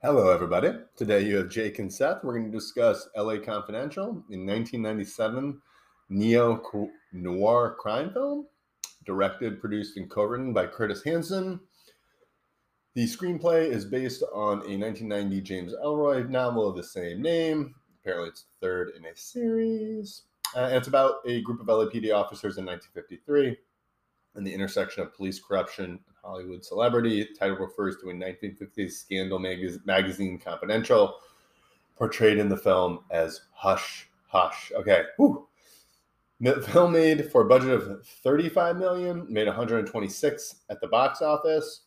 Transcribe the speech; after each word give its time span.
Hello, 0.00 0.30
everybody. 0.30 0.70
Today 0.94 1.22
you 1.22 1.38
have 1.38 1.48
Jake 1.48 1.80
and 1.80 1.92
Seth. 1.92 2.22
We're 2.22 2.38
going 2.38 2.52
to 2.52 2.56
discuss 2.56 3.08
LA 3.16 3.38
Confidential 3.38 4.22
in 4.30 4.46
1997 4.46 5.60
neo 6.08 6.62
noir 7.12 7.74
crime 7.80 8.12
film, 8.12 8.46
directed, 9.04 9.60
produced, 9.60 9.96
and 9.96 10.08
co 10.08 10.22
written 10.22 10.52
by 10.52 10.68
Curtis 10.68 11.02
Hanson. 11.02 11.58
The 12.94 13.06
screenplay 13.06 13.68
is 13.68 13.86
based 13.86 14.22
on 14.32 14.58
a 14.58 14.78
1990 14.78 15.40
James 15.40 15.74
Ellroy 15.84 16.28
novel 16.28 16.68
of 16.68 16.76
the 16.76 16.84
same 16.84 17.20
name. 17.20 17.74
Apparently, 18.00 18.28
it's 18.28 18.42
the 18.42 18.66
third 18.68 18.92
in 18.96 19.04
a 19.04 19.16
series. 19.16 20.22
Uh, 20.54 20.66
and 20.66 20.76
it's 20.76 20.86
about 20.86 21.16
a 21.26 21.42
group 21.42 21.60
of 21.60 21.66
LAPD 21.66 22.14
officers 22.14 22.56
in 22.56 22.64
1953 22.66 23.56
and 24.36 24.46
the 24.46 24.54
intersection 24.54 25.02
of 25.02 25.12
police 25.12 25.40
corruption 25.40 25.84
and 25.84 26.00
Hollywood 26.28 26.64
celebrity. 26.64 27.22
The 27.22 27.34
title 27.34 27.56
refers 27.56 27.96
to 28.02 28.10
a 28.10 28.12
1950s 28.12 28.92
scandal 28.92 29.38
mag- 29.38 29.80
magazine, 29.86 30.38
Confidential, 30.38 31.16
portrayed 31.96 32.38
in 32.38 32.48
the 32.48 32.56
film 32.56 33.00
as 33.10 33.40
Hush 33.52 34.08
Hush. 34.28 34.70
Okay, 34.76 35.04
Whew. 35.16 35.46
The 36.40 36.62
film 36.62 36.92
made 36.92 37.32
for 37.32 37.42
a 37.42 37.48
budget 37.48 37.70
of 37.70 38.06
35 38.06 38.76
million, 38.76 39.26
made 39.28 39.46
126 39.48 40.56
at 40.70 40.80
the 40.80 40.86
box 40.86 41.20
office. 41.20 41.80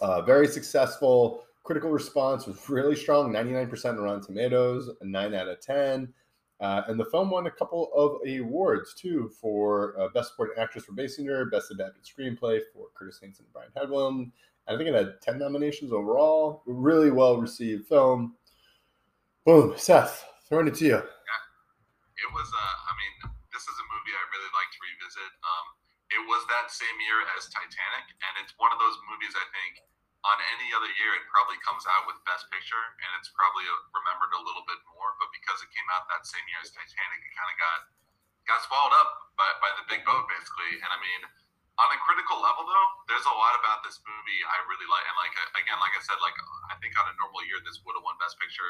Uh, 0.00 0.22
very 0.22 0.46
successful. 0.46 1.44
Critical 1.64 1.90
response 1.90 2.46
was 2.46 2.68
really 2.68 2.94
strong 2.94 3.32
99% 3.32 3.84
on 3.86 3.98
Rotten 3.98 4.22
Tomatoes, 4.22 4.90
9 5.02 5.34
out 5.34 5.48
of 5.48 5.60
10. 5.60 6.12
Uh, 6.60 6.82
and 6.88 7.00
the 7.00 7.06
film 7.06 7.30
won 7.30 7.46
a 7.46 7.50
couple 7.50 7.88
of 7.96 8.20
awards 8.28 8.92
too 8.92 9.32
for 9.40 9.98
uh, 9.98 10.08
Best 10.12 10.30
Supporting 10.30 10.60
Actress 10.60 10.84
for 10.84 10.92
Basinger, 10.92 11.50
Best 11.50 11.70
Adapted 11.70 12.04
Screenplay 12.04 12.60
for 12.72 12.92
Curtis 12.92 13.18
Hanson 13.22 13.46
and 13.48 13.52
Brian 13.52 13.72
Hedlund. 13.72 14.30
I 14.68 14.76
think 14.76 14.86
it 14.86 14.94
had 14.94 15.16
10 15.24 15.40
nominations 15.40 15.90
overall. 15.90 16.62
Really 16.66 17.10
well 17.10 17.40
received 17.40 17.88
film. 17.88 18.36
Boom, 19.48 19.72
Seth, 19.80 20.22
throwing 20.46 20.68
it 20.68 20.76
to 20.78 20.84
you. 20.84 21.00
Yeah. 21.00 21.42
It 22.20 22.30
was, 22.36 22.44
uh, 22.44 22.76
I 22.86 22.92
mean, 23.00 23.32
this 23.56 23.64
is 23.64 23.76
a 23.80 23.86
movie 23.88 24.12
I 24.12 24.24
really 24.28 24.52
like 24.52 24.68
to 24.68 24.80
revisit. 24.84 25.32
Um, 25.40 25.66
it 26.12 26.22
was 26.28 26.44
that 26.52 26.68
same 26.68 26.98
year 27.00 27.24
as 27.40 27.48
Titanic, 27.48 28.06
and 28.20 28.32
it's 28.44 28.52
one 28.60 28.68
of 28.68 28.76
those 28.76 29.00
movies 29.08 29.32
I 29.32 29.46
think 29.48 29.80
on 30.20 30.36
any 30.52 30.68
other 30.76 30.90
year, 31.00 31.16
it 31.16 31.24
probably 31.32 31.56
comes 31.64 31.88
out 31.88 32.04
with 32.04 32.20
Best 32.28 32.44
Picture, 32.52 32.84
and 33.00 33.10
it's 33.16 33.32
probably 33.32 33.64
remembered 33.96 34.36
a 34.36 34.42
little 34.44 34.64
bit 34.68 34.80
more. 34.92 35.16
But 35.16 35.32
because 35.32 35.64
it 35.64 35.72
came 35.72 35.88
out 35.96 36.04
that 36.12 36.28
same 36.28 36.44
year 36.44 36.60
as 36.60 36.68
Titanic, 36.68 37.20
it 37.24 37.32
kind 37.32 37.48
of 37.48 37.56
got 37.56 37.78
got 38.48 38.60
swallowed 38.66 38.96
up 38.96 39.32
by, 39.36 39.48
by 39.64 39.70
the 39.80 39.84
big 39.88 40.04
boat, 40.04 40.28
basically. 40.28 40.80
And 40.80 40.90
I 40.90 40.98
mean, 41.00 41.20
on 41.80 41.88
a 41.88 41.98
critical 42.04 42.36
level, 42.42 42.68
though, 42.68 42.88
there's 43.08 43.24
a 43.24 43.32
lot 43.32 43.56
about 43.56 43.80
this 43.80 43.96
movie 44.04 44.40
I 44.44 44.60
really 44.68 44.88
like. 44.92 45.04
And 45.08 45.16
like 45.16 45.32
again, 45.56 45.80
like 45.80 45.96
I 45.96 46.02
said, 46.04 46.20
like 46.20 46.36
I 46.68 46.76
think 46.84 46.92
on 47.00 47.08
a 47.08 47.14
normal 47.16 47.40
year, 47.48 47.56
this 47.64 47.80
would 47.88 47.96
have 47.96 48.04
won 48.04 48.20
Best 48.20 48.36
Picture. 48.36 48.68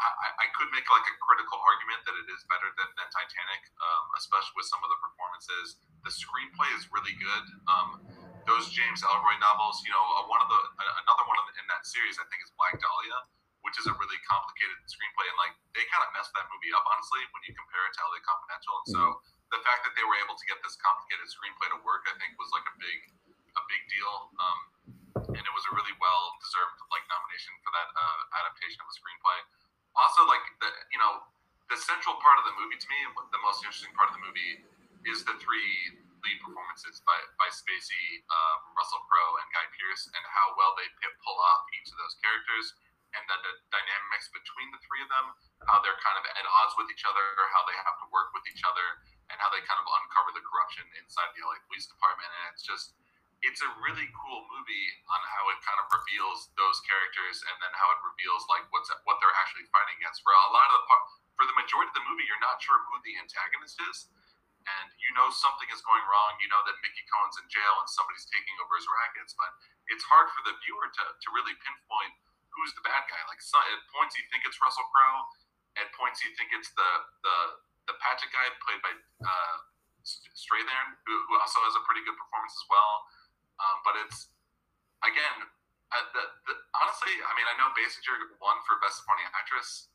I, 0.00 0.48
I, 0.48 0.48
could 0.56 0.72
make 0.72 0.88
like 0.88 1.04
a 1.04 1.16
critical 1.20 1.60
argument 1.60 2.00
that 2.08 2.16
it 2.16 2.24
is 2.32 2.40
better 2.48 2.72
than, 2.72 2.88
than 2.96 3.04
Titanic, 3.12 3.68
um, 3.84 4.08
especially 4.16 4.56
with 4.56 4.64
some 4.64 4.80
of 4.80 4.88
the 4.88 4.96
performances. 4.96 5.76
The 6.08 6.12
screenplay 6.12 6.72
is 6.72 6.88
really 6.88 7.12
good. 7.20 7.44
Um, 7.68 8.00
those 8.48 8.72
James 8.72 9.04
Ellroy 9.04 9.36
novels, 9.44 9.84
you 9.84 9.92
know, 9.92 10.00
uh, 10.00 10.24
one 10.24 10.40
of 10.40 10.48
the 10.48 10.60
that 11.80 11.88
series 11.88 12.20
I 12.20 12.28
think 12.28 12.44
is 12.44 12.52
Black 12.60 12.76
Dahlia, 12.76 13.24
which 13.64 13.80
is 13.80 13.88
a 13.88 13.96
really 13.96 14.20
complicated 14.28 14.76
screenplay, 14.84 15.24
and 15.32 15.38
like 15.40 15.56
they 15.72 15.80
kind 15.88 16.04
of 16.04 16.12
messed 16.12 16.28
that 16.36 16.44
movie 16.52 16.68
up 16.76 16.84
honestly 16.84 17.24
when 17.32 17.40
you 17.48 17.56
compare 17.56 17.80
it 17.88 17.96
to 17.96 18.00
LA 18.04 18.20
Confidential, 18.20 18.74
and 18.84 18.88
so 18.92 19.02
the 19.48 19.64
fact 19.64 19.88
that 19.88 19.96
they 19.96 20.04
were 20.04 20.20
able 20.20 20.36
to 20.36 20.44
get 20.44 20.60
this 20.60 20.76
complicated 20.76 21.24
screenplay 21.32 21.72
to 21.72 21.80
work, 21.80 22.04
I 22.04 22.14
think, 22.20 22.36
was 22.36 22.52
like 22.52 22.68
a 22.68 22.76
big 22.76 22.98
a 23.56 23.62
big 23.72 23.82
deal, 23.88 24.12
um, 24.36 24.58
and 25.32 25.40
it 25.40 25.54
was 25.56 25.64
a 25.64 25.72
really 25.72 25.96
well 25.96 26.36
deserved 26.44 26.76
like 26.92 27.02
nomination 27.08 27.56
for 27.64 27.72
that 27.72 27.88
uh, 27.96 28.38
adaptation 28.44 28.84
of 28.84 28.92
a 28.92 28.94
screenplay. 29.00 29.40
Also, 29.96 30.20
like 30.28 30.44
the 30.60 30.68
you 30.92 31.00
know 31.00 31.24
the 31.72 31.80
central 31.80 32.20
part 32.20 32.36
of 32.36 32.44
the 32.44 32.52
movie 32.60 32.76
to 32.76 32.88
me, 32.92 32.98
the 33.32 33.40
most 33.40 33.64
interesting 33.64 33.96
part 33.96 34.12
of 34.12 34.20
the 34.20 34.24
movie 34.28 34.68
is 35.08 35.24
the 35.24 35.32
three 35.40 35.96
lead 36.24 36.38
performances 36.44 37.00
by, 37.04 37.16
by 37.40 37.48
Spacey, 37.52 38.24
uh, 38.28 38.54
Russell 38.76 39.02
Crowe, 39.08 39.34
and 39.40 39.46
Guy 39.52 39.66
Pearce, 39.76 40.08
and 40.12 40.24
how 40.28 40.52
well 40.56 40.76
they 40.76 40.88
pull 41.24 41.38
off 41.38 41.62
each 41.76 41.88
of 41.92 41.96
those 42.00 42.16
characters, 42.20 42.76
and 43.16 43.22
the, 43.26 43.36
the 43.42 43.52
dynamics 43.74 44.30
between 44.30 44.70
the 44.70 44.80
three 44.86 45.02
of 45.02 45.10
them, 45.10 45.34
how 45.66 45.82
they're 45.82 45.98
kind 45.98 46.14
of 46.14 46.24
at 46.30 46.46
odds 46.62 46.74
with 46.78 46.86
each 46.94 47.02
other, 47.02 47.24
how 47.50 47.62
they 47.66 47.74
have 47.82 47.98
to 48.04 48.06
work 48.14 48.30
with 48.30 48.46
each 48.46 48.62
other, 48.62 49.02
and 49.32 49.36
how 49.42 49.50
they 49.50 49.62
kind 49.66 49.80
of 49.82 49.86
uncover 49.86 50.30
the 50.34 50.44
corruption 50.46 50.86
inside 51.02 51.30
the 51.34 51.42
LA 51.42 51.58
Police 51.66 51.90
Department. 51.90 52.30
And 52.30 52.44
it's 52.54 52.62
just, 52.62 52.94
it's 53.42 53.62
a 53.66 53.70
really 53.82 54.06
cool 54.14 54.46
movie 54.52 54.88
on 55.10 55.20
how 55.26 55.42
it 55.50 55.58
kind 55.64 55.78
of 55.82 55.90
reveals 55.90 56.54
those 56.54 56.78
characters, 56.86 57.42
and 57.50 57.56
then 57.58 57.72
how 57.74 57.88
it 57.98 58.00
reveals 58.04 58.46
like 58.46 58.62
what's 58.70 58.92
what 59.08 59.18
they're 59.18 59.34
actually 59.40 59.66
fighting 59.74 59.96
against. 59.98 60.22
For 60.22 60.30
a 60.30 60.50
lot 60.52 60.68
of 60.70 60.84
the 60.84 60.98
for 61.34 61.44
the 61.48 61.56
majority 61.56 61.88
of 61.90 61.96
the 61.96 62.06
movie, 62.06 62.28
you're 62.28 62.44
not 62.44 62.60
sure 62.60 62.76
who 62.76 63.00
the 63.00 63.16
antagonist 63.16 63.80
is 63.90 64.12
and 64.66 64.86
you 65.00 65.10
know 65.16 65.32
something 65.32 65.68
is 65.72 65.80
going 65.84 66.04
wrong. 66.08 66.36
You 66.40 66.48
know 66.52 66.60
that 66.68 66.76
Mickey 66.84 67.04
Cohen's 67.08 67.36
in 67.40 67.46
jail 67.48 67.74
and 67.80 67.88
somebody's 67.88 68.28
taking 68.28 68.56
over 68.60 68.76
his 68.76 68.86
rackets, 68.88 69.32
but 69.36 69.50
it's 69.88 70.04
hard 70.06 70.28
for 70.32 70.42
the 70.44 70.54
viewer 70.64 70.88
to, 70.88 71.04
to 71.16 71.26
really 71.32 71.56
pinpoint 71.64 72.14
who's 72.52 72.74
the 72.74 72.84
bad 72.84 73.06
guy. 73.06 73.20
Like 73.30 73.40
at 73.40 73.80
points 73.94 74.18
you 74.18 74.24
think 74.28 74.44
it's 74.44 74.58
Russell 74.60 74.86
Crowe, 74.90 75.22
at 75.78 75.88
points 75.96 76.20
you 76.20 76.30
think 76.36 76.52
it's 76.52 76.70
the 76.74 76.90
the 77.24 77.36
the 77.88 77.94
Patrick 77.98 78.30
guy 78.30 78.46
played 78.62 78.80
by 78.84 78.92
uh, 79.24 79.56
Strathairn, 80.06 80.96
who, 81.04 81.14
who 81.26 81.32
also 81.40 81.58
has 81.66 81.74
a 81.74 81.82
pretty 81.84 82.06
good 82.06 82.14
performance 82.14 82.54
as 82.54 82.66
well. 82.70 82.92
Um, 83.60 83.76
but 83.82 83.94
it's 84.06 84.30
again, 85.04 85.48
uh, 85.90 86.06
the, 86.14 86.22
the, 86.46 86.54
honestly, 86.78 87.12
I 87.18 87.32
mean, 87.34 87.48
I 87.50 87.54
know 87.58 87.74
Basinger 87.74 88.14
won 88.38 88.62
for 88.64 88.78
Best 88.78 89.02
Supporting 89.02 89.26
Actress 89.34 89.89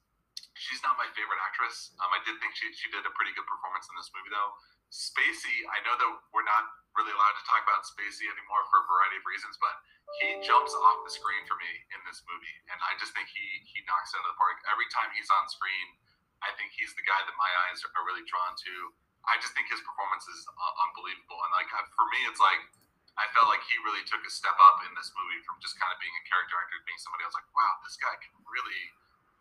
She's 0.55 0.79
not 0.81 0.95
my 0.95 1.07
favorite 1.11 1.39
actress. 1.43 1.91
Um, 1.99 2.09
I 2.15 2.23
did 2.23 2.39
think 2.39 2.55
she, 2.55 2.71
she 2.71 2.87
did 2.87 3.03
a 3.03 3.13
pretty 3.13 3.35
good 3.35 3.43
performance 3.43 3.91
in 3.91 3.95
this 3.99 4.07
movie, 4.15 4.31
though. 4.31 4.55
Spacey, 4.87 5.67
I 5.67 5.83
know 5.83 5.99
that 5.99 6.09
we're 6.31 6.47
not 6.47 6.71
really 6.95 7.11
allowed 7.11 7.35
to 7.35 7.43
talk 7.43 7.59
about 7.67 7.83
Spacey 7.83 8.31
anymore 8.31 8.63
for 8.71 8.79
a 8.79 8.85
variety 8.87 9.19
of 9.19 9.25
reasons, 9.27 9.59
but 9.59 9.75
he 10.23 10.39
jumps 10.39 10.71
off 10.71 11.03
the 11.03 11.11
screen 11.11 11.43
for 11.43 11.59
me 11.59 11.71
in 11.91 11.99
this 12.07 12.23
movie, 12.23 12.55
and 12.71 12.79
I 12.79 12.95
just 12.95 13.11
think 13.11 13.27
he 13.27 13.43
he 13.67 13.83
knocks 13.83 14.15
it 14.15 14.21
out 14.21 14.23
of 14.23 14.31
the 14.31 14.39
park 14.39 14.61
every 14.71 14.87
time 14.93 15.11
he's 15.11 15.27
on 15.27 15.49
screen. 15.51 15.99
I 16.39 16.55
think 16.55 16.71
he's 16.77 16.93
the 16.95 17.03
guy 17.03 17.19
that 17.25 17.35
my 17.35 17.51
eyes 17.67 17.83
are 17.83 18.05
really 18.07 18.23
drawn 18.23 18.55
to. 18.55 18.73
I 19.27 19.35
just 19.41 19.57
think 19.57 19.67
his 19.67 19.81
performance 19.81 20.23
is 20.29 20.45
uh, 20.47 20.73
unbelievable, 20.87 21.41
and 21.43 21.51
like 21.57 21.67
for 21.67 22.05
me, 22.15 22.21
it's 22.29 22.39
like 22.39 22.61
I 23.19 23.27
felt 23.35 23.47
like 23.51 23.63
he 23.67 23.75
really 23.83 24.03
took 24.07 24.23
a 24.23 24.31
step 24.31 24.55
up 24.59 24.83
in 24.87 24.91
this 24.95 25.11
movie 25.15 25.39
from 25.43 25.59
just 25.59 25.75
kind 25.79 25.91
of 25.91 25.99
being 25.99 26.15
a 26.15 26.23
character 26.27 26.55
actor 26.59 26.79
to 26.79 26.85
being 26.85 26.99
somebody 26.99 27.23
else. 27.23 27.35
Like, 27.35 27.47
wow, 27.55 27.73
this 27.83 27.95
guy 27.99 28.15
can 28.19 28.35
really 28.47 28.81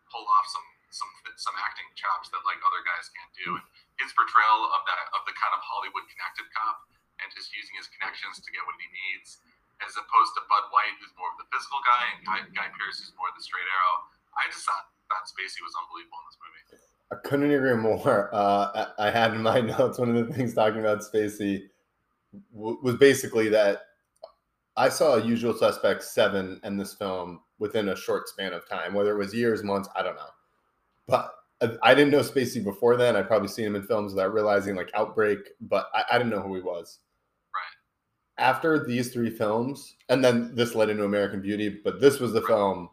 pull 0.07 0.23
off 0.27 0.47
some 0.47 0.63
some 0.95 1.11
some 1.35 1.55
acting 1.59 1.87
chops 1.99 2.31
that 2.31 2.41
like 2.47 2.59
other 2.63 2.81
guys 2.87 3.11
can't 3.11 3.33
do. 3.35 3.59
And 3.59 3.65
his 3.99 4.15
portrayal 4.15 4.71
of 4.71 4.81
that 4.87 4.99
of 5.11 5.27
the 5.27 5.35
kind 5.35 5.51
of 5.51 5.59
Hollywood 5.59 6.07
connected 6.07 6.47
cop 6.55 6.87
and 7.19 7.27
just 7.31 7.51
using 7.51 7.75
his 7.75 7.91
connections 7.91 8.39
to 8.43 8.49
get 8.51 8.63
what 8.63 8.75
he 8.79 8.87
needs, 8.91 9.39
as 9.83 9.95
opposed 9.95 10.31
to 10.35 10.41
Bud 10.51 10.67
White, 10.71 10.95
who's 10.99 11.11
more 11.15 11.31
of 11.31 11.39
the 11.39 11.47
physical 11.51 11.79
guy, 11.83 12.03
and 12.11 12.19
Guy, 12.27 12.39
Guy 12.51 12.67
Pearce, 12.75 12.99
who's 12.99 13.15
more 13.15 13.31
of 13.31 13.35
the 13.35 13.43
straight 13.43 13.67
arrow. 13.67 13.95
I 14.35 14.51
just 14.51 14.67
thought 14.67 14.91
that 15.11 15.23
Spacey 15.31 15.63
was 15.63 15.71
unbelievable 15.79 16.19
in 16.19 16.25
this 16.27 16.39
movie. 16.43 16.63
I 17.11 17.15
couldn't 17.23 17.51
agree 17.51 17.75
more. 17.79 18.29
Uh, 18.35 18.91
I, 18.99 19.07
I 19.07 19.09
had 19.11 19.31
in 19.31 19.41
my 19.43 19.61
notes 19.79 19.99
one 19.99 20.11
of 20.11 20.27
the 20.27 20.33
things 20.33 20.53
talking 20.53 20.79
about 20.79 20.99
Spacey 20.99 21.71
w- 22.51 22.79
was 22.83 22.95
basically 22.95 23.47
that 23.49 23.95
I 24.75 24.89
saw 24.89 25.15
Usual 25.15 25.53
Suspects 25.53 26.11
seven 26.11 26.59
and 26.63 26.79
this 26.79 26.93
film 26.93 27.41
within 27.59 27.89
a 27.89 27.95
short 27.95 28.27
span 28.27 28.53
of 28.53 28.67
time, 28.67 28.93
whether 28.93 29.15
it 29.15 29.17
was 29.17 29.33
years, 29.33 29.63
months, 29.63 29.87
I 29.95 30.03
don't 30.03 30.15
know. 30.15 30.34
But 31.07 31.31
I 31.81 31.95
didn't 31.95 32.11
know 32.11 32.19
Spacey 32.19 32.63
before 32.63 32.97
then. 32.97 33.15
I'd 33.15 33.27
probably 33.27 33.47
seen 33.47 33.65
him 33.65 33.75
in 33.75 33.83
films 33.83 34.13
without 34.13 34.33
realizing 34.33 34.75
like 34.75 34.91
Outbreak, 34.93 35.39
but 35.61 35.87
I, 35.93 36.03
I 36.11 36.17
didn't 36.17 36.31
know 36.31 36.41
who 36.41 36.55
he 36.55 36.61
was. 36.61 36.99
Right. 37.53 38.45
After 38.45 38.85
these 38.85 39.13
three 39.13 39.29
films, 39.29 39.95
and 40.09 40.23
then 40.23 40.53
this 40.53 40.75
led 40.75 40.89
into 40.89 41.05
American 41.05 41.41
Beauty, 41.41 41.79
but 41.83 42.01
this 42.01 42.19
was 42.19 42.33
the 42.33 42.41
right. 42.41 42.47
film 42.47 42.89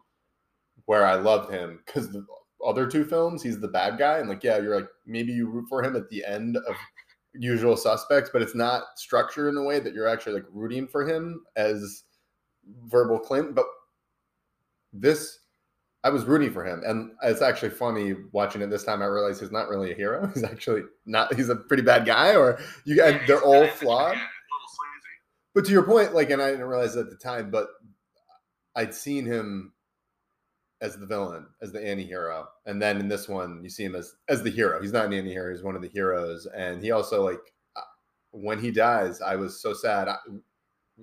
where 0.87 1.05
I 1.05 1.15
loved 1.15 1.53
him 1.53 1.81
because 1.85 2.11
the 2.11 2.25
other 2.65 2.87
two 2.87 3.05
films, 3.05 3.43
he's 3.43 3.61
the 3.61 3.69
bad 3.69 3.99
guy, 3.99 4.19
and 4.19 4.29
like, 4.29 4.45
yeah, 4.45 4.59
you're 4.59 4.77
like 4.77 4.89
maybe 5.07 5.33
you 5.33 5.49
root 5.49 5.67
for 5.69 5.83
him 5.83 5.97
at 5.97 6.09
the 6.09 6.25
end 6.25 6.57
of 6.57 6.77
Usual 7.35 7.77
Suspects, 7.77 8.31
but 8.33 8.43
it's 8.43 8.55
not 8.55 8.85
structured 8.97 9.49
in 9.49 9.55
the 9.55 9.63
way 9.63 9.81
that 9.81 9.95
you're 9.95 10.09
actually 10.09 10.35
like 10.35 10.47
rooting 10.53 10.87
for 10.87 11.05
him 11.05 11.43
as 11.57 12.05
Verbal 12.87 13.19
Kint. 13.19 13.55
But 13.55 13.67
this 14.93 15.41
I 16.05 16.11
was 16.11 16.25
rooting 16.25 16.53
for 16.53 16.65
him, 16.65 16.83
and 16.85 17.13
it's 17.23 17.43
actually 17.43 17.71
funny 17.71 18.15
watching 18.33 18.61
it 18.61 18.71
this 18.71 18.83
time. 18.83 19.03
I 19.03 19.07
realized 19.07 19.41
he's 19.41 19.53
not 19.53 19.69
really 19.69 19.93
a 19.93 19.95
hero. 19.95 20.27
He's 20.35 20.43
actually 20.43 20.83
not. 21.07 21.33
He's 21.35 21.49
a 21.49 21.57
pretty 21.57 21.85
bad 21.85 22.05
guy, 22.05 22.35
or 22.35 22.59
you 22.85 22.97
guys. 22.97 23.15
Yeah, 23.21 23.27
they're 23.27 23.43
all 23.43 23.67
flawed. 23.69 24.17
But 25.55 25.65
to 25.67 25.71
your 25.71 25.85
point, 25.85 26.15
like, 26.15 26.31
and 26.31 26.43
I 26.43 26.51
didn't 26.51 26.67
realize 26.67 26.97
at 26.97 27.11
the 27.11 27.17
time, 27.17 27.51
but 27.51 27.69
I'd 28.75 28.95
seen 28.95 29.27
him 29.27 29.75
as 30.81 30.97
the 30.97 31.07
villain, 31.07 31.47
as 31.61 31.71
the 31.71 31.87
anti-hero, 31.87 32.49
and 32.67 32.83
then 32.83 32.99
in 32.99 33.07
this 33.07 33.29
one, 33.29 33.61
you 33.63 33.71
see 33.71 33.85
him 33.85 33.95
as 33.95 34.15
as 34.29 34.43
the 34.43 34.51
hero. 34.51 34.83
He's 34.83 34.93
not 34.93 35.07
an 35.07 35.13
anti-hero; 35.13 35.53
he's 35.53 35.63
one 35.63 35.77
of 35.77 35.83
the 35.83 35.89
heroes, 35.89 36.47
and 36.47 36.83
he 36.83 36.91
also 36.91 37.25
like 37.25 37.41
uh, 37.77 37.81
when 38.33 38.59
he 38.59 38.73
dies, 38.73 39.21
I 39.21 39.37
was 39.37 39.63
so 39.63 39.73
sad. 39.73 40.09
I, 40.09 40.17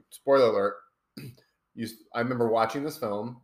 spoiler 0.09 0.49
alert. 0.49 0.75
You, 1.75 1.87
I 2.13 2.19
remember 2.19 2.49
watching 2.49 2.83
this 2.83 2.97
film 2.97 3.39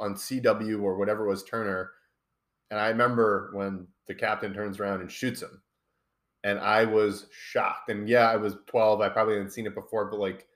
on 0.00 0.14
CW 0.14 0.82
or 0.82 0.96
whatever 0.96 1.26
was 1.26 1.44
Turner, 1.44 1.92
and 2.70 2.80
I 2.80 2.88
remember 2.88 3.50
when 3.52 3.86
the 4.06 4.14
captain 4.14 4.52
turns 4.52 4.80
around 4.80 5.00
and 5.00 5.10
shoots 5.10 5.42
him, 5.42 5.62
and 6.44 6.58
I 6.58 6.84
was 6.84 7.26
shocked. 7.30 7.90
And 7.90 8.08
yeah, 8.08 8.30
I 8.30 8.36
was 8.36 8.56
12. 8.66 9.00
I 9.00 9.08
probably 9.08 9.34
hadn't 9.34 9.52
seen 9.52 9.66
it 9.66 9.74
before, 9.74 10.06
but 10.10 10.20
like 10.20 10.46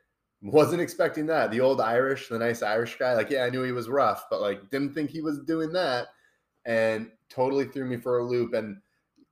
wasn't 0.42 0.82
expecting 0.82 1.26
that. 1.26 1.50
The 1.50 1.60
old 1.60 1.80
Irish, 1.80 2.28
the 2.28 2.38
nice 2.38 2.62
Irish 2.62 2.96
guy, 2.96 3.14
like 3.14 3.30
yeah, 3.30 3.44
I 3.44 3.50
knew 3.50 3.62
he 3.62 3.72
was 3.72 3.88
rough, 3.88 4.26
but 4.30 4.40
like 4.40 4.70
didn't 4.70 4.94
think 4.94 5.10
he 5.10 5.20
was 5.20 5.40
doing 5.40 5.72
that, 5.72 6.08
and 6.64 7.10
totally 7.28 7.66
threw 7.66 7.84
me 7.84 7.96
for 7.96 8.18
a 8.18 8.24
loop. 8.24 8.54
And 8.54 8.78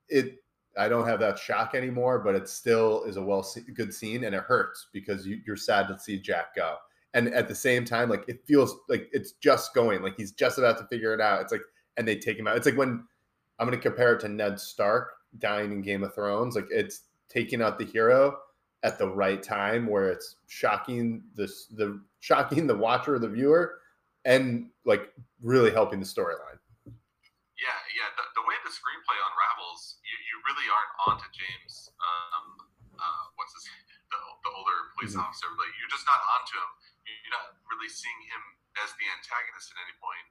it 0.09 0.37
I 0.77 0.89
don't 0.89 1.07
have 1.07 1.19
that 1.19 1.37
shock 1.37 1.75
anymore, 1.75 2.19
but 2.19 2.35
it 2.35 2.49
still 2.49 3.03
is 3.03 3.17
a 3.17 3.21
well 3.21 3.47
good 3.73 3.93
scene, 3.93 4.23
and 4.23 4.35
it 4.35 4.43
hurts 4.43 4.87
because 4.91 5.25
you, 5.25 5.41
you're 5.45 5.55
sad 5.55 5.87
to 5.87 5.99
see 5.99 6.19
Jack 6.19 6.55
go. 6.55 6.77
And 7.13 7.33
at 7.33 7.47
the 7.47 7.55
same 7.55 7.85
time, 7.85 8.09
like 8.09 8.25
it 8.27 8.45
feels 8.45 8.75
like 8.89 9.09
it's 9.11 9.33
just 9.33 9.73
going, 9.73 10.01
like 10.01 10.15
he's 10.17 10.31
just 10.31 10.57
about 10.57 10.77
to 10.79 10.85
figure 10.85 11.13
it 11.13 11.21
out. 11.21 11.41
It's 11.41 11.51
like, 11.51 11.61
and 11.97 12.07
they 12.07 12.15
take 12.15 12.37
him 12.37 12.47
out. 12.47 12.57
It's 12.57 12.65
like 12.65 12.77
when 12.77 13.05
I'm 13.59 13.67
going 13.67 13.77
to 13.77 13.81
compare 13.81 14.13
it 14.13 14.19
to 14.21 14.29
Ned 14.29 14.59
Stark 14.59 15.13
dying 15.37 15.71
in 15.71 15.81
Game 15.81 16.03
of 16.03 16.13
Thrones. 16.13 16.55
Like 16.55 16.67
it's 16.69 17.01
taking 17.29 17.61
out 17.61 17.77
the 17.77 17.85
hero 17.85 18.37
at 18.83 18.97
the 18.97 19.07
right 19.07 19.41
time, 19.41 19.87
where 19.87 20.09
it's 20.09 20.37
shocking 20.47 21.23
the 21.35 21.47
the 21.77 22.01
shocking 22.19 22.67
the 22.67 22.75
watcher, 22.75 23.17
the 23.19 23.29
viewer, 23.29 23.79
and 24.25 24.69
like 24.85 25.13
really 25.41 25.71
helping 25.71 25.99
the 25.99 26.05
storyline. 26.05 26.59
Yeah, 27.63 27.79
yeah. 27.95 28.09
The, 28.19 28.25
the 28.41 28.43
way 28.43 28.59
the 28.67 28.73
screenplay 28.75 29.15
unravels, 29.15 30.03
you, 30.03 30.15
you 30.27 30.35
really 30.43 30.67
aren't 30.67 30.93
onto 31.07 31.27
James. 31.31 31.87
Um, 31.95 32.67
uh, 32.99 33.23
what's 33.39 33.55
his 33.55 33.63
the, 34.11 34.19
the 34.43 34.51
older 34.51 34.91
police 34.97 35.15
mm-hmm. 35.15 35.23
officer? 35.23 35.47
Like 35.55 35.71
you're 35.79 35.91
just 35.93 36.03
not 36.03 36.19
onto 36.19 36.59
him. 36.59 36.71
Not 37.33 37.57
really 37.65 37.89
seeing 37.89 38.21
him 38.29 38.43
as 38.77 38.93
the 39.01 39.09
antagonist 39.09 39.73
at 39.73 39.81
any 39.81 39.97
point. 39.97 40.27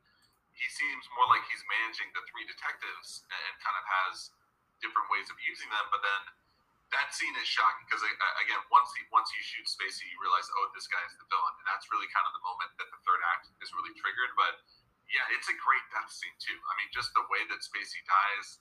He 0.55 0.69
seems 0.71 1.03
more 1.19 1.27
like 1.27 1.43
he's 1.51 1.65
managing 1.67 2.15
the 2.15 2.23
three 2.31 2.47
detectives 2.47 3.27
and 3.27 3.53
kind 3.59 3.75
of 3.75 3.85
has 3.89 4.31
different 4.79 5.11
ways 5.11 5.27
of 5.27 5.37
using 5.43 5.67
them. 5.75 5.87
But 5.91 6.07
then 6.07 6.23
that 6.95 7.11
scene 7.11 7.33
is 7.41 7.49
shocking 7.49 7.89
because 7.89 8.05
again, 8.05 8.63
once 8.69 8.93
he 8.95 9.03
once 9.09 9.33
he 9.33 9.41
shoots 9.41 9.75
Spacey, 9.75 10.07
you 10.07 10.19
realize, 10.21 10.47
oh, 10.61 10.69
this 10.77 10.87
guy 10.87 11.01
is 11.09 11.17
the 11.17 11.27
villain, 11.33 11.55
and 11.59 11.67
that's 11.67 11.89
really 11.89 12.07
kind 12.13 12.29
of 12.29 12.37
the 12.37 12.45
moment 12.45 12.71
that 12.77 12.89
the 12.93 13.01
third 13.03 13.21
act 13.33 13.49
is 13.65 13.73
really 13.73 13.97
triggered. 13.97 14.37
But 14.37 14.61
yeah, 15.09 15.25
it's 15.33 15.49
a 15.49 15.57
great 15.57 15.85
death 15.91 16.13
scene 16.13 16.37
too. 16.37 16.57
I 16.69 16.73
mean, 16.79 16.93
just 16.93 17.11
the 17.17 17.25
way 17.33 17.43
that 17.49 17.65
Spacey 17.65 18.01
dies. 18.05 18.61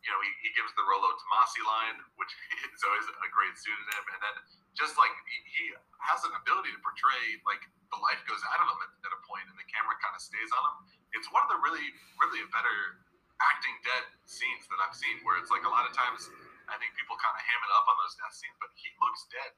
You 0.00 0.08
know, 0.08 0.20
he, 0.24 0.30
he 0.48 0.50
gives 0.56 0.72
the 0.80 0.84
Rollo 0.88 1.12
Tomasi 1.12 1.60
line, 1.68 2.00
which 2.16 2.32
is 2.74 2.80
always 2.88 3.04
a 3.04 3.28
great 3.30 3.52
pseudonym, 3.56 4.04
and 4.16 4.20
then 4.24 4.36
just 4.72 4.96
like 4.96 5.12
he, 5.28 5.36
he 5.44 5.64
has 6.08 6.24
an 6.24 6.32
ability 6.40 6.72
to 6.72 6.80
portray 6.80 7.36
like 7.44 7.60
the 7.92 8.00
life 8.00 8.20
goes 8.24 8.40
out 8.48 8.64
of 8.64 8.66
him 8.70 8.80
at, 8.80 8.92
at 9.04 9.12
a 9.12 9.20
point, 9.28 9.44
and 9.50 9.56
the 9.60 9.68
camera 9.68 9.92
kind 10.00 10.16
of 10.16 10.22
stays 10.24 10.48
on 10.56 10.62
him. 10.64 10.74
It's 11.12 11.28
one 11.28 11.44
of 11.44 11.50
the 11.52 11.60
really, 11.60 11.84
really 12.16 12.40
better 12.48 13.04
acting 13.40 13.76
dead 13.84 14.04
scenes 14.28 14.64
that 14.72 14.80
I've 14.84 14.96
seen, 14.96 15.20
where 15.24 15.36
it's 15.40 15.52
like 15.52 15.64
a 15.68 15.72
lot 15.72 15.84
of 15.84 15.92
times 15.92 16.28
I 16.68 16.76
think 16.78 16.94
people 16.96 17.18
kind 17.18 17.34
of 17.34 17.42
ham 17.44 17.60
it 17.66 17.72
up 17.76 17.86
on 17.88 17.96
those 18.00 18.14
death 18.16 18.34
scenes, 18.36 18.56
but 18.60 18.70
he 18.78 18.88
looks 19.02 19.26
dead 19.28 19.52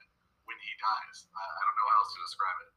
when 0.49 0.59
he 0.59 0.73
dies. 0.81 1.29
I, 1.35 1.43
I 1.43 1.61
don't 1.67 1.77
know 1.79 1.89
how 1.93 1.99
else 2.03 2.11
to 2.15 2.21
describe 2.25 2.59
it. 2.67 2.71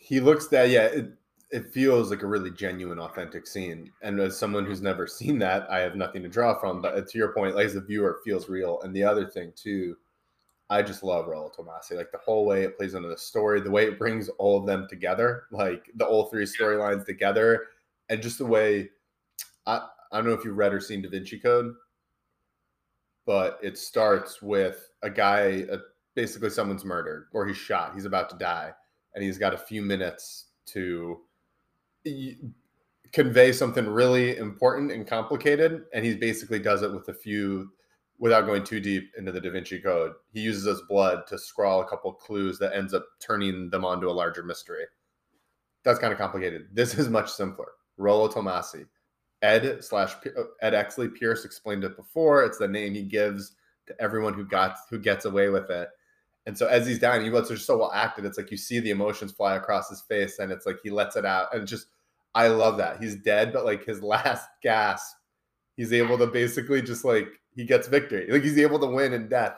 He 0.00 0.16
looks 0.20 0.46
dead. 0.48 0.66
Yeah. 0.72 0.88
It- 0.92 1.12
it 1.52 1.70
feels 1.70 2.08
like 2.08 2.22
a 2.22 2.26
really 2.26 2.50
genuine, 2.50 2.98
authentic 2.98 3.46
scene. 3.46 3.92
And 4.00 4.18
as 4.18 4.38
someone 4.38 4.64
who's 4.64 4.80
never 4.80 5.06
seen 5.06 5.38
that, 5.40 5.70
I 5.70 5.80
have 5.80 5.94
nothing 5.94 6.22
to 6.22 6.28
draw 6.28 6.58
from. 6.58 6.80
But 6.80 7.06
to 7.06 7.18
your 7.18 7.34
point, 7.34 7.54
like 7.54 7.66
as 7.66 7.76
a 7.76 7.80
viewer, 7.82 8.10
it 8.12 8.24
feels 8.24 8.48
real. 8.48 8.80
And 8.80 8.96
the 8.96 9.04
other 9.04 9.26
thing 9.26 9.52
too, 9.54 9.96
I 10.70 10.80
just 10.80 11.02
love 11.02 11.26
Rollo 11.26 11.50
Tomasi. 11.50 11.94
Like 11.94 12.10
the 12.10 12.18
whole 12.18 12.46
way 12.46 12.62
it 12.62 12.78
plays 12.78 12.94
into 12.94 13.10
the 13.10 13.18
story, 13.18 13.60
the 13.60 13.70
way 13.70 13.84
it 13.84 13.98
brings 13.98 14.30
all 14.38 14.58
of 14.58 14.66
them 14.66 14.86
together, 14.88 15.44
like 15.52 15.90
the 15.96 16.06
all 16.06 16.24
three 16.24 16.44
storylines 16.44 17.04
together, 17.04 17.66
and 18.08 18.22
just 18.22 18.38
the 18.38 18.46
way 18.46 18.88
I 19.66 19.86
I 20.10 20.16
don't 20.16 20.26
know 20.26 20.32
if 20.32 20.44
you've 20.46 20.56
read 20.56 20.72
or 20.72 20.80
seen 20.80 21.02
Da 21.02 21.10
Vinci 21.10 21.38
Code, 21.38 21.74
but 23.26 23.58
it 23.62 23.76
starts 23.76 24.40
with 24.40 24.88
a 25.02 25.10
guy, 25.10 25.66
basically 26.14 26.50
someone's 26.50 26.84
murdered 26.84 27.28
or 27.32 27.46
he's 27.46 27.56
shot, 27.56 27.94
he's 27.94 28.04
about 28.04 28.30
to 28.30 28.36
die, 28.36 28.72
and 29.14 29.22
he's 29.22 29.38
got 29.38 29.54
a 29.54 29.58
few 29.58 29.82
minutes 29.82 30.46
to 30.66 31.20
convey 33.12 33.52
something 33.52 33.86
really 33.86 34.36
important 34.36 34.90
and 34.90 35.06
complicated 35.06 35.84
and 35.92 36.04
he 36.04 36.14
basically 36.14 36.58
does 36.58 36.82
it 36.82 36.92
with 36.92 37.08
a 37.08 37.14
few 37.14 37.70
without 38.18 38.46
going 38.46 38.62
too 38.62 38.80
deep 38.80 39.10
into 39.18 39.32
the 39.32 39.40
da 39.40 39.50
vinci 39.50 39.80
code. 39.80 40.12
He 40.32 40.40
uses 40.40 40.64
his 40.64 40.82
blood 40.88 41.26
to 41.26 41.38
scrawl 41.38 41.80
a 41.80 41.88
couple 41.88 42.12
clues 42.12 42.58
that 42.58 42.74
ends 42.74 42.94
up 42.94 43.04
turning 43.20 43.68
them 43.70 43.84
onto 43.84 44.08
a 44.08 44.12
larger 44.12 44.42
mystery. 44.42 44.84
That's 45.84 45.98
kind 45.98 46.12
of 46.12 46.18
complicated. 46.18 46.68
This 46.72 46.94
is 46.94 47.08
much 47.08 47.30
simpler. 47.30 47.72
Rollo 47.96 48.28
Tomasi 48.28 48.86
ed 49.42 49.84
slash 49.84 50.14
uh, 50.24 50.42
ed 50.60 50.72
exley 50.72 51.12
pearce 51.12 51.44
explained 51.44 51.84
it 51.84 51.96
before. 51.96 52.44
It's 52.44 52.58
the 52.58 52.68
name 52.68 52.94
he 52.94 53.02
gives 53.02 53.56
to 53.86 54.00
everyone 54.00 54.34
who 54.34 54.44
got 54.44 54.76
who 54.88 54.98
gets 54.98 55.24
away 55.24 55.48
with 55.48 55.68
it 55.70 55.88
and 56.46 56.58
so 56.58 56.66
as 56.66 56.86
he's 56.86 56.98
dying, 56.98 57.22
he 57.22 57.30
lets 57.30 57.50
are 57.50 57.56
so 57.56 57.78
well 57.78 57.92
acted. 57.92 58.24
It's 58.24 58.36
like 58.36 58.50
you 58.50 58.56
see 58.56 58.80
the 58.80 58.90
emotions 58.90 59.32
fly 59.32 59.54
across 59.54 59.88
his 59.88 60.00
face, 60.02 60.38
and 60.38 60.50
it's 60.50 60.66
like 60.66 60.78
he 60.82 60.90
lets 60.90 61.16
it 61.16 61.24
out. 61.24 61.54
And 61.54 61.66
just 61.66 61.86
I 62.34 62.48
love 62.48 62.76
that. 62.78 63.00
He's 63.00 63.16
dead, 63.16 63.52
but 63.52 63.64
like 63.64 63.84
his 63.84 64.02
last 64.02 64.48
gasp, 64.62 65.16
he's 65.76 65.92
able 65.92 66.18
to 66.18 66.26
basically 66.26 66.82
just 66.82 67.04
like 67.04 67.28
he 67.54 67.64
gets 67.64 67.88
victory. 67.88 68.26
Like 68.30 68.42
he's 68.42 68.58
able 68.58 68.80
to 68.80 68.86
win 68.86 69.12
in 69.12 69.28
death 69.28 69.56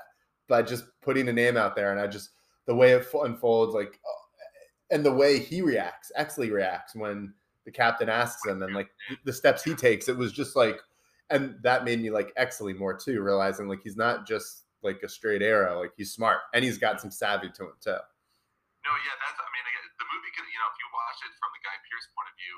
by 0.49 0.63
just 0.63 0.85
putting 1.01 1.29
a 1.29 1.33
name 1.33 1.57
out 1.57 1.75
there. 1.75 1.91
And 1.91 2.01
I 2.01 2.07
just 2.07 2.31
the 2.67 2.75
way 2.75 2.93
it 2.93 3.07
unfolds, 3.15 3.75
like 3.75 3.99
uh, 4.05 4.95
and 4.95 5.05
the 5.05 5.13
way 5.13 5.39
he 5.39 5.63
reacts, 5.63 6.13
Exley 6.19 6.53
reacts 6.53 6.95
when 6.95 7.33
the 7.65 7.71
captain 7.71 8.11
asks 8.11 8.47
him, 8.47 8.63
and 8.63 8.75
like 8.75 8.89
the 9.25 9.33
steps 9.33 9.65
he 9.65 9.75
takes, 9.75 10.09
it 10.09 10.17
was 10.17 10.33
just 10.33 10.55
like, 10.55 10.79
and 11.31 11.57
that 11.63 11.85
made 11.85 12.03
me 12.03 12.11
like 12.11 12.35
Exley 12.37 12.77
more 12.77 12.95
too, 12.95 13.23
realizing 13.23 13.69
like 13.69 13.81
he's 13.83 13.97
not 13.97 14.27
just 14.27 14.64
like 14.85 15.01
a 15.03 15.09
straight 15.09 15.43
arrow. 15.43 15.81
Like 15.81 15.97
he's 15.97 16.13
smart 16.13 16.45
and 16.53 16.63
he's 16.63 16.79
got 16.79 17.01
some 17.01 17.11
savvy 17.11 17.49
to 17.57 17.73
him 17.73 17.79
too. 17.81 18.01
No, 18.85 18.93
yeah, 19.01 19.17
that's. 19.17 19.41
I 19.41 19.49
mean, 19.49 19.65
the 19.97 20.07
movie 20.13 20.33
can, 20.37 20.45
you 20.45 20.61
know, 20.61 20.69
if 20.69 20.77
you 20.77 20.89
watch 20.93 21.19
it 21.25 21.33
from 21.41 21.51
the 21.57 21.63
Guy 21.65 21.73
Pearce 21.89 22.05
point 22.13 22.29
of 22.29 22.37
view, 22.37 22.57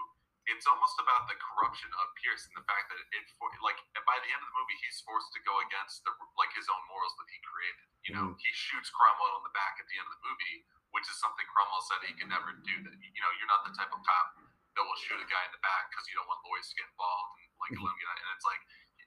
it's 0.51 0.67
almost 0.67 0.99
about 0.99 1.31
the 1.31 1.39
corruption 1.39 1.87
of 2.03 2.05
Pearce 2.19 2.51
and 2.51 2.55
the 2.59 2.67
fact 2.67 2.91
that 2.91 2.99
it, 2.99 3.23
like, 3.63 3.79
by 4.03 4.19
the 4.23 4.31
end 4.35 4.43
of 4.43 4.49
the 4.51 4.57
movie, 4.59 4.75
he's 4.83 4.99
forced 5.07 5.31
to 5.39 5.41
go 5.47 5.55
against 5.71 6.03
the 6.03 6.11
like 6.35 6.51
his 6.59 6.67
own 6.67 6.83
morals 6.91 7.15
that 7.23 7.31
he 7.31 7.39
created. 7.47 7.87
You 8.07 8.13
know, 8.19 8.27
mm. 8.35 8.43
he 8.43 8.51
shoots 8.59 8.91
Cromwell 8.91 9.39
in 9.39 9.47
the 9.47 9.55
back 9.55 9.79
at 9.79 9.87
the 9.87 9.97
end 10.03 10.07
of 10.11 10.19
the 10.19 10.23
movie, 10.27 10.67
which 10.91 11.07
is 11.07 11.15
something 11.23 11.47
Cromwell 11.47 11.83
said 11.87 12.03
he 12.11 12.15
could 12.19 12.31
never 12.31 12.59
do. 12.59 12.75
That 12.75 12.95
you 12.99 13.23
know, 13.23 13.31
you're 13.39 13.51
not 13.51 13.63
the 13.63 13.75
type 13.79 13.95
of 13.95 14.03
cop 14.03 14.27
that 14.75 14.83
will 14.83 14.99
shoot 14.99 15.17
a 15.17 15.29
guy 15.31 15.43
in 15.47 15.53
the 15.55 15.63
back 15.63 15.89
because 15.95 16.05
you 16.11 16.19
don't 16.19 16.29
want 16.29 16.43
lawyers 16.45 16.69
to 16.69 16.77
get 16.77 16.91
involved 16.91 17.39
and 17.41 17.49
like 17.57 17.73
mm-hmm. 17.73 18.21
And 18.21 18.29
it's 18.37 18.47
like 18.47 18.63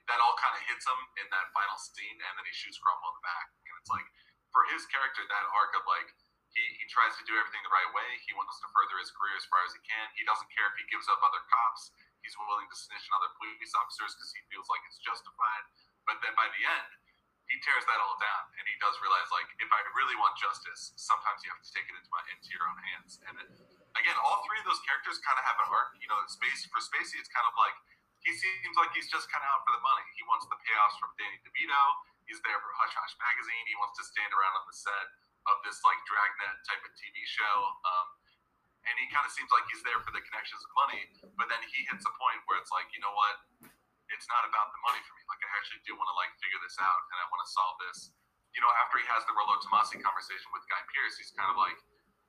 that 0.10 0.18
all 0.18 0.34
kind 0.42 0.58
of 0.58 0.62
hits 0.66 0.89
him 0.89 1.00
in 1.22 1.28
that 1.30 1.54
final 1.54 1.78
scene, 1.78 2.18
and 2.18 2.34
then 2.34 2.46
he 2.50 2.54
shoots 2.54 2.82
Cromwell 2.82 3.13
in 3.13 3.22
the 3.22 3.25
back. 3.30 3.48
And 3.70 3.75
it's 3.78 3.92
like, 3.94 4.08
for 4.50 4.66
his 4.74 4.89
character, 4.89 5.22
that 5.30 5.46
arc 5.54 5.78
of 5.78 5.86
like, 5.86 6.10
he, 6.50 6.66
he 6.82 6.86
tries 6.89 7.13
to 7.22 7.24
do 7.30 7.38
everything 7.38 7.62
the 7.62 7.70
right 7.70 7.94
way. 7.94 8.10
He 8.25 8.34
wants 8.34 8.58
to 8.58 8.68
further 8.74 8.98
his 8.98 9.13
career 9.13 9.38
as 9.38 9.46
far 9.46 9.62
as 9.62 9.78
he 9.78 9.82
can. 9.86 10.10
He 10.18 10.25
doesn't 10.25 10.50
care 10.50 10.66
if 10.66 10.75
he 10.82 10.86
gives 10.89 11.06
up 11.06 11.22
other 11.22 11.46
cops. 11.46 11.94
He's 12.25 12.34
willing 12.42 12.66
to 12.66 12.75
snitch 12.75 13.06
on 13.13 13.22
other 13.22 13.32
police 13.38 13.72
officers 13.78 14.18
because 14.18 14.34
he 14.34 14.42
feels 14.50 14.66
like 14.66 14.82
it's 14.89 14.98
justified. 14.98 15.63
But 16.10 16.18
then 16.25 16.34
by 16.34 16.50
the 16.50 16.62
end, 16.66 16.89
he 17.48 17.58
tears 17.66 17.82
that 17.86 17.98
all 17.98 18.13
down, 18.22 18.46
and 18.62 18.66
he 18.70 18.78
does 18.78 18.94
realize, 19.01 19.25
like, 19.34 19.50
if 19.58 19.70
I 19.74 19.82
really 19.98 20.13
want 20.22 20.38
justice, 20.38 20.94
sometimes 20.94 21.42
you 21.42 21.50
have 21.50 21.58
to 21.62 21.72
take 21.74 21.86
it 21.89 21.98
into 21.98 22.10
my 22.13 22.22
into 22.30 22.50
your 22.54 22.62
own 22.70 22.78
hands. 22.94 23.18
And 23.25 23.34
it, 23.42 23.50
again, 23.98 24.18
all 24.22 24.46
three 24.46 24.62
of 24.62 24.70
those 24.70 24.78
characters 24.86 25.18
kind 25.25 25.34
of 25.34 25.46
have 25.50 25.58
an 25.58 25.70
arc. 25.74 25.98
You 25.98 26.10
know, 26.13 26.18
space 26.30 26.62
for 26.70 26.78
Spacey, 26.78 27.18
it's 27.18 27.30
kind 27.34 27.50
of 27.50 27.58
like 27.58 27.74
he 28.23 28.31
seems 28.35 28.75
like 28.75 28.91
he's 28.91 29.07
just 29.07 29.31
kind 29.31 29.41
of 29.43 29.49
out 29.55 29.63
for 29.63 29.71
the 29.71 29.83
money. 29.83 30.03
He 30.15 30.23
wants 30.27 30.43
the 30.51 30.59
payoffs 30.59 30.99
from 30.99 31.15
Danny 31.15 31.39
DeVito. 31.39 31.81
He's 32.27 32.39
there 32.43 32.59
for 32.59 32.71
Hush 32.75 32.93
Hush 32.93 33.15
magazine. 33.15 33.63
He 33.65 33.77
wants 33.79 33.95
to 33.97 34.03
stand 34.03 34.29
around 34.35 34.59
on 34.59 34.65
the 34.67 34.75
set 34.75 35.07
of 35.47 35.55
this 35.63 35.79
like 35.88 35.97
dragnet 36.03 36.61
type 36.67 36.83
of 36.83 36.91
TV 36.99 37.15
show. 37.23 37.55
Um, 37.88 38.07
and 38.88 38.95
he 38.99 39.07
kind 39.11 39.23
of 39.23 39.31
seems 39.31 39.49
like 39.51 39.65
he's 39.71 39.83
there 39.83 39.99
for 40.03 40.11
the 40.11 40.23
connections 40.23 40.61
of 40.63 40.71
money. 40.75 41.01
But 41.39 41.47
then 41.47 41.59
he 41.63 41.88
hits 41.88 42.03
a 42.03 42.13
point 42.15 42.39
where 42.47 42.59
it's 42.59 42.71
like, 42.71 42.91
you 42.91 43.01
know 43.03 43.11
what? 43.11 43.35
It's 44.09 44.27
not 44.27 44.43
about 44.43 44.73
the 44.73 44.81
money 44.83 44.99
for 45.05 45.13
me. 45.15 45.23
Like 45.29 45.41
I 45.45 45.49
actually 45.55 45.83
do 45.88 45.95
want 45.95 46.09
to 46.11 46.15
like 46.19 46.31
figure 46.43 46.59
this 46.59 46.75
out 46.81 47.01
and 47.13 47.17
I 47.23 47.25
want 47.31 47.41
to 47.45 47.49
solve 47.49 47.75
this. 47.88 48.11
You 48.51 48.59
know, 48.65 48.71
after 48.81 48.97
he 48.97 49.05
has 49.07 49.21
the 49.29 49.35
Rollo 49.38 49.61
Tomasi 49.61 50.01
conversation 50.01 50.49
with 50.51 50.65
Guy 50.65 50.81
Pearce, 50.89 51.21
he's 51.21 51.29
kind 51.31 51.53
of 51.53 51.57
like, 51.59 51.77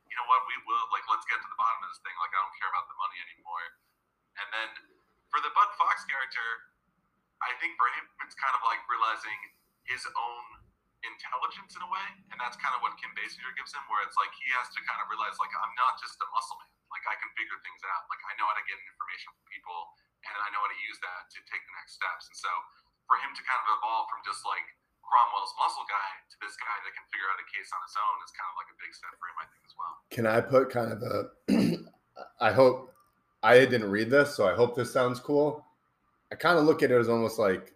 you 0.06 0.16
know 0.18 0.26
what? 0.28 0.44
We 0.44 0.56
will 0.68 0.86
like 0.92 1.06
let's 1.08 1.24
get 1.26 1.40
to 1.40 1.48
the 1.48 1.56
bottom 1.56 1.80
of 1.80 1.88
this 1.90 2.02
thing. 2.04 2.12
Like 2.20 2.34
I 2.36 2.38
don't 2.44 2.56
care 2.60 2.68
about 2.68 2.86
the 2.92 2.98
money 3.00 3.18
anymore. 3.24 3.66
And 4.36 4.46
then 4.52 4.68
for 5.30 5.40
the 5.42 5.50
Bud 5.54 5.70
Fox 5.78 6.04
character, 6.06 6.46
I 7.40 7.56
think 7.62 7.74
for 7.80 7.88
him 7.96 8.04
it's 8.26 8.36
kind 8.36 8.52
of 8.52 8.62
like 8.66 8.82
realizing 8.90 9.38
his 9.88 10.04
own 10.04 10.44
intelligence 11.00 11.72
in 11.72 11.80
a 11.80 11.88
way, 11.88 12.08
and 12.28 12.36
that's 12.36 12.60
kind 12.60 12.76
of 12.76 12.84
what 12.84 12.92
Kim 13.00 13.08
Basinger 13.16 13.48
gives 13.56 13.72
him, 13.72 13.80
where 13.88 14.04
it's 14.04 14.18
like 14.20 14.28
he 14.36 14.52
has 14.52 14.68
to 14.76 14.80
kind 14.84 15.00
of 15.00 15.08
realize 15.08 15.32
like 15.40 15.52
I'm 15.56 15.72
not 15.80 15.96
just 15.96 16.20
a 16.20 16.28
muscle 16.28 16.60
man, 16.60 16.72
like 16.92 17.04
I 17.08 17.16
can 17.16 17.32
figure 17.32 17.56
things 17.64 17.80
out, 17.88 18.04
like 18.12 18.20
I 18.28 18.36
know 18.36 18.44
how 18.44 18.56
to 18.58 18.64
get 18.68 18.76
information 18.76 19.32
from 19.32 19.44
people, 19.48 19.80
and 20.28 20.36
I 20.36 20.52
know 20.52 20.60
how 20.60 20.70
to 20.70 20.80
use 20.84 21.00
that 21.00 21.32
to 21.32 21.38
take 21.48 21.62
the 21.64 21.74
next 21.80 21.96
steps. 21.96 22.28
And 22.28 22.36
so 22.36 22.52
for 23.08 23.16
him 23.24 23.32
to 23.32 23.42
kind 23.42 23.60
of 23.64 23.68
evolve 23.80 24.12
from 24.12 24.20
just 24.22 24.44
like 24.44 24.66
Cromwell's 25.00 25.50
muscle 25.58 25.88
guy 25.90 26.10
to 26.30 26.36
this 26.38 26.54
guy 26.60 26.76
that 26.86 26.92
can 26.94 27.02
figure 27.10 27.26
out 27.32 27.40
a 27.40 27.48
case 27.50 27.66
on 27.74 27.80
his 27.82 27.96
own 27.98 28.16
is 28.22 28.30
kind 28.36 28.46
of 28.46 28.56
like 28.60 28.70
a 28.70 28.76
big 28.78 28.92
step 28.94 29.14
for 29.18 29.26
him, 29.26 29.38
I 29.42 29.46
think, 29.50 29.62
as 29.66 29.74
well. 29.74 29.94
Can 30.12 30.24
I 30.28 30.38
put 30.38 30.70
kind 30.70 30.92
of 30.94 31.00
a, 31.02 31.16
I 32.46 32.54
hope 32.54 32.94
I 33.42 33.58
didn't 33.58 33.90
read 33.90 34.10
this, 34.10 34.34
so 34.34 34.46
I 34.46 34.54
hope 34.54 34.76
this 34.76 34.92
sounds 34.92 35.20
cool. 35.20 35.64
I 36.32 36.34
kind 36.34 36.58
of 36.58 36.64
look 36.64 36.82
at 36.82 36.90
it 36.90 36.98
as 36.98 37.08
almost 37.08 37.38
like 37.38 37.74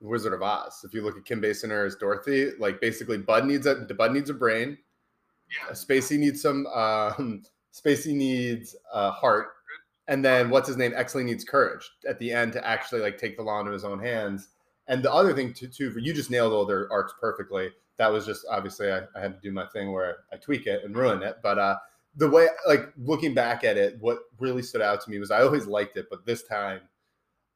Wizard 0.00 0.32
of 0.32 0.42
Oz. 0.42 0.82
If 0.84 0.92
you 0.92 1.02
look 1.02 1.16
at 1.16 1.24
Kim 1.24 1.40
Basinger 1.40 1.86
as 1.86 1.96
Dorothy, 1.96 2.50
like 2.58 2.80
basically 2.80 3.18
Bud 3.18 3.46
needs 3.46 3.66
a 3.66 3.74
Bud 3.74 4.12
needs 4.12 4.30
a 4.30 4.34
brain. 4.34 4.76
Yeah. 5.50 5.72
Spacey 5.72 6.18
needs 6.18 6.42
some. 6.42 6.66
Um, 6.66 7.42
Spacey 7.72 8.14
needs 8.14 8.76
a 8.92 9.10
heart, 9.10 9.48
and 10.08 10.24
then 10.24 10.50
what's 10.50 10.68
his 10.68 10.76
name? 10.76 10.92
Exley 10.92 11.24
needs 11.24 11.44
courage 11.44 11.88
at 12.08 12.18
the 12.18 12.32
end 12.32 12.52
to 12.52 12.66
actually 12.66 13.00
like 13.00 13.16
take 13.16 13.36
the 13.36 13.42
law 13.42 13.60
into 13.60 13.72
his 13.72 13.84
own 13.84 13.98
hands. 13.98 14.48
And 14.88 15.02
the 15.02 15.12
other 15.12 15.32
thing 15.32 15.54
too, 15.54 15.68
too, 15.68 15.90
for 15.90 16.00
you 16.00 16.12
just 16.12 16.30
nailed 16.30 16.52
all 16.52 16.66
their 16.66 16.90
arcs 16.92 17.14
perfectly. 17.20 17.70
That 17.98 18.12
was 18.12 18.26
just 18.26 18.44
obviously 18.50 18.90
I, 18.90 19.02
I 19.16 19.20
had 19.20 19.34
to 19.34 19.40
do 19.40 19.52
my 19.52 19.66
thing 19.66 19.92
where 19.92 20.18
I 20.32 20.36
tweak 20.36 20.66
it 20.66 20.84
and 20.84 20.96
ruin 20.96 21.22
it. 21.22 21.36
But 21.42 21.58
uh, 21.58 21.76
the 22.16 22.28
way, 22.28 22.48
like 22.66 22.92
looking 22.96 23.34
back 23.34 23.64
at 23.64 23.76
it, 23.76 23.96
what 24.00 24.20
really 24.38 24.62
stood 24.62 24.82
out 24.82 25.00
to 25.02 25.10
me 25.10 25.18
was 25.18 25.30
I 25.30 25.42
always 25.42 25.66
liked 25.66 25.96
it, 25.96 26.06
but 26.10 26.26
this 26.26 26.42
time 26.42 26.80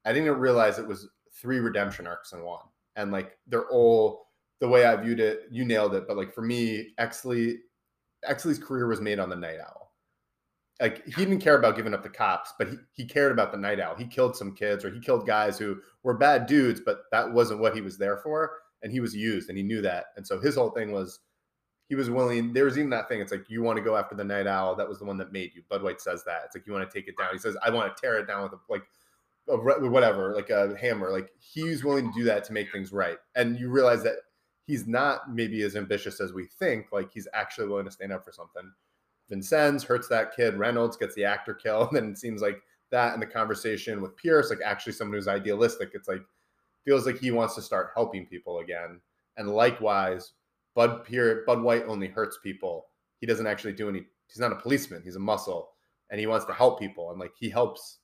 I 0.04 0.12
didn't 0.12 0.38
realize 0.38 0.78
it 0.78 0.86
was 0.86 1.08
three 1.32 1.58
redemption 1.58 2.06
arcs 2.06 2.32
in 2.32 2.42
one, 2.42 2.64
and 2.96 3.12
like 3.12 3.38
they're 3.46 3.68
all 3.70 4.26
the 4.60 4.68
way 4.68 4.86
I 4.86 4.96
viewed 4.96 5.20
it. 5.20 5.42
You 5.50 5.64
nailed 5.64 5.94
it, 5.94 6.08
but 6.08 6.16
like 6.16 6.32
for 6.32 6.42
me, 6.42 6.94
Exley, 6.98 7.58
Exley's 8.28 8.58
career 8.58 8.86
was 8.86 9.00
made 9.00 9.18
on 9.18 9.28
the 9.28 9.36
Night 9.36 9.58
Owl 9.60 9.86
like 10.80 11.04
he 11.06 11.12
didn't 11.12 11.40
care 11.40 11.56
about 11.56 11.76
giving 11.76 11.94
up 11.94 12.02
the 12.02 12.08
cops, 12.08 12.52
but 12.58 12.68
he, 12.68 12.76
he 12.92 13.04
cared 13.04 13.32
about 13.32 13.50
the 13.50 13.58
night 13.58 13.80
owl. 13.80 13.94
He 13.94 14.06
killed 14.06 14.36
some 14.36 14.54
kids 14.54 14.84
or 14.84 14.90
he 14.90 15.00
killed 15.00 15.26
guys 15.26 15.58
who 15.58 15.78
were 16.02 16.18
bad 16.18 16.46
dudes, 16.46 16.80
but 16.84 17.04
that 17.12 17.32
wasn't 17.32 17.60
what 17.60 17.75
he 17.75 17.80
was 17.80 17.96
there 17.96 18.18
for. 18.18 18.50
And 18.82 18.92
he 18.92 19.00
was 19.00 19.16
used 19.16 19.48
and 19.48 19.56
he 19.56 19.64
knew 19.64 19.80
that. 19.82 20.06
And 20.16 20.26
so 20.26 20.38
his 20.38 20.54
whole 20.54 20.70
thing 20.70 20.92
was 20.92 21.20
he 21.88 21.95
was 21.95 22.11
willing. 22.11 22.52
There 22.52 22.64
was 22.64 22.76
even 22.78 22.90
that 22.90 23.09
thing. 23.09 23.21
It's 23.21 23.33
like, 23.33 23.49
you 23.49 23.62
want 23.62 23.76
to 23.76 23.85
go 23.85 23.97
after 23.97 24.14
the 24.14 24.25
night 24.25 24.47
owl. 24.47 24.75
That 24.75 24.88
was 24.88 24.99
the 24.99 25.05
one 25.05 25.19
that 25.19 25.33
made 25.33 25.55
you. 25.55 25.62
Bud 25.69 25.83
White 25.83 26.00
says 26.00 26.25
that. 26.25 26.43
It's 26.45 26.57
like, 26.57 26.66
you 26.66 26.73
want 26.73 26.88
to 26.88 26.99
take 26.99 27.09
it 27.09 27.16
down. 27.16 27.28
He 27.33 27.38
says, 27.38 27.57
I 27.64 27.71
want 27.71 27.95
to 27.95 28.00
tear 28.00 28.19
it 28.19 28.26
down 28.26 28.43
with 28.43 28.52
a, 28.52 28.59
like, 28.69 28.83
a, 29.49 29.57
whatever, 29.57 30.35
like 30.35 30.50
a 30.50 30.76
hammer. 30.78 31.11
Like 31.11 31.31
he's 31.38 31.85
willing 31.85 32.12
to 32.12 32.19
do 32.19 32.25
that 32.25 32.45
to 32.45 32.52
make 32.52 32.73
things 32.73 32.93
right. 32.93 33.19
And 33.35 33.59
you 33.59 33.71
realize 33.71 34.02
that 34.02 34.16
he's 34.66 34.87
not 34.87 35.33
maybe 35.33 35.62
as 35.62 35.76
ambitious 35.76 36.21
as 36.21 36.33
we 36.33 36.47
think. 36.47 36.87
Like 36.93 37.12
he's 37.12 37.28
actually 37.33 37.69
willing 37.69 37.85
to 37.85 37.90
stand 37.90 38.12
up 38.12 38.25
for 38.25 38.33
something. 38.33 38.71
Vincennes 39.28 39.85
hurts 39.85 40.09
that 40.09 40.35
kid. 40.35 40.55
Reynolds 40.55 40.97
gets 40.97 41.14
the 41.14 41.25
actor 41.25 41.55
kill. 41.55 41.83
And 41.88 41.97
then 41.97 42.11
it 42.11 42.19
seems 42.19 42.43
like 42.43 42.62
that 42.90 43.14
in 43.14 43.21
the 43.21 43.26
conversation 43.26 44.00
with 44.00 44.16
Pearce, 44.16 44.50
like 44.50 44.61
actually 44.64 44.93
someone 44.93 45.16
who's 45.16 45.28
idealistic. 45.28 45.90
It's 45.95 46.09
like 46.09 46.23
feels 46.85 47.07
like 47.07 47.19
he 47.19 47.31
wants 47.31 47.55
to 47.57 47.62
start 47.62 47.90
helping 47.95 48.26
people 48.26 48.61
again. 48.61 49.00
And 49.37 49.50
likewise, 49.50 50.33
Bud 50.76 51.06
Bud 51.47 51.62
White 51.62 51.85
only 51.87 52.06
hurts 52.06 52.38
people. 52.42 52.87
He 53.18 53.26
doesn't 53.26 53.47
actually 53.47 53.73
do 53.73 53.88
any. 53.88 54.04
He's 54.28 54.38
not 54.38 54.52
a 54.52 54.56
policeman. 54.56 55.02
He's 55.02 55.16
a 55.16 55.21
muscle, 55.21 55.71
and 56.11 56.21
he 56.21 56.26
wants 56.26 56.45
to 56.47 56.52
help 56.52 56.78
people. 56.78 57.11
And 57.11 57.18
like 57.18 57.33
he 57.37 57.49
helps. 57.49 57.99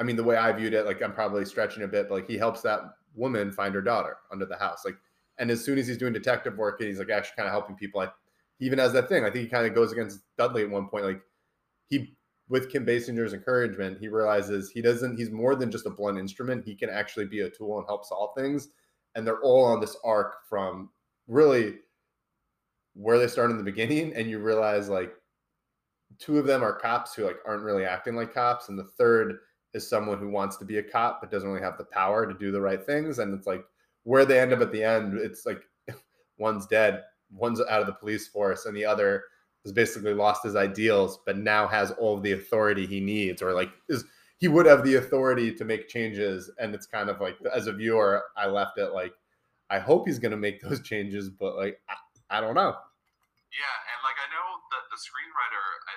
I 0.00 0.02
mean, 0.02 0.16
the 0.16 0.24
way 0.24 0.36
I 0.36 0.52
viewed 0.52 0.74
it, 0.74 0.84
like 0.84 1.00
I'm 1.02 1.12
probably 1.14 1.44
stretching 1.44 1.84
a 1.84 1.88
bit, 1.88 2.08
but 2.08 2.16
like 2.16 2.28
he 2.28 2.36
helps 2.36 2.60
that 2.62 2.80
woman 3.14 3.52
find 3.52 3.74
her 3.74 3.80
daughter 3.80 4.16
under 4.30 4.46
the 4.46 4.56
house. 4.56 4.82
Like, 4.84 4.96
and 5.38 5.50
as 5.50 5.64
soon 5.64 5.78
as 5.78 5.86
he's 5.86 5.96
doing 5.96 6.12
detective 6.12 6.56
work, 6.58 6.80
and 6.80 6.88
he's 6.88 6.98
like 6.98 7.10
actually 7.10 7.36
kind 7.36 7.48
of 7.48 7.52
helping 7.52 7.76
people. 7.76 8.00
I 8.00 8.08
he 8.58 8.66
even 8.66 8.80
has 8.80 8.92
that 8.92 9.08
thing. 9.08 9.24
I 9.24 9.30
think 9.30 9.44
he 9.44 9.50
kind 9.50 9.66
of 9.66 9.74
goes 9.74 9.92
against 9.92 10.20
Dudley 10.36 10.62
at 10.62 10.70
one 10.70 10.88
point. 10.88 11.04
Like 11.04 11.22
he, 11.86 12.16
with 12.48 12.70
Kim 12.70 12.84
Basinger's 12.84 13.32
encouragement, 13.32 13.98
he 14.00 14.08
realizes 14.08 14.70
he 14.70 14.82
doesn't. 14.82 15.16
He's 15.16 15.30
more 15.30 15.54
than 15.54 15.70
just 15.70 15.86
a 15.86 15.90
blunt 15.90 16.18
instrument. 16.18 16.64
He 16.64 16.74
can 16.74 16.90
actually 16.90 17.26
be 17.26 17.40
a 17.40 17.50
tool 17.50 17.78
and 17.78 17.86
help 17.86 18.04
solve 18.04 18.30
things. 18.36 18.68
And 19.14 19.24
they're 19.26 19.40
all 19.40 19.64
on 19.64 19.80
this 19.80 19.96
arc 20.04 20.48
from 20.48 20.90
really 21.28 21.76
where 22.98 23.18
they 23.18 23.28
start 23.28 23.50
in 23.50 23.56
the 23.56 23.62
beginning, 23.62 24.12
and 24.14 24.28
you 24.28 24.38
realize 24.38 24.88
like 24.88 25.12
two 26.18 26.38
of 26.38 26.46
them 26.46 26.62
are 26.62 26.72
cops 26.72 27.14
who 27.14 27.24
like 27.24 27.38
aren't 27.46 27.64
really 27.64 27.84
acting 27.84 28.16
like 28.16 28.34
cops, 28.34 28.68
and 28.68 28.78
the 28.78 28.84
third 28.84 29.38
is 29.74 29.88
someone 29.88 30.18
who 30.18 30.28
wants 30.28 30.56
to 30.56 30.64
be 30.64 30.78
a 30.78 30.82
cop 30.82 31.20
but 31.20 31.30
doesn't 31.30 31.48
really 31.48 31.62
have 31.62 31.78
the 31.78 31.84
power 31.84 32.26
to 32.26 32.38
do 32.38 32.50
the 32.50 32.60
right 32.60 32.84
things. 32.84 33.18
And 33.18 33.34
it's 33.34 33.46
like 33.46 33.64
where 34.04 34.24
they 34.24 34.40
end 34.40 34.52
up 34.52 34.60
at 34.60 34.72
the 34.72 34.82
end. 34.82 35.18
It's 35.18 35.44
like 35.44 35.62
one's 36.38 36.66
dead 36.66 37.02
one's 37.30 37.60
out 37.60 37.80
of 37.80 37.86
the 37.86 37.92
police 37.92 38.28
force 38.28 38.66
and 38.66 38.76
the 38.76 38.84
other 38.84 39.24
has 39.64 39.72
basically 39.72 40.14
lost 40.14 40.44
his 40.44 40.56
ideals 40.56 41.18
but 41.26 41.36
now 41.36 41.66
has 41.66 41.90
all 41.92 42.18
the 42.18 42.32
authority 42.32 42.86
he 42.86 43.00
needs 43.00 43.42
or 43.42 43.52
like 43.52 43.70
is 43.88 44.04
he 44.38 44.48
would 44.48 44.66
have 44.66 44.84
the 44.84 44.94
authority 44.94 45.52
to 45.52 45.64
make 45.64 45.88
changes 45.88 46.50
and 46.58 46.74
it's 46.74 46.86
kind 46.86 47.10
of 47.10 47.20
like 47.20 47.36
as 47.54 47.66
a 47.66 47.72
viewer 47.72 48.22
i 48.36 48.46
left 48.46 48.78
it 48.78 48.92
like 48.92 49.12
i 49.70 49.78
hope 49.78 50.06
he's 50.06 50.18
going 50.18 50.30
to 50.30 50.36
make 50.36 50.60
those 50.60 50.80
changes 50.82 51.28
but 51.28 51.56
like 51.56 51.80
I, 51.88 52.38
I, 52.38 52.40
don't 52.40 52.54
know 52.54 52.74
yeah 53.52 53.90
and 53.94 53.98
like 54.04 54.18
i 54.20 54.28
know 54.32 54.62
that 54.74 54.84
the 54.92 54.98
screenwriter 55.00 55.64
I, 55.88 55.94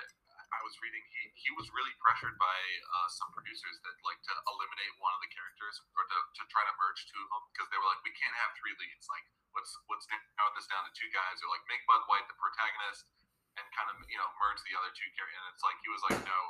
I 0.52 0.60
was 0.64 0.76
reading 0.84 1.00
he 1.08 1.22
he 1.36 1.50
was 1.56 1.68
really 1.72 1.92
pressured 2.00 2.36
by 2.36 2.58
uh, 2.92 3.08
some 3.08 3.32
producers 3.32 3.80
that 3.84 3.96
like 4.04 4.20
to 4.28 4.34
eliminate 4.52 4.92
one 5.00 5.16
of 5.16 5.20
the 5.24 5.32
characters 5.32 5.80
or 5.96 6.04
to, 6.04 6.18
to 6.38 6.42
try 6.52 6.64
to 6.64 6.74
merge 6.76 7.08
two 7.08 7.20
of 7.24 7.28
them 7.32 7.44
because 7.52 7.68
they 7.72 7.78
were 7.80 7.88
like 7.88 8.04
we 8.04 8.12
can't 8.12 8.36
have 8.36 8.52
three 8.56 8.76
leads 8.76 9.08
like 9.08 9.24
let's 9.56 9.72
let's 9.88 10.08
narrow 10.08 10.52
this 10.56 10.68
down 10.68 10.84
to 10.84 10.92
two 10.96 11.08
guys 11.12 11.40
or 11.44 11.48
like 11.52 11.64
make 11.68 11.84
Bud 11.84 12.04
White 12.08 12.24
the 12.28 12.36
protagonist 12.36 13.08
and 13.56 13.64
kind 13.76 13.88
of 13.92 13.96
you 14.08 14.16
know 14.16 14.28
merge 14.40 14.60
the 14.64 14.74
other 14.76 14.92
two 14.92 15.08
characters. 15.16 15.36
And 15.36 15.48
it's 15.52 15.64
like 15.64 15.78
he 15.84 15.90
was 15.92 16.02
like, 16.08 16.20
no, 16.24 16.40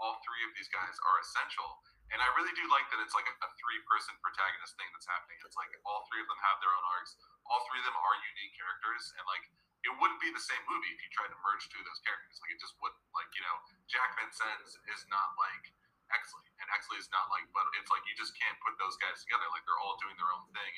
all 0.00 0.16
three 0.24 0.42
of 0.44 0.52
these 0.56 0.68
guys 0.72 0.96
are 1.04 1.16
essential. 1.20 1.84
And 2.14 2.22
I 2.22 2.28
really 2.38 2.54
do 2.54 2.64
like 2.70 2.86
that 2.94 3.02
it's 3.02 3.18
like 3.18 3.26
a, 3.26 3.34
a 3.42 3.50
three 3.58 3.80
person 3.90 4.14
protagonist 4.22 4.78
thing 4.78 4.88
that's 4.94 5.08
happening. 5.10 5.36
It's 5.42 5.58
like 5.58 5.72
all 5.82 6.06
three 6.08 6.22
of 6.22 6.28
them 6.30 6.38
have 6.46 6.62
their 6.62 6.70
own 6.70 6.84
arcs. 6.96 7.18
All 7.50 7.60
three 7.66 7.82
of 7.82 7.86
them 7.86 7.98
are 7.98 8.14
unique 8.34 8.54
characters, 8.54 9.10
and 9.18 9.24
like 9.26 9.44
it 9.86 9.94
wouldn't 10.02 10.18
be 10.18 10.34
the 10.34 10.42
same 10.42 10.58
movie 10.66 10.90
if 10.90 10.98
you 10.98 11.08
tried 11.14 11.30
to 11.30 11.38
merge 11.46 11.62
two 11.70 11.78
of 11.78 11.86
those 11.86 12.02
characters. 12.02 12.42
Like 12.42 12.50
it 12.50 12.58
just 12.58 12.74
wouldn't. 12.82 12.98
Like 13.14 13.30
you 13.38 13.42
know, 13.46 13.56
Jack 13.86 14.18
Vincennes 14.18 14.74
is 14.90 15.00
not 15.06 15.38
like 15.38 15.70
Exley, 16.10 16.42
and 16.58 16.66
Exley 16.74 16.98
is 16.98 17.06
not 17.14 17.30
like. 17.30 17.46
But 17.54 17.70
it's 17.78 17.90
like 17.94 18.02
you 18.10 18.14
just 18.18 18.34
can't 18.34 18.58
put 18.66 18.74
those 18.82 18.98
guys 18.98 19.22
together. 19.22 19.46
Like 19.54 19.62
they're 19.62 19.78
all 19.78 19.94
doing 20.02 20.18
their 20.18 20.30
own 20.34 20.46
thing. 20.50 20.72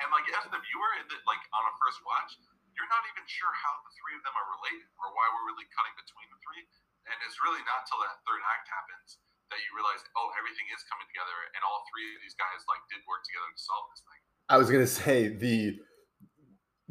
And 0.00 0.08
like 0.14 0.24
as 0.30 0.46
the 0.48 0.62
viewer, 0.62 0.90
like 1.26 1.42
on 1.52 1.64
a 1.68 1.74
first 1.82 2.00
watch, 2.06 2.38
you're 2.72 2.88
not 2.88 3.04
even 3.12 3.26
sure 3.28 3.52
how 3.52 3.74
the 3.84 3.92
three 3.98 4.14
of 4.16 4.22
them 4.24 4.32
are 4.32 4.48
related 4.56 4.88
or 4.96 5.12
why 5.12 5.26
we're 5.28 5.52
really 5.52 5.68
cutting 5.74 5.92
between 5.98 6.30
the 6.32 6.38
three. 6.40 6.64
And 7.10 7.16
it's 7.26 7.36
really 7.42 7.60
not 7.66 7.84
till 7.90 8.00
that 8.00 8.22
third 8.24 8.40
act 8.46 8.70
happens 8.70 9.20
that 9.52 9.60
you 9.60 9.70
realize, 9.76 10.00
oh, 10.16 10.32
everything 10.40 10.64
is 10.72 10.80
coming 10.88 11.04
together, 11.12 11.36
and 11.52 11.60
all 11.60 11.84
three 11.92 12.08
of 12.16 12.24
these 12.24 12.32
guys 12.40 12.64
like 12.72 12.80
did 12.88 13.04
work 13.04 13.20
together 13.28 13.52
to 13.52 13.60
solve 13.60 13.84
this 13.92 14.00
thing. 14.06 14.20
I 14.48 14.56
was 14.56 14.72
gonna 14.72 14.88
say 15.02 15.28
the 15.28 15.76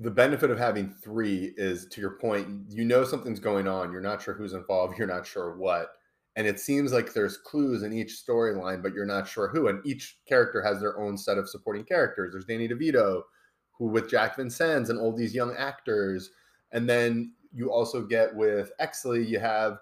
the 0.02 0.12
benefit 0.12 0.50
of 0.50 0.58
having 0.58 0.90
three 0.90 1.54
is 1.58 1.86
to 1.88 2.02
your 2.02 2.18
point, 2.18 2.48
you 2.70 2.84
know 2.84 3.04
something's 3.04 3.40
going 3.40 3.68
on, 3.68 3.92
you're 3.92 4.02
not 4.02 4.22
sure 4.22 4.34
who's 4.34 4.54
involved, 4.54 4.98
you're 4.98 5.08
not 5.08 5.26
sure 5.26 5.56
what 5.58 5.92
and 6.36 6.48
it 6.48 6.60
seems 6.60 6.94
like 6.94 7.14
there's 7.14 7.38
clues 7.38 7.84
in 7.84 7.92
each 7.92 8.24
storyline, 8.26 8.82
but 8.82 8.94
you're 8.94 9.06
not 9.06 9.28
sure 9.28 9.50
who. 9.50 9.68
And 9.68 9.86
each 9.86 10.18
character 10.26 10.62
has 10.62 10.80
their 10.80 10.98
own 10.98 11.18
set 11.18 11.38
of 11.38 11.50
supporting 11.50 11.84
characters. 11.84 12.32
There's 12.32 12.46
Danny 12.46 12.70
DeVito, 12.70 13.24
who 13.74 13.88
with 13.88 14.10
Jack 14.10 14.38
Vincennes 14.38 14.90
and 14.90 15.00
all 15.00 15.12
these 15.12 15.36
young 15.36 15.54
actors, 15.58 16.32
and 16.72 16.90
then 16.90 17.34
you 17.54 17.70
also 17.72 18.02
get 18.06 18.34
with 18.34 18.72
Exley, 18.80 19.28
you 19.28 19.40
have. 19.40 19.80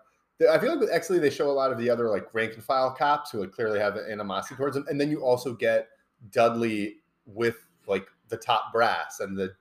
I 0.50 0.58
feel 0.58 0.72
like 0.72 0.80
with 0.80 0.92
Exley, 0.92 1.20
they 1.20 1.30
show 1.30 1.52
a 1.52 1.52
lot 1.52 1.72
of 1.72 1.78
the 1.78 1.90
other 1.90 2.10
like 2.10 2.34
rank 2.34 2.54
and 2.56 2.64
file 2.64 2.96
cops 2.96 3.30
who 3.30 3.42
like 3.42 3.52
clearly 3.52 3.78
have 3.78 3.98
an 3.98 4.10
animosity 4.10 4.56
towards 4.56 4.76
them, 4.76 4.86
and 4.90 5.00
then 5.00 5.12
you 5.12 5.24
also 5.24 5.54
get 5.54 5.90
Dudley 6.32 6.96
with 7.26 7.58
like 7.86 8.08
the 8.30 8.38
top 8.38 8.72
brass 8.74 9.20
and 9.20 9.38
the 9.38 9.54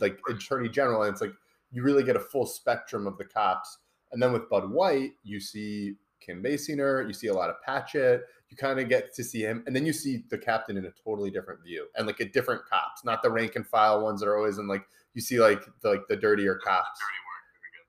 like 0.00 0.18
attorney 0.28 0.68
general, 0.68 1.02
and 1.02 1.12
it's 1.12 1.20
like 1.20 1.32
you 1.70 1.82
really 1.82 2.04
get 2.04 2.16
a 2.16 2.20
full 2.20 2.46
spectrum 2.46 3.06
of 3.06 3.18
the 3.18 3.24
cops. 3.24 3.78
And 4.12 4.22
then 4.22 4.32
with 4.32 4.48
Bud 4.48 4.70
White, 4.70 5.12
you 5.24 5.40
see 5.40 5.96
Kim 6.20 6.42
Basinger, 6.42 7.06
you 7.06 7.12
see 7.12 7.26
a 7.26 7.34
lot 7.34 7.50
of 7.50 7.60
Patchett, 7.62 8.22
you 8.48 8.56
kind 8.56 8.78
of 8.78 8.88
get 8.88 9.14
to 9.14 9.24
see 9.24 9.40
him, 9.40 9.64
and 9.66 9.74
then 9.74 9.84
you 9.84 9.92
see 9.92 10.24
the 10.30 10.38
captain 10.38 10.76
in 10.76 10.86
a 10.86 10.90
totally 11.04 11.30
different 11.30 11.62
view 11.62 11.86
and 11.96 12.06
like 12.06 12.20
a 12.20 12.28
different 12.28 12.64
cops, 12.64 13.04
not 13.04 13.22
the 13.22 13.30
rank 13.30 13.56
and 13.56 13.66
file 13.66 14.02
ones 14.02 14.20
that 14.20 14.28
are 14.28 14.36
always 14.36 14.58
in 14.58 14.68
like 14.68 14.84
you 15.14 15.20
see 15.20 15.40
like 15.40 15.62
the 15.82 15.90
like 15.90 16.06
the 16.08 16.16
dirtier 16.16 16.56
cops. 16.56 17.00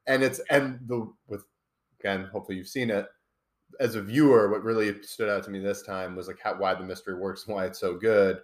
And 0.08 0.24
it's 0.24 0.40
and 0.50 0.80
the 0.88 1.12
with 1.28 1.46
again, 2.00 2.30
hopefully 2.32 2.58
you've 2.58 2.68
seen 2.68 2.90
it. 2.90 3.08
As 3.80 3.96
a 3.96 4.02
viewer, 4.02 4.50
what 4.50 4.64
really 4.64 5.02
stood 5.04 5.30
out 5.30 5.44
to 5.44 5.52
me 5.52 5.60
this 5.60 5.82
time 5.82 6.16
was 6.16 6.28
like 6.28 6.40
how 6.42 6.56
why 6.56 6.74
the 6.74 6.84
mystery 6.84 7.16
works 7.16 7.46
and 7.46 7.56
why 7.56 7.66
it's 7.66 7.80
so 7.80 7.96
good 7.96 8.40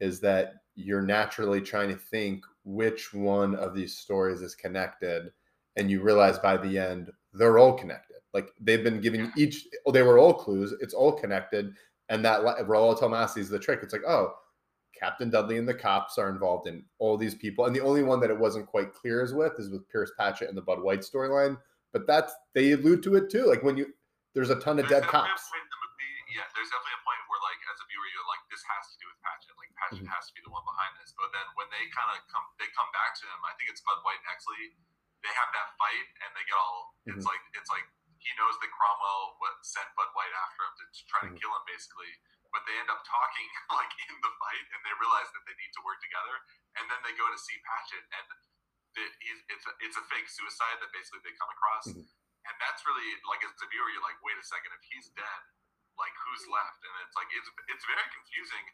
is 0.00 0.18
that 0.20 0.54
you're 0.74 1.02
naturally 1.02 1.60
trying 1.60 1.88
to 1.88 1.96
think 1.96 2.44
which 2.64 3.12
one 3.12 3.54
of 3.56 3.74
these 3.74 3.96
stories 3.96 4.40
is 4.40 4.54
connected 4.54 5.32
and 5.76 5.90
you 5.90 6.00
realize 6.00 6.38
by 6.38 6.56
the 6.56 6.78
end 6.78 7.10
they're 7.32 7.58
all 7.58 7.72
connected 7.72 8.12
like 8.34 8.52
they've 8.60 8.82
been 8.82 9.00
giving 9.00 9.30
each, 9.36 9.66
they 9.92 10.02
were 10.02 10.18
all 10.18 10.32
clues. 10.32 10.74
It's 10.80 10.94
all 10.94 11.12
connected. 11.12 11.74
And 12.08 12.24
that 12.24 12.42
Rollo 12.66 12.94
Tomasi 12.94 13.38
is 13.38 13.48
the 13.48 13.58
trick. 13.58 13.80
It's 13.82 13.92
like, 13.92 14.06
oh, 14.06 14.34
Captain 14.98 15.30
Dudley 15.30 15.58
and 15.58 15.68
the 15.68 15.74
cops 15.74 16.16
are 16.16 16.30
involved 16.30 16.66
in 16.66 16.84
all 16.98 17.16
these 17.16 17.34
people. 17.34 17.66
And 17.66 17.74
the 17.74 17.80
only 17.80 18.02
one 18.02 18.20
that 18.20 18.30
it 18.30 18.38
wasn't 18.38 18.66
quite 18.66 18.92
clear 18.92 19.22
as 19.22 19.34
with 19.34 19.58
is 19.58 19.70
with 19.70 19.88
Pierce 19.88 20.12
Patchett 20.18 20.48
and 20.48 20.56
the 20.56 20.62
Bud 20.62 20.80
White 20.80 21.00
storyline. 21.00 21.58
But 21.92 22.06
that's, 22.06 22.32
they 22.54 22.72
allude 22.72 23.02
to 23.04 23.16
it 23.16 23.30
too. 23.30 23.44
Like 23.44 23.62
when 23.62 23.76
you, 23.76 23.92
there's 24.34 24.50
a 24.50 24.56
ton 24.56 24.78
of 24.78 24.88
there's 24.88 25.02
dead 25.02 25.08
cops. 25.08 25.44
Yeah, 26.32 26.48
there's 26.56 26.72
definitely 26.72 26.96
a 26.96 27.04
point 27.04 27.20
where, 27.28 27.44
like, 27.44 27.60
as 27.68 27.76
a 27.76 27.84
viewer, 27.92 28.08
you're 28.08 28.24
like, 28.24 28.40
this 28.48 28.64
has 28.64 28.88
to 28.88 28.96
do 28.96 29.04
with 29.04 29.20
Patchett. 29.20 29.51
Patchett 29.82 30.06
mm-hmm. 30.06 30.14
has 30.14 30.30
to 30.30 30.32
be 30.38 30.42
the 30.46 30.54
one 30.54 30.62
behind 30.62 30.94
this. 31.02 31.10
But 31.18 31.34
then 31.34 31.42
when 31.58 31.66
they 31.74 31.90
kind 31.90 32.06
of 32.14 32.22
come, 32.30 32.46
they 32.62 32.70
come 32.70 32.86
back 32.94 33.18
to 33.18 33.26
him. 33.26 33.42
I 33.42 33.50
think 33.58 33.66
it's 33.74 33.82
Bud 33.82 33.98
White 34.06 34.22
and 34.22 34.30
Exley. 34.30 34.78
They 35.26 35.34
have 35.34 35.50
that 35.50 35.74
fight, 35.74 36.06
and 36.22 36.30
they 36.38 36.46
get 36.46 36.54
all. 36.54 36.94
It's 37.02 37.18
mm-hmm. 37.18 37.26
like 37.26 37.42
it's 37.58 37.66
like 37.66 37.86
he 38.22 38.30
knows 38.38 38.54
that 38.62 38.70
Cromwell 38.70 39.42
what 39.42 39.58
sent 39.66 39.90
Bud 39.98 40.10
White 40.14 40.30
after 40.46 40.62
him 40.62 40.74
to, 40.78 40.84
to 40.86 41.02
try 41.10 41.20
to 41.26 41.34
mm-hmm. 41.34 41.42
kill 41.42 41.50
him, 41.50 41.64
basically. 41.66 42.14
But 42.54 42.62
they 42.70 42.78
end 42.78 42.90
up 42.94 43.02
talking 43.02 43.48
like 43.78 43.90
in 44.06 44.14
the 44.22 44.32
fight, 44.38 44.66
and 44.70 44.80
they 44.86 44.94
realize 45.02 45.26
that 45.34 45.42
they 45.50 45.56
need 45.58 45.74
to 45.74 45.82
work 45.82 45.98
together. 45.98 46.38
And 46.78 46.86
then 46.86 47.02
they 47.02 47.14
go 47.18 47.26
to 47.26 47.38
see 47.38 47.58
Patchett, 47.66 48.06
and 48.06 48.24
the, 48.30 48.38
it's 49.50 49.66
a, 49.66 49.72
it's 49.82 49.98
a 49.98 50.04
fake 50.06 50.30
suicide 50.30 50.78
that 50.78 50.94
basically 50.94 51.26
they 51.26 51.34
come 51.34 51.50
across. 51.50 51.90
Mm-hmm. 51.90 52.06
And 52.42 52.54
that's 52.58 52.82
really 52.86 53.06
like 53.26 53.42
as 53.46 53.54
a 53.54 53.68
viewer, 53.70 53.90
you're 53.94 54.02
like, 54.02 54.18
wait 54.22 54.34
a 54.34 54.42
second, 54.42 54.74
if 54.74 54.82
he's 54.90 55.10
dead, 55.14 55.42
like 55.94 56.14
who's 56.26 56.42
left? 56.50 56.82
And 56.82 56.92
it's 57.06 57.14
like 57.14 57.30
it's 57.30 57.50
it's 57.70 57.86
very 57.86 58.06
confusing 58.10 58.66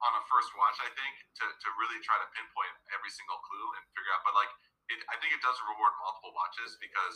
on 0.00 0.12
a 0.16 0.22
first 0.32 0.50
watch, 0.56 0.80
I 0.80 0.90
think, 0.96 1.14
to, 1.40 1.44
to 1.44 1.68
really 1.76 2.00
try 2.00 2.16
to 2.16 2.28
pinpoint 2.32 2.74
every 2.96 3.12
single 3.12 3.36
clue 3.44 3.66
and 3.76 3.82
figure 3.92 4.12
out. 4.16 4.24
But 4.24 4.32
like, 4.32 4.52
it, 4.88 4.98
I 5.12 5.20
think 5.20 5.36
it 5.36 5.42
does 5.44 5.56
reward 5.68 5.92
multiple 6.00 6.32
watches 6.32 6.80
because 6.80 7.14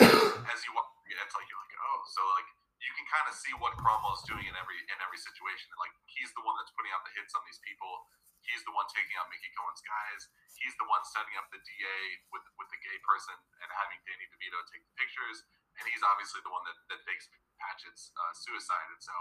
as 0.52 0.58
you 0.64 0.72
watch, 0.72 0.88
it's 1.06 1.36
like 1.36 1.46
you're 1.46 1.60
like, 1.60 1.76
oh, 1.76 2.00
so 2.08 2.20
like 2.34 2.48
you 2.80 2.92
can 2.96 3.06
kind 3.12 3.26
of 3.28 3.36
see 3.36 3.52
what 3.60 3.76
Cromwell's 3.76 4.24
doing 4.24 4.48
in 4.48 4.56
every 4.56 4.80
in 4.88 4.98
every 5.04 5.20
situation. 5.20 5.68
Like 5.76 5.92
he's 6.08 6.32
the 6.32 6.42
one 6.42 6.56
that's 6.56 6.72
putting 6.72 6.92
out 6.96 7.04
the 7.04 7.12
hits 7.12 7.36
on 7.36 7.44
these 7.44 7.60
people. 7.60 8.08
He's 8.40 8.64
the 8.64 8.72
one 8.72 8.88
taking 8.88 9.12
out 9.20 9.28
Mickey 9.28 9.52
Cohen's 9.52 9.84
guys. 9.84 10.32
He's 10.56 10.72
the 10.80 10.88
one 10.88 11.04
setting 11.04 11.36
up 11.36 11.52
the 11.52 11.60
DA 11.60 11.98
with 12.32 12.44
with 12.56 12.72
the 12.72 12.80
gay 12.80 12.96
person 13.04 13.36
and 13.36 13.68
having 13.76 14.00
Danny 14.08 14.24
DeVito 14.32 14.58
take 14.72 14.82
the 14.88 14.94
pictures. 14.96 15.44
And 15.80 15.88
he's 15.88 16.04
obviously 16.04 16.44
the 16.44 16.52
one 16.52 16.60
that, 16.68 16.76
that 16.92 17.00
fakes 17.08 17.26
Patchett's 17.56 18.12
uh, 18.12 18.32
suicide. 18.36 18.88
And 18.92 19.00
so 19.00 19.14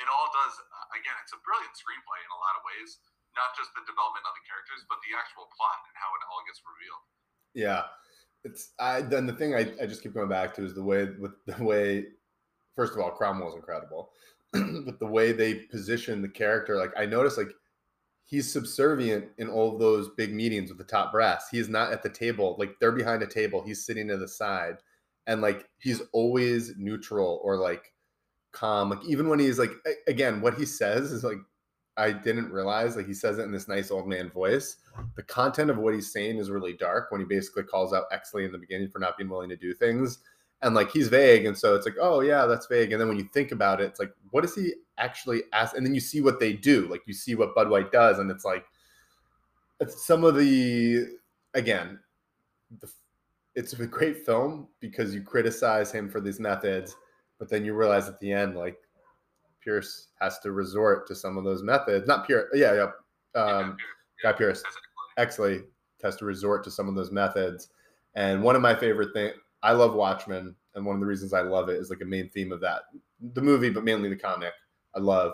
it 0.00 0.08
all 0.08 0.32
does. 0.32 0.56
Uh, 0.56 0.96
again, 0.96 1.16
it's 1.20 1.36
a 1.36 1.40
brilliant 1.44 1.76
screenplay 1.76 2.20
in 2.24 2.30
a 2.32 2.40
lot 2.40 2.56
of 2.56 2.64
ways. 2.64 2.98
Not 3.36 3.52
just 3.52 3.68
the 3.76 3.84
development 3.84 4.24
of 4.24 4.32
the 4.32 4.44
characters, 4.48 4.80
but 4.88 4.96
the 5.04 5.12
actual 5.12 5.44
plot 5.52 5.84
and 5.84 5.94
how 6.00 6.08
it 6.16 6.22
all 6.32 6.40
gets 6.48 6.64
revealed. 6.64 7.04
Yeah 7.52 7.92
it's 8.46 8.72
I 8.78 9.02
then 9.02 9.26
the 9.26 9.32
thing 9.32 9.54
I, 9.54 9.72
I 9.82 9.86
just 9.86 10.02
keep 10.02 10.14
going 10.14 10.28
back 10.28 10.54
to 10.54 10.64
is 10.64 10.74
the 10.74 10.82
way 10.82 11.08
with 11.18 11.32
the 11.46 11.62
way 11.62 12.06
first 12.74 12.94
of 12.94 13.00
all 13.00 13.10
Cromwell's 13.10 13.56
incredible, 13.56 14.10
but 14.52 14.98
the 14.98 15.06
way 15.06 15.32
they 15.32 15.54
position 15.54 16.22
the 16.22 16.28
character 16.28 16.76
like 16.76 16.92
I 16.96 17.04
noticed 17.04 17.36
like 17.36 17.52
he's 18.24 18.50
subservient 18.50 19.26
in 19.38 19.48
all 19.48 19.72
of 19.72 19.80
those 19.80 20.10
big 20.16 20.32
meetings 20.32 20.70
with 20.70 20.78
the 20.78 20.84
top 20.84 21.12
brass. 21.12 21.48
He's 21.50 21.68
not 21.68 21.92
at 21.92 22.02
the 22.02 22.08
table 22.08 22.56
like 22.58 22.76
they're 22.80 22.92
behind 22.92 23.22
a 23.22 23.26
table. 23.26 23.62
He's 23.64 23.84
sitting 23.84 24.08
to 24.08 24.16
the 24.16 24.28
side, 24.28 24.76
and 25.26 25.40
like 25.40 25.68
he's 25.78 26.02
always 26.12 26.72
neutral 26.76 27.40
or 27.42 27.56
like 27.56 27.92
calm. 28.52 28.90
Like 28.90 29.04
even 29.06 29.28
when 29.28 29.38
he's 29.38 29.58
like 29.58 29.72
again, 30.06 30.40
what 30.40 30.54
he 30.54 30.64
says 30.64 31.12
is 31.12 31.24
like 31.24 31.38
I 31.96 32.12
didn't 32.12 32.52
realize 32.52 32.96
like 32.96 33.06
he 33.06 33.14
says 33.14 33.38
it 33.38 33.42
in 33.42 33.52
this 33.52 33.68
nice 33.68 33.90
old 33.90 34.06
man 34.08 34.30
voice. 34.30 34.76
The 35.14 35.22
content 35.22 35.70
of 35.70 35.78
what 35.78 35.94
he's 35.94 36.12
saying 36.12 36.38
is 36.38 36.50
really 36.50 36.74
dark 36.74 37.10
when 37.10 37.20
he 37.20 37.26
basically 37.26 37.64
calls 37.64 37.92
out 37.92 38.10
Exley 38.10 38.44
in 38.44 38.52
the 38.52 38.58
beginning 38.58 38.90
for 38.90 38.98
not 38.98 39.16
being 39.16 39.30
willing 39.30 39.50
to 39.50 39.56
do 39.56 39.74
things. 39.74 40.18
And 40.62 40.74
like 40.74 40.90
he's 40.90 41.08
vague. 41.08 41.44
And 41.44 41.56
so 41.56 41.74
it's 41.74 41.86
like, 41.86 41.96
oh 42.00 42.20
yeah, 42.20 42.46
that's 42.46 42.66
vague. 42.66 42.92
And 42.92 43.00
then 43.00 43.08
when 43.08 43.18
you 43.18 43.28
think 43.32 43.52
about 43.52 43.80
it, 43.80 43.84
it's 43.84 44.00
like, 44.00 44.12
what 44.30 44.40
does 44.40 44.54
he 44.54 44.72
actually 44.96 45.42
ask? 45.52 45.76
And 45.76 45.84
then 45.84 45.94
you 45.94 46.00
see 46.00 46.22
what 46.22 46.40
they 46.40 46.52
do. 46.52 46.86
Like 46.88 47.02
you 47.06 47.12
see 47.12 47.34
what 47.34 47.54
Bud 47.54 47.68
White 47.68 47.92
does, 47.92 48.18
and 48.18 48.30
it's 48.30 48.44
like 48.44 48.64
it's 49.80 50.06
some 50.06 50.24
of 50.24 50.34
the 50.34 51.06
again, 51.54 51.98
the, 52.80 52.90
it's 53.56 53.72
a 53.72 53.86
great 53.86 54.24
film 54.24 54.68
because 54.80 55.14
you 55.14 55.22
criticize 55.22 55.90
him 55.90 56.08
for 56.08 56.20
these 56.20 56.38
methods, 56.38 56.94
but 57.38 57.48
then 57.48 57.64
you 57.64 57.74
realize 57.74 58.06
at 58.06 58.20
the 58.20 58.30
end, 58.30 58.54
like 58.54 58.76
Pierce 59.64 60.08
has 60.20 60.38
to 60.40 60.52
resort 60.52 61.08
to 61.08 61.14
some 61.14 61.38
of 61.38 61.44
those 61.44 61.62
methods. 61.62 62.06
Not 62.06 62.26
Pierce, 62.26 62.48
yeah, 62.54 62.74
yeah. 62.74 63.40
Um, 63.40 63.76
yeah, 64.22 64.30
Guy 64.30 64.38
Pearce, 64.38 64.62
Exley 65.18 65.64
has 66.02 66.16
to 66.16 66.26
resort 66.26 66.62
to 66.64 66.70
some 66.70 66.88
of 66.88 66.94
those 66.94 67.10
methods. 67.10 67.70
And 68.14 68.42
one 68.42 68.56
of 68.56 68.62
my 68.62 68.74
favorite 68.74 69.12
things, 69.14 69.34
I 69.62 69.72
love 69.72 69.94
Watchmen, 69.94 70.54
and 70.74 70.84
one 70.84 70.94
of 70.94 71.00
the 71.00 71.06
reasons 71.06 71.32
I 71.32 71.40
love 71.40 71.70
it 71.70 71.78
is 71.78 71.90
like 71.90 72.02
a 72.02 72.06
main 72.06 72.28
theme 72.28 72.52
of 72.52 72.60
that, 72.60 72.82
the 73.32 73.42
movie, 73.42 73.70
but 73.70 73.84
mainly 73.84 74.10
the 74.10 74.16
comic. 74.16 74.52
I 74.94 75.00
love 75.00 75.32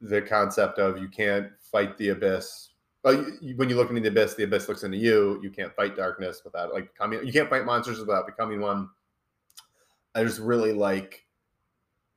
the 0.00 0.20
concept 0.20 0.78
of 0.78 0.98
you 0.98 1.08
can't 1.08 1.48
fight 1.58 1.96
the 1.96 2.10
abyss. 2.10 2.70
When 3.04 3.68
you 3.68 3.76
look 3.76 3.90
into 3.90 4.00
the 4.00 4.08
abyss, 4.08 4.34
the 4.34 4.44
abyss 4.44 4.68
looks 4.68 4.82
into 4.82 4.96
you. 4.96 5.38
You 5.42 5.50
can't 5.50 5.74
fight 5.74 5.96
darkness 5.96 6.40
without 6.44 6.72
like. 6.72 6.90
You 7.00 7.32
can't 7.32 7.50
fight 7.50 7.66
monsters 7.66 7.98
without 7.98 8.26
becoming 8.26 8.60
one. 8.60 8.88
I 10.14 10.24
just 10.24 10.40
really 10.40 10.72
like 10.72 11.24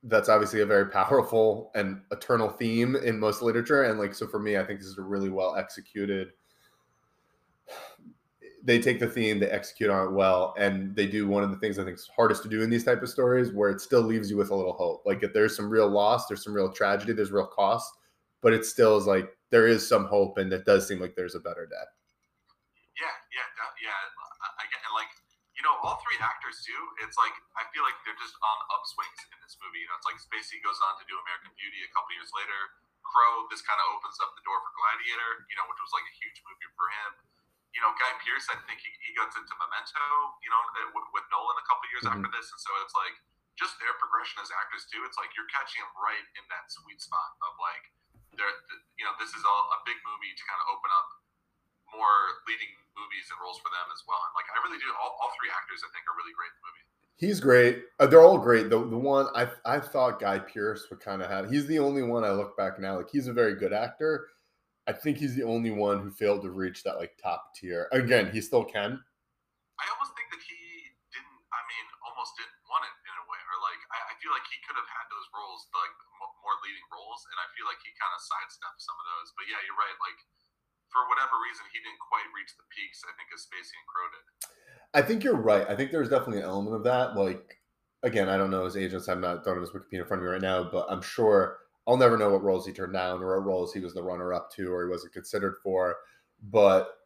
that's 0.04 0.28
obviously 0.28 0.60
a 0.60 0.66
very 0.66 0.86
powerful 0.86 1.70
and 1.74 2.00
eternal 2.12 2.48
theme 2.48 2.96
in 2.96 3.18
most 3.18 3.42
literature 3.42 3.84
and 3.84 3.98
like 3.98 4.14
so 4.14 4.26
for 4.26 4.38
me 4.38 4.56
i 4.56 4.64
think 4.64 4.78
this 4.78 4.88
is 4.88 4.98
a 4.98 5.02
really 5.02 5.28
well 5.28 5.56
executed 5.56 6.28
they 8.62 8.78
take 8.80 9.00
the 9.00 9.06
theme 9.06 9.40
they 9.40 9.48
execute 9.48 9.90
on 9.90 10.06
it 10.06 10.12
well 10.12 10.54
and 10.56 10.94
they 10.94 11.06
do 11.06 11.26
one 11.26 11.42
of 11.42 11.50
the 11.50 11.56
things 11.56 11.78
i 11.78 11.84
think 11.84 11.96
is 11.96 12.08
hardest 12.14 12.42
to 12.44 12.48
do 12.48 12.62
in 12.62 12.70
these 12.70 12.84
type 12.84 13.02
of 13.02 13.08
stories 13.08 13.52
where 13.52 13.70
it 13.70 13.80
still 13.80 14.02
leaves 14.02 14.30
you 14.30 14.36
with 14.36 14.50
a 14.50 14.54
little 14.54 14.72
hope 14.72 15.02
like 15.04 15.22
if 15.22 15.32
there's 15.32 15.56
some 15.56 15.68
real 15.68 15.88
loss 15.88 16.26
there's 16.28 16.44
some 16.44 16.54
real 16.54 16.72
tragedy 16.72 17.12
there's 17.12 17.32
real 17.32 17.46
cost 17.46 17.94
but 18.42 18.52
it 18.52 18.64
still 18.64 18.96
is 18.96 19.06
like 19.06 19.30
there 19.50 19.66
is 19.66 19.86
some 19.86 20.06
hope 20.06 20.38
and 20.38 20.52
it 20.52 20.64
does 20.64 20.86
seem 20.86 21.00
like 21.00 21.14
there's 21.16 21.34
a 21.34 21.40
better 21.40 21.66
day 21.66 21.86
yeah 22.96 23.14
yeah 23.32 23.48
yeah 23.82 23.98
i 24.58 24.64
get 24.70 24.80
like 24.94 25.10
you 25.58 25.66
know, 25.66 25.74
all 25.82 25.98
three 26.06 26.14
actors 26.22 26.62
too. 26.62 26.82
It's 27.02 27.18
like 27.18 27.34
I 27.58 27.66
feel 27.74 27.82
like 27.82 27.98
they're 28.06 28.16
just 28.22 28.38
on 28.38 28.58
upswings 28.78 29.20
in 29.34 29.38
this 29.42 29.58
movie. 29.58 29.82
You 29.82 29.90
know, 29.90 29.98
it's 29.98 30.06
like 30.06 30.22
Spacey 30.22 30.62
goes 30.62 30.78
on 30.86 30.94
to 31.02 31.04
do 31.10 31.18
American 31.18 31.50
Beauty 31.58 31.82
a 31.82 31.90
couple 31.90 32.14
years 32.14 32.30
later. 32.30 32.78
Crowe, 33.02 33.50
this 33.50 33.58
kind 33.66 33.74
of 33.82 33.98
opens 33.98 34.22
up 34.22 34.38
the 34.38 34.44
door 34.46 34.62
for 34.62 34.70
Gladiator, 34.70 35.50
you 35.50 35.58
know, 35.58 35.66
which 35.66 35.82
was 35.82 35.90
like 35.90 36.06
a 36.06 36.14
huge 36.14 36.38
movie 36.46 36.70
for 36.78 36.86
him. 36.94 37.10
You 37.74 37.82
know, 37.82 37.90
Guy 37.98 38.12
Pearce, 38.22 38.46
I 38.48 38.56
think 38.70 38.78
he, 38.80 38.90
he 39.02 39.10
gets 39.18 39.34
into 39.34 39.54
Memento, 39.58 40.06
you 40.40 40.50
know, 40.50 40.62
with, 40.94 41.08
with 41.10 41.26
Nolan 41.34 41.58
a 41.58 41.66
couple 41.66 41.90
years 41.90 42.06
mm-hmm. 42.06 42.22
after 42.22 42.30
this, 42.32 42.48
and 42.54 42.60
so 42.62 42.70
it's 42.86 42.94
like 42.94 43.16
just 43.58 43.76
their 43.82 43.92
progression 43.98 44.38
as 44.38 44.54
actors 44.54 44.86
too. 44.86 45.02
It's 45.02 45.18
like 45.18 45.34
you're 45.34 45.50
catching 45.50 45.82
them 45.82 45.90
right 45.98 46.26
in 46.38 46.44
that 46.54 46.70
sweet 46.70 47.02
spot 47.02 47.34
of 47.42 47.58
like, 47.58 47.90
they're, 48.38 48.56
you 48.96 49.04
know, 49.04 49.14
this 49.18 49.34
is 49.34 49.42
all 49.42 49.62
a 49.74 49.78
big 49.84 49.98
movie 50.06 50.32
to 50.32 50.42
kind 50.46 50.60
of 50.62 50.66
open 50.72 50.90
up 50.94 51.08
more 51.90 52.38
leading 52.46 52.72
movies 52.94 53.26
and 53.28 53.38
roles 53.42 53.58
for 53.60 53.70
them 53.74 53.88
as 53.90 54.00
well. 54.06 54.20
And 54.22 54.32
like 54.38 54.48
I 54.54 54.58
really 54.64 54.78
do, 54.80 54.88
all, 54.96 55.18
all 55.18 55.30
three 55.36 55.50
actors 55.50 55.82
I 55.82 55.90
think 55.90 56.06
are 56.06 56.16
really 56.16 56.34
great 56.36 56.52
in 56.54 56.58
the 56.58 56.66
movie. 56.68 56.86
He's 57.18 57.42
great. 57.42 57.90
Uh, 57.98 58.06
they're 58.06 58.22
all 58.22 58.38
great. 58.38 58.70
The 58.70 58.78
the 58.78 58.96
one 58.96 59.26
I 59.34 59.50
I 59.66 59.82
thought 59.82 60.22
Guy 60.22 60.38
Pearce 60.38 60.86
would 60.86 61.02
kind 61.02 61.18
of 61.18 61.26
have. 61.26 61.50
He's 61.50 61.66
the 61.66 61.82
only 61.82 62.06
one 62.06 62.22
I 62.22 62.30
look 62.30 62.54
back 62.54 62.78
now. 62.78 63.02
Like 63.02 63.10
he's 63.10 63.26
a 63.26 63.34
very 63.34 63.58
good 63.58 63.74
actor. 63.74 64.30
I 64.86 64.94
think 64.94 65.18
he's 65.18 65.34
the 65.34 65.42
only 65.42 65.74
one 65.74 65.98
who 65.98 66.14
failed 66.14 66.46
to 66.46 66.50
reach 66.54 66.86
that 66.86 66.96
like 66.96 67.18
top 67.18 67.58
tier. 67.58 67.90
Again, 67.90 68.30
he 68.30 68.40
still 68.40 68.62
can. 68.62 69.02
I 69.82 69.84
almost 69.90 70.14
think 70.14 70.30
that 70.30 70.42
he 70.46 70.94
didn't. 71.10 71.38
I 71.50 71.60
mean, 71.66 71.86
almost 72.06 72.38
didn't 72.38 72.62
want 72.70 72.86
it 72.86 72.94
in 73.02 73.14
a 73.18 73.24
way, 73.26 73.40
or 73.50 73.56
like 73.66 73.82
I, 73.90 73.98
I 73.98 74.14
feel 74.28 74.36
like 74.36 74.44
he 74.52 74.60
could 74.68 74.76
have 74.76 74.92
had 74.92 75.08
those 75.08 75.24
roles, 75.32 75.64
like 75.72 75.96
more 76.44 76.60
leading 76.60 76.84
roles, 76.92 77.24
and 77.32 77.36
I 77.40 77.48
feel 77.56 77.64
like 77.64 77.80
he 77.80 77.88
kind 77.96 78.12
of 78.12 78.20
sidestepped 78.20 78.76
some 78.84 78.92
of 79.00 79.06
those. 79.08 79.32
But 79.32 79.48
yeah, 79.48 79.56
you're 79.64 79.80
right. 79.80 79.96
Like 80.04 80.20
for 80.92 81.08
whatever 81.08 81.40
reason, 81.40 81.64
he 81.72 81.80
didn't 81.80 82.04
quite 82.04 82.28
reach 82.36 82.52
the 82.60 82.68
peaks. 82.68 83.00
I 83.08 83.16
think 83.16 83.32
as 83.32 83.48
Spacey 83.48 83.72
and 83.72 83.88
Crowe 83.88 84.12
did. 84.12 84.24
I 84.92 85.00
think 85.00 85.24
you're 85.24 85.40
right. 85.40 85.64
I 85.64 85.72
think 85.72 85.88
there's 85.88 86.12
definitely 86.12 86.44
an 86.44 86.52
element 86.52 86.76
of 86.76 86.84
that. 86.84 87.16
Like, 87.16 87.56
again, 88.04 88.28
I 88.28 88.36
don't 88.36 88.52
know 88.52 88.68
his 88.68 88.76
agents. 88.76 89.08
I'm 89.08 89.24
not 89.24 89.44
throwing 89.44 89.64
his 89.64 89.72
Wikipedia 89.72 90.04
in 90.04 90.08
front 90.08 90.20
of 90.20 90.28
me 90.28 90.36
right 90.36 90.44
now, 90.44 90.68
but 90.68 90.92
I'm 90.92 91.00
sure 91.00 91.64
I'll 91.88 91.96
never 91.96 92.20
know 92.20 92.28
what 92.28 92.44
roles 92.44 92.68
he 92.68 92.72
turned 92.76 92.92
down 92.92 93.24
or 93.24 93.40
what 93.40 93.48
roles 93.48 93.72
he 93.72 93.80
was 93.80 93.96
the 93.96 94.04
runner 94.04 94.32
up 94.36 94.52
to 94.60 94.68
or 94.68 94.84
he 94.84 94.90
wasn't 94.90 95.16
considered 95.16 95.56
for. 95.64 95.96
But 96.52 96.97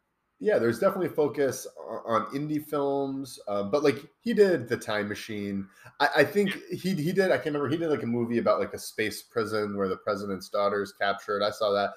yeah, 0.43 0.59
there's 0.59 0.77
definitely 0.77 1.07
a 1.07 1.11
focus 1.11 1.65
on 2.05 2.25
indie 2.35 2.63
films. 2.63 3.39
Uh, 3.47 3.63
but 3.63 3.81
like 3.81 4.05
he 4.21 4.33
did 4.33 4.67
The 4.67 4.75
Time 4.75 5.07
Machine. 5.07 5.65
I, 6.01 6.09
I, 6.17 6.23
think 6.25 6.57
he 6.69 6.93
he 6.95 7.13
did. 7.13 7.31
I 7.31 7.37
can't 7.37 7.47
remember. 7.47 7.69
He 7.69 7.77
did 7.77 7.89
like 7.89 8.03
a 8.03 8.07
movie 8.07 8.39
about 8.39 8.59
like 8.59 8.73
a 8.73 8.77
space 8.77 9.21
prison 9.21 9.77
where 9.77 9.87
the 9.87 9.95
president's 9.95 10.49
daughter 10.49 10.81
is 10.81 10.91
captured. 10.91 11.41
I 11.41 11.49
saw 11.49 11.71
that 11.71 11.91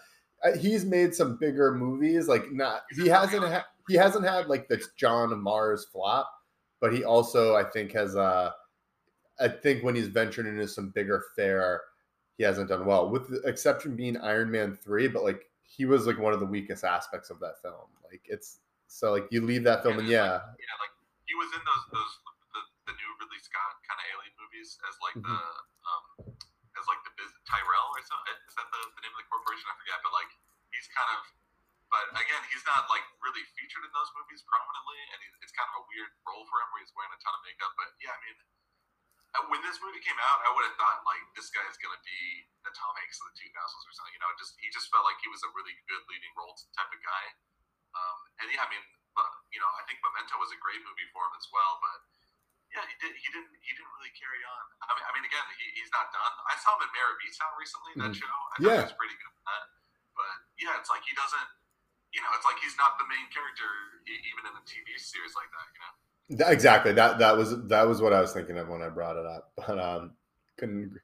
he's 0.61 0.85
made 0.85 1.13
some 1.13 1.39
bigger 1.39 1.75
movies. 1.75 2.29
Like 2.29 2.53
not 2.53 2.83
he 2.95 3.09
hasn't 3.09 3.43
ha- 3.45 3.67
he 3.89 3.95
hasn't 3.95 4.25
had 4.25 4.47
like 4.47 4.69
the 4.69 4.81
John 4.97 5.37
Mars 5.43 5.87
flop, 5.87 6.31
but 6.81 6.95
he 6.95 7.03
also 7.03 7.57
I 7.57 7.65
think 7.65 7.93
has 7.93 8.15
uh 8.15 8.53
I 9.41 9.49
think 9.49 9.83
when 9.83 9.97
he's 9.97 10.07
ventured 10.07 10.47
into 10.47 10.69
some 10.69 10.91
bigger 10.91 11.25
fare, 11.35 11.81
he 12.39 12.45
hasn't 12.45 12.69
done 12.69 12.87
well. 12.87 13.11
With 13.11 13.29
the 13.29 13.41
exception 13.49 13.97
being 13.97 14.17
Iron 14.19 14.53
Man 14.53 14.77
three, 14.77 15.09
but 15.09 15.25
like 15.25 15.47
he 15.67 15.85
was 15.85 16.07
like 16.07 16.19
one 16.19 16.33
of 16.33 16.41
the 16.41 16.47
weakest 16.47 16.87
aspects 16.87 17.31
of 17.31 17.43
that 17.43 17.61
film. 17.63 17.91
Like 18.07 18.23
it's 18.27 18.63
so 18.87 19.13
like 19.13 19.27
you 19.35 19.43
leave 19.43 19.67
that 19.67 19.83
film 19.83 19.99
and, 19.99 20.07
and 20.07 20.11
yeah, 20.11 20.47
like, 20.47 20.63
yeah, 20.63 20.77
like 20.79 20.95
he 21.27 21.35
was 21.35 21.51
in 21.51 21.63
those 21.67 21.85
those 21.91 22.13
the, 22.55 22.63
the 22.91 22.95
new 22.95 23.11
Ridley 23.19 23.43
Scott 23.43 23.83
kind 23.83 23.99
of 23.99 24.07
alien 24.15 24.35
movies 24.39 24.79
as 24.87 24.95
like 25.03 25.17
mm-hmm. 25.19 25.27
the 25.27 25.43
um 25.91 26.05
as 26.79 26.85
like 26.87 27.03
the 27.03 27.13
Tyrell 27.47 27.89
or 27.95 28.03
something. 28.03 28.39
Is 28.47 28.55
that 28.59 28.69
the, 28.75 28.81
the 28.99 29.01
name 29.07 29.15
of 29.15 29.21
the 29.23 29.29
corporation? 29.31 29.67
I 29.71 29.75
forget. 29.79 29.99
But 30.03 30.13
like 30.15 30.31
he's 30.75 30.87
kind 30.91 31.11
of, 31.15 31.21
but 31.89 32.05
again, 32.19 32.43
he's 32.51 32.67
not 32.67 32.91
like 32.91 33.07
really 33.23 33.43
featured 33.55 33.87
in 33.87 33.93
those 33.95 34.11
movies 34.19 34.43
prominently, 34.45 35.01
and 35.15 35.19
he, 35.23 35.29
it's 35.47 35.55
kind 35.55 35.67
of 35.73 35.83
a 35.83 35.85
weird 35.89 36.11
role 36.27 36.45
for 36.51 36.59
him 36.63 36.69
where 36.75 36.83
he's 36.83 36.93
wearing 36.95 37.15
a 37.15 37.21
ton 37.23 37.33
of 37.33 37.43
makeup. 37.47 37.73
But 37.79 37.95
yeah, 38.03 38.13
I 38.13 38.19
mean, 38.23 38.37
when 39.53 39.61
this 39.64 39.77
movie 39.83 40.01
came 40.01 40.16
out, 40.18 40.38
I 40.46 40.51
would 40.55 40.64
have 40.64 40.77
thought 40.81 41.03
like 41.05 41.20
this 41.37 41.51
guy 41.53 41.64
is 41.68 41.77
gonna 41.81 42.01
be 42.07 42.20
the 42.64 42.72
Tom 42.72 42.92
Hanks 42.96 43.20
of 43.20 43.33
the 43.33 43.37
2000s 43.42 43.85
or 43.87 43.92
something. 43.92 44.14
You 44.16 44.22
know, 44.22 44.31
just 44.40 44.57
he 44.61 44.68
just 44.72 44.88
felt 44.88 45.05
like 45.05 45.18
he 45.20 45.29
was 45.29 45.42
a 45.44 45.51
really 45.57 45.75
good 45.90 46.03
leading 46.09 46.33
role 46.38 46.55
type 46.77 46.88
of 46.92 47.01
guy. 47.03 47.25
Um, 47.96 48.18
and 48.40 48.46
yeah, 48.53 48.64
I 48.64 48.68
mean, 48.68 48.85
you 49.53 49.61
know, 49.61 49.70
I 49.81 49.83
think 49.88 50.01
Memento 50.05 50.37
was 50.37 50.53
a 50.53 50.59
great 50.61 50.81
movie 50.85 51.09
for 51.12 51.25
him 51.25 51.35
as 51.40 51.49
well, 51.53 51.81
but 51.81 51.99
yeah, 52.75 52.85
he 52.85 52.94
did. 53.01 53.14
He 53.16 53.29
didn't. 53.33 53.53
He 53.62 53.72
didn't 53.72 53.92
really 53.96 54.12
carry 54.18 54.42
on. 54.42 54.64
I 54.85 54.92
mean, 54.92 55.05
I 55.07 55.11
mean, 55.16 55.25
again, 55.25 55.46
he, 55.57 55.64
he's 55.81 55.88
not 55.94 56.11
done. 56.12 56.33
I 56.51 56.55
saw 56.61 56.75
him 56.77 56.85
in 56.85 56.90
Mare 56.92 57.09
of 57.14 57.18
Easttown 57.25 57.53
recently. 57.57 57.92
That 57.96 58.11
Mhm. 58.12 58.20
show. 58.20 58.27
I 58.29 58.55
thought 58.59 58.66
Yeah. 58.68 58.81
it 58.85 58.90
was 58.90 58.99
pretty 59.01 59.16
good. 59.16 59.33
But 60.18 60.33
yeah, 60.61 60.77
it's 60.81 60.90
like 60.90 61.05
he 61.07 61.14
doesn't. 61.14 61.49
You 62.12 62.20
know, 62.25 62.33
it's 62.35 62.44
like 62.49 62.59
he's 62.61 62.77
not 62.77 62.96
the 62.99 63.07
main 63.07 63.29
character 63.31 63.68
even 64.09 64.42
in 64.49 64.53
a 64.57 64.64
TV 64.66 64.96
series 64.99 65.33
like 65.37 65.49
that. 65.53 65.68
You 65.72 65.81
know. 65.85 65.92
Exactly. 66.29 66.93
That 66.93 67.19
that 67.19 67.37
was 67.37 67.67
that 67.69 67.87
was 67.87 68.01
what 68.01 68.12
I 68.12 68.21
was 68.21 68.33
thinking 68.33 68.59
of 68.59 68.69
when 68.69 68.83
I 68.83 68.89
brought 68.89 69.17
it 69.17 69.27
up. 69.27 69.53
But 69.67 69.79
um, 69.79 70.12
couldn't. 70.59 70.99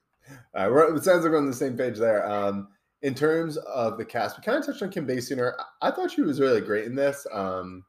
Uh, 0.57 0.95
it 0.95 1.03
sounds 1.03 1.23
like 1.23 1.31
we're 1.31 1.37
on 1.37 1.45
the 1.45 1.53
same 1.53 1.77
page 1.77 1.97
there. 1.97 2.25
Um, 2.29 2.69
in 3.01 3.13
terms 3.13 3.57
of 3.57 3.97
the 3.97 4.05
cast, 4.05 4.37
we 4.37 4.43
kind 4.43 4.57
of 4.57 4.65
touched 4.65 4.81
on 4.81 4.89
Kim 4.89 5.05
Basinger. 5.05 5.53
I 5.81 5.91
thought 5.91 6.11
she 6.11 6.21
was 6.21 6.39
really 6.39 6.61
great 6.61 6.85
in 6.85 6.95
this. 6.95 7.27
Um, 7.31 7.83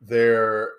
there, 0.00 0.70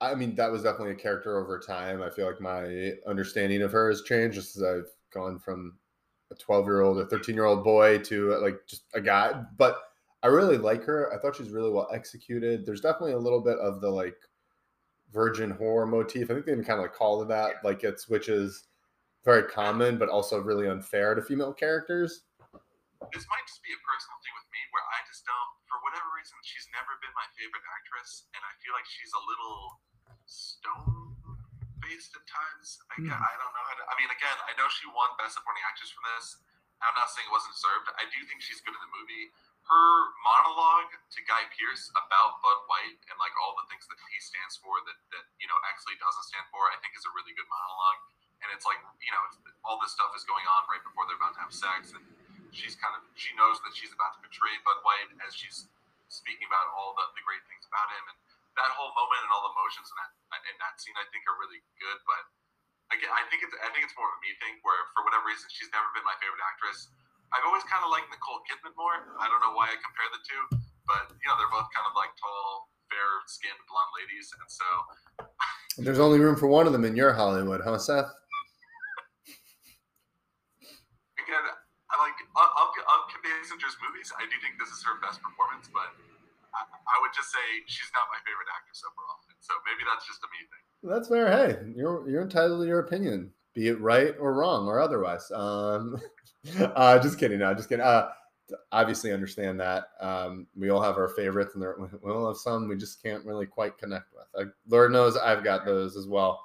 I 0.00 0.14
mean, 0.14 0.34
that 0.36 0.50
was 0.50 0.62
definitely 0.62 0.92
a 0.92 0.96
character 0.96 1.38
over 1.38 1.58
time. 1.58 2.02
I 2.02 2.10
feel 2.10 2.26
like 2.26 2.40
my 2.40 2.92
understanding 3.06 3.62
of 3.62 3.72
her 3.72 3.88
has 3.88 4.02
changed 4.02 4.34
just 4.36 4.56
as 4.56 4.62
I've 4.62 4.90
gone 5.12 5.38
from 5.38 5.78
a 6.30 6.34
12 6.34 6.66
year 6.66 6.80
old 6.82 6.98
or 6.98 7.06
13 7.06 7.34
year 7.34 7.44
old 7.44 7.64
boy 7.64 7.98
to 7.98 8.34
like 8.38 8.66
just 8.66 8.84
a 8.94 9.00
guy. 9.00 9.42
But 9.56 9.78
I 10.24 10.32
really 10.32 10.56
like 10.56 10.82
her. 10.88 11.12
I 11.12 11.20
thought 11.20 11.36
she's 11.36 11.52
really 11.52 11.68
well 11.68 11.86
executed. 11.92 12.64
There's 12.64 12.80
definitely 12.80 13.12
a 13.12 13.20
little 13.20 13.44
bit 13.44 13.60
of 13.60 13.84
the 13.84 13.92
like 13.92 14.16
virgin 15.12 15.52
horror 15.52 15.84
motif. 15.84 16.32
I 16.32 16.34
think 16.34 16.48
they 16.48 16.56
even 16.56 16.64
kind 16.64 16.80
of 16.80 16.88
like 16.88 16.96
call 16.96 17.20
it 17.20 17.28
that. 17.28 17.60
Like 17.60 17.84
it's 17.84 18.08
which 18.08 18.32
is 18.32 18.72
very 19.20 19.44
common, 19.52 20.00
but 20.00 20.08
also 20.08 20.40
really 20.40 20.64
unfair 20.72 21.12
to 21.12 21.20
female 21.20 21.52
characters. 21.52 22.24
This 23.12 23.26
might 23.28 23.44
just 23.44 23.60
be 23.60 23.76
a 23.76 23.80
personal 23.84 24.16
thing 24.24 24.32
with 24.32 24.48
me 24.48 24.60
where 24.72 24.86
I 24.96 25.04
just 25.04 25.28
don't, 25.28 25.50
for 25.68 25.76
whatever 25.84 26.08
reason, 26.16 26.40
she's 26.40 26.64
never 26.72 26.96
been 27.04 27.12
my 27.12 27.28
favorite 27.36 27.64
actress, 27.76 28.24
and 28.32 28.40
I 28.40 28.52
feel 28.64 28.72
like 28.72 28.88
she's 28.88 29.12
a 29.12 29.22
little 29.28 29.60
stone 30.24 31.12
faced 31.84 32.16
at 32.16 32.24
times. 32.24 32.80
I, 32.96 33.04
Hmm. 33.04 33.12
I 33.12 33.32
don't 33.36 33.52
know 33.52 33.64
how 33.68 33.76
to. 33.76 33.84
I 33.92 33.94
mean, 34.00 34.08
again, 34.08 34.38
I 34.48 34.56
know 34.56 34.72
she 34.72 34.88
won 34.88 35.12
Best 35.20 35.36
Supporting 35.36 35.60
Actress 35.68 35.92
for 35.92 36.00
this. 36.16 36.40
I'm 36.80 36.96
not 36.96 37.12
saying 37.12 37.28
it 37.28 37.32
wasn't 37.36 37.52
deserved. 37.60 37.92
I 38.00 38.08
do 38.08 38.24
think 38.24 38.40
she's 38.40 38.64
good 38.64 38.72
in 38.72 38.80
the 38.80 38.92
movie. 38.96 39.24
Her 39.64 39.88
monologue 40.20 40.92
to 40.92 41.18
Guy 41.24 41.48
Pearce 41.56 41.88
about 41.96 42.44
Bud 42.44 42.60
White 42.68 43.00
and 43.08 43.16
like 43.16 43.32
all 43.40 43.56
the 43.56 43.64
things 43.72 43.88
that 43.88 43.96
he 43.96 44.18
stands 44.20 44.60
for 44.60 44.76
that 44.84 44.98
that 45.16 45.24
you 45.40 45.48
know 45.48 45.56
actually 45.72 45.96
doesn't 45.96 46.26
stand 46.28 46.44
for, 46.52 46.68
I 46.68 46.76
think 46.84 46.92
is 46.92 47.08
a 47.08 47.12
really 47.16 47.32
good 47.32 47.48
monologue. 47.48 48.00
And 48.44 48.52
it's 48.52 48.68
like 48.68 48.76
you 49.00 49.08
know 49.08 49.24
all 49.64 49.80
this 49.80 49.96
stuff 49.96 50.12
is 50.12 50.28
going 50.28 50.44
on 50.44 50.68
right 50.68 50.84
before 50.84 51.08
they're 51.08 51.16
about 51.16 51.32
to 51.40 51.42
have 51.48 51.54
sex, 51.54 51.96
and 51.96 52.04
she's 52.52 52.76
kind 52.76 52.92
of 52.92 53.08
she 53.16 53.32
knows 53.40 53.56
that 53.64 53.72
she's 53.72 53.92
about 53.96 54.14
to 54.16 54.20
betray 54.20 54.52
Bud 54.68 54.84
White 54.84 55.10
as 55.24 55.32
she's 55.32 55.64
speaking 56.12 56.44
about 56.46 56.68
all 56.76 56.92
the, 56.92 57.04
the 57.16 57.24
great 57.24 57.42
things 57.48 57.64
about 57.64 57.88
him, 57.88 58.04
and 58.12 58.18
that 58.60 58.70
whole 58.76 58.92
moment 58.94 59.24
and 59.24 59.30
all 59.32 59.48
the 59.48 59.52
emotions 59.56 59.88
in 59.88 59.96
that 59.96 60.12
in 60.44 60.56
that 60.60 60.76
scene 60.76 60.94
I 61.00 61.08
think 61.08 61.24
are 61.24 61.40
really 61.40 61.64
good. 61.80 61.98
But 62.04 62.22
again, 62.94 63.10
I 63.10 63.24
think 63.32 63.42
it's 63.42 63.54
I 63.58 63.72
think 63.72 63.88
it's 63.88 63.96
more 63.96 64.06
of 64.12 64.16
a 64.16 64.20
me 64.20 64.36
thing 64.38 64.60
where 64.62 64.92
for 64.94 65.02
whatever 65.02 65.26
reason 65.26 65.48
she's 65.50 65.72
never 65.72 65.88
been 65.96 66.06
my 66.06 66.16
favorite 66.20 66.42
actress. 66.44 66.92
I've 67.32 67.46
always 67.48 67.64
kind 67.70 67.82
of 67.82 67.90
liked 67.94 68.10
Nicole 68.12 68.42
Kidman 68.46 68.74
more. 68.76 69.16
I 69.18 69.26
don't 69.30 69.40
know 69.40 69.54
why 69.56 69.72
I 69.72 69.76
compare 69.80 70.08
the 70.12 70.22
two, 70.22 70.42
but 70.84 71.14
you 71.16 71.26
know 71.30 71.34
they're 71.40 71.54
both 71.54 71.70
kind 71.72 71.86
of 71.88 71.94
like 71.96 72.12
tall, 72.20 72.68
fair-skinned 72.92 73.62
blonde 73.70 73.92
ladies, 73.96 74.28
and 74.34 74.46
so 74.50 74.68
There's 75.84 75.98
only 75.98 76.22
room 76.22 76.36
for 76.36 76.46
one 76.46 76.66
of 76.66 76.72
them 76.72 76.84
in 76.84 76.94
your 76.94 77.12
Hollywood, 77.12 77.60
huh, 77.64 77.78
Seth? 77.78 78.06
again, 81.24 81.44
I 81.90 81.94
like 81.98 82.14
of, 82.36 82.68
of 82.68 83.00
Kim 83.08 83.22
Basinger's 83.24 83.76
movies. 83.80 84.12
I 84.14 84.28
do 84.28 84.36
think 84.44 84.60
this 84.60 84.68
is 84.70 84.84
her 84.84 85.00
best 85.00 85.24
performance, 85.24 85.72
but 85.72 85.88
I, 86.52 86.62
I 86.68 86.96
would 87.00 87.10
just 87.16 87.32
say 87.32 87.42
she's 87.66 87.90
not 87.96 88.06
my 88.12 88.20
favorite 88.22 88.46
actress 88.52 88.84
overall. 88.84 89.18
And 89.32 89.40
so 89.40 89.56
maybe 89.66 89.82
that's 89.88 90.06
just 90.06 90.20
a 90.22 90.28
me 90.30 90.40
thing. 90.46 90.64
That's 90.84 91.08
fair. 91.08 91.26
Hey, 91.32 91.50
you're 91.74 92.06
you're 92.06 92.22
entitled 92.22 92.62
to 92.62 92.68
your 92.68 92.84
opinion, 92.84 93.32
be 93.56 93.68
it 93.72 93.80
right 93.80 94.14
or 94.20 94.36
wrong 94.36 94.68
or 94.68 94.78
otherwise. 94.78 95.26
Um, 95.32 95.98
uh, 96.58 96.98
just 96.98 97.18
kidding. 97.18 97.38
No, 97.38 97.54
just 97.54 97.68
kidding. 97.68 97.84
Uh, 97.84 98.08
obviously, 98.72 99.12
understand 99.12 99.58
that 99.60 99.84
um, 100.00 100.46
we 100.56 100.70
all 100.70 100.82
have 100.82 100.96
our 100.96 101.08
favorites, 101.08 101.54
and 101.54 101.62
there, 101.62 101.76
we 102.02 102.10
all 102.10 102.28
have 102.28 102.36
some 102.36 102.68
we 102.68 102.76
just 102.76 103.02
can't 103.02 103.24
really 103.24 103.46
quite 103.46 103.78
connect 103.78 104.06
with. 104.12 104.46
Uh, 104.46 104.50
Lord 104.68 104.92
knows 104.92 105.16
I've 105.16 105.44
got 105.44 105.64
those 105.64 105.96
as 105.96 106.06
well. 106.06 106.40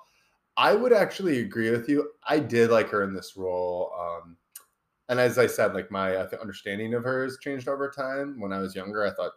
I 0.57 0.75
would 0.75 0.93
actually 0.93 1.39
agree 1.39 1.71
with 1.71 1.87
you. 1.87 2.11
I 2.27 2.39
did 2.39 2.69
like 2.69 2.89
her 2.89 3.03
in 3.03 3.13
this 3.13 3.37
role. 3.37 3.93
Um, 3.97 4.35
and 5.07 5.19
as 5.19 5.37
I 5.37 5.47
said, 5.47 5.73
like 5.73 5.89
my 5.89 6.15
I 6.17 6.27
understanding 6.41 6.93
of 6.93 7.03
her 7.03 7.23
has 7.23 7.37
changed 7.39 7.67
over 7.67 7.89
time. 7.89 8.39
When 8.39 8.53
I 8.53 8.59
was 8.59 8.75
younger, 8.75 9.05
I 9.05 9.11
thought 9.11 9.31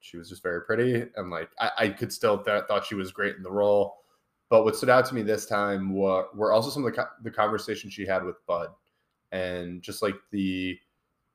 she 0.00 0.16
was 0.16 0.28
just 0.28 0.42
very 0.42 0.62
pretty, 0.62 1.06
and 1.16 1.30
like 1.30 1.50
I, 1.60 1.70
I 1.78 1.88
could 1.88 2.12
still 2.12 2.42
th- 2.42 2.64
thought 2.68 2.86
she 2.86 2.94
was 2.94 3.12
great 3.12 3.36
in 3.36 3.42
the 3.42 3.50
role. 3.50 3.96
But 4.50 4.64
what 4.64 4.76
stood 4.76 4.90
out 4.90 5.06
to 5.06 5.14
me 5.14 5.22
this 5.22 5.46
time 5.46 5.92
were, 5.94 6.26
were 6.34 6.52
also 6.52 6.70
some 6.70 6.84
of 6.84 6.92
the, 6.92 6.98
co- 6.98 7.08
the 7.22 7.30
conversations 7.30 7.92
she 7.92 8.06
had 8.06 8.22
with 8.22 8.36
Bud, 8.46 8.68
and 9.34 9.82
just 9.82 10.00
like 10.02 10.14
the 10.30 10.78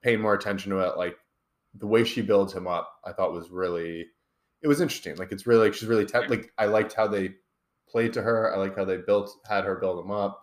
paying 0.01 0.21
more 0.23 0.33
attention 0.33 0.71
to 0.71 0.79
it, 0.79 0.95
like 0.95 1.17
the 1.75 1.87
way 1.87 2.03
she 2.07 2.21
builds 2.23 2.53
him 2.55 2.67
up. 2.67 2.87
I 3.05 3.11
thought 3.11 3.33
was 3.35 3.51
really, 3.51 4.07
it 4.63 4.67
was 4.71 4.79
interesting. 4.79 5.15
Like 5.19 5.31
it's 5.35 5.45
really 5.45 5.67
like 5.67 5.75
she's 5.75 5.91
really 5.91 6.05
te- 6.07 6.27
like 6.31 6.51
I 6.57 6.65
liked 6.71 6.93
how 6.95 7.07
they 7.11 7.35
played 7.91 8.13
to 8.15 8.21
her. 8.23 8.53
I 8.53 8.57
like 8.57 8.75
how 8.79 8.85
they 8.87 8.97
built 9.03 9.29
had 9.43 9.65
her 9.67 9.75
build 9.75 9.99
him 10.03 10.11
up. 10.11 10.39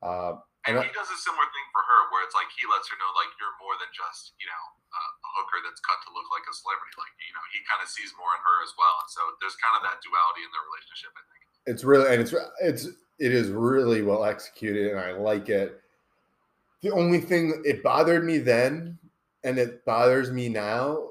Uh, 0.00 0.40
And 0.66 0.80
And 0.80 0.80
I- 0.80 0.88
he 0.88 0.96
does 0.96 1.12
a 1.12 1.20
similar 1.20 1.44
thing 1.44 1.66
for 1.76 1.82
her, 1.84 1.98
where 2.08 2.24
it's 2.24 2.32
like 2.34 2.48
he 2.56 2.64
lets 2.72 2.88
her 2.88 2.96
know 2.96 3.12
like 3.20 3.28
you're 3.36 3.52
more 3.60 3.76
than 3.76 3.92
just 3.92 4.32
you 4.40 4.48
know 4.48 4.62
uh, 4.96 5.10
a 5.28 5.30
hooker 5.36 5.60
that's 5.66 5.82
cut 5.84 6.00
to 6.08 6.10
look 6.16 6.24
like 6.32 6.46
a 6.48 6.54
celebrity. 6.56 6.94
Like 6.96 7.12
you 7.28 7.34
know 7.36 7.44
he 7.52 7.60
kind 7.68 7.84
of 7.84 7.88
sees 7.92 8.10
more 8.16 8.32
in 8.32 8.40
her 8.40 8.56
as 8.64 8.72
well, 8.80 8.96
and 9.04 9.10
so 9.12 9.20
there's 9.44 9.56
kind 9.60 9.76
of 9.76 9.82
that 9.84 10.00
duality 10.00 10.42
in 10.46 10.50
their 10.56 10.64
relationship. 10.72 11.12
I 11.12 11.22
think. 11.28 11.42
it's 11.68 11.84
really 11.84 12.06
and 12.08 12.18
it's 12.24 12.32
it's 12.64 12.84
it 13.20 13.32
is 13.36 13.52
really 13.52 14.02
well 14.02 14.24
executed 14.26 14.90
and 14.90 14.98
i 15.00 15.12
like 15.14 15.46
it 15.48 15.80
the 16.84 16.92
only 16.92 17.18
thing 17.18 17.62
it 17.64 17.82
bothered 17.82 18.24
me 18.24 18.36
then 18.36 18.98
and 19.42 19.58
it 19.58 19.84
bothers 19.86 20.30
me 20.30 20.50
now 20.50 21.08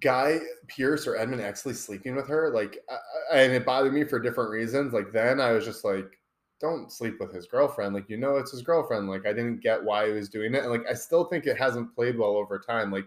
guy 0.00 0.38
pearce 0.68 1.06
or 1.06 1.16
edmund 1.16 1.40
exley 1.40 1.74
sleeping 1.74 2.14
with 2.14 2.28
her 2.28 2.50
like 2.50 2.78
I- 2.88 3.38
and 3.38 3.52
it 3.52 3.64
bothered 3.64 3.94
me 3.94 4.04
for 4.04 4.20
different 4.20 4.50
reasons 4.50 4.92
like 4.92 5.10
then 5.10 5.40
i 5.40 5.52
was 5.52 5.64
just 5.64 5.84
like 5.84 6.18
don't 6.60 6.92
sleep 6.92 7.16
with 7.18 7.32
his 7.32 7.46
girlfriend 7.46 7.94
like 7.94 8.10
you 8.10 8.18
know 8.18 8.36
it's 8.36 8.52
his 8.52 8.60
girlfriend 8.60 9.08
like 9.08 9.26
i 9.26 9.32
didn't 9.32 9.62
get 9.62 9.82
why 9.82 10.06
he 10.06 10.12
was 10.12 10.28
doing 10.28 10.54
it 10.54 10.62
and 10.62 10.70
like 10.70 10.86
i 10.86 10.92
still 10.92 11.24
think 11.24 11.46
it 11.46 11.56
hasn't 11.56 11.94
played 11.94 12.18
well 12.18 12.36
over 12.36 12.58
time 12.58 12.92
like 12.92 13.06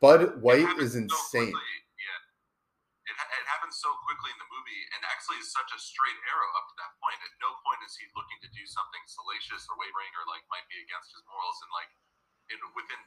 bud 0.00 0.40
white 0.40 0.66
is 0.80 0.96
insane 0.96 1.52
quickly, 1.52 1.76
yeah, 2.00 3.12
it, 3.12 3.16
ha- 3.20 3.28
it 3.36 3.44
happens 3.46 3.76
so 3.76 3.90
quickly 4.08 4.32
in 4.32 4.38
the 4.40 4.48
movie, 4.56 4.82
and 4.96 5.04
actually 5.26 5.42
is 5.42 5.50
such 5.50 5.66
a 5.74 5.80
straight 5.82 6.14
arrow 6.30 6.50
up 6.54 6.70
to 6.70 6.76
that 6.78 6.94
point. 7.02 7.18
At 7.18 7.34
no 7.42 7.50
point 7.66 7.82
is 7.82 7.98
he 7.98 8.06
looking 8.14 8.38
to 8.46 8.50
do 8.54 8.62
something 8.62 9.02
salacious 9.10 9.66
or 9.66 9.74
wavering 9.74 10.14
or 10.14 10.22
like 10.30 10.46
might 10.46 10.62
be 10.70 10.78
against 10.86 11.10
his 11.10 11.26
morals. 11.26 11.58
And 11.66 11.70
like, 11.74 11.90
in, 12.54 12.62
within 12.78 13.02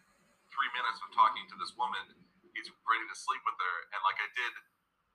three 0.51 0.67
minutes 0.75 0.99
of 0.99 1.15
talking 1.15 1.47
to 1.47 1.55
this 1.55 1.71
woman, 1.79 2.03
he's 2.51 2.67
ready 2.83 3.07
to 3.07 3.15
sleep 3.15 3.39
with 3.47 3.55
her. 3.55 3.75
And 3.95 4.03
like 4.03 4.19
I 4.19 4.27
did, 4.35 4.51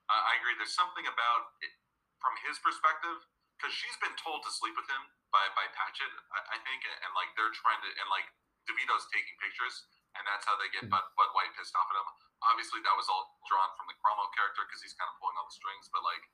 I 0.09 0.17
I 0.17 0.33
agree. 0.41 0.57
There's 0.57 0.73
something 0.73 1.05
about 1.05 1.61
it 1.61 1.77
from 2.25 2.33
his 2.41 2.57
perspective 2.65 3.21
because 3.61 3.77
she's 3.77 4.01
been 4.01 4.17
told 4.17 4.41
to 4.49 4.51
sleep 4.57 4.73
with 4.73 4.89
him 4.89 5.05
by 5.29 5.45
by 5.53 5.69
Patchett, 5.77 6.09
I, 6.09 6.57
I 6.57 6.59
think, 6.65 6.89
and, 6.89 6.97
and 7.05 7.13
like 7.13 7.29
they're 7.37 7.53
trying 7.53 7.85
to, 7.85 7.89
and 8.01 8.09
like 8.09 8.25
DeVito's 8.65 9.05
taking 9.13 9.37
pictures, 9.45 9.85
and 10.17 10.25
that's 10.25 10.49
how 10.49 10.57
they 10.57 10.73
get 10.73 10.89
hmm. 10.89 10.97
Bud, 10.97 11.05
Bud 11.21 11.37
White 11.37 11.53
pissed 11.53 11.77
off 11.77 11.85
at 11.93 12.01
him. 12.01 12.09
Obviously, 12.49 12.81
that 12.81 12.97
was 12.97 13.13
all 13.13 13.37
drawn 13.45 13.69
from 13.77 13.93
the 13.93 13.97
Cromwell 14.01 14.33
character 14.33 14.65
because 14.65 14.81
he's 14.81 14.97
kind 14.97 15.13
of 15.13 15.21
pulling 15.21 15.37
all 15.37 15.45
the 15.45 15.53
strings, 15.53 15.93
but 15.93 16.01
like. 16.01 16.25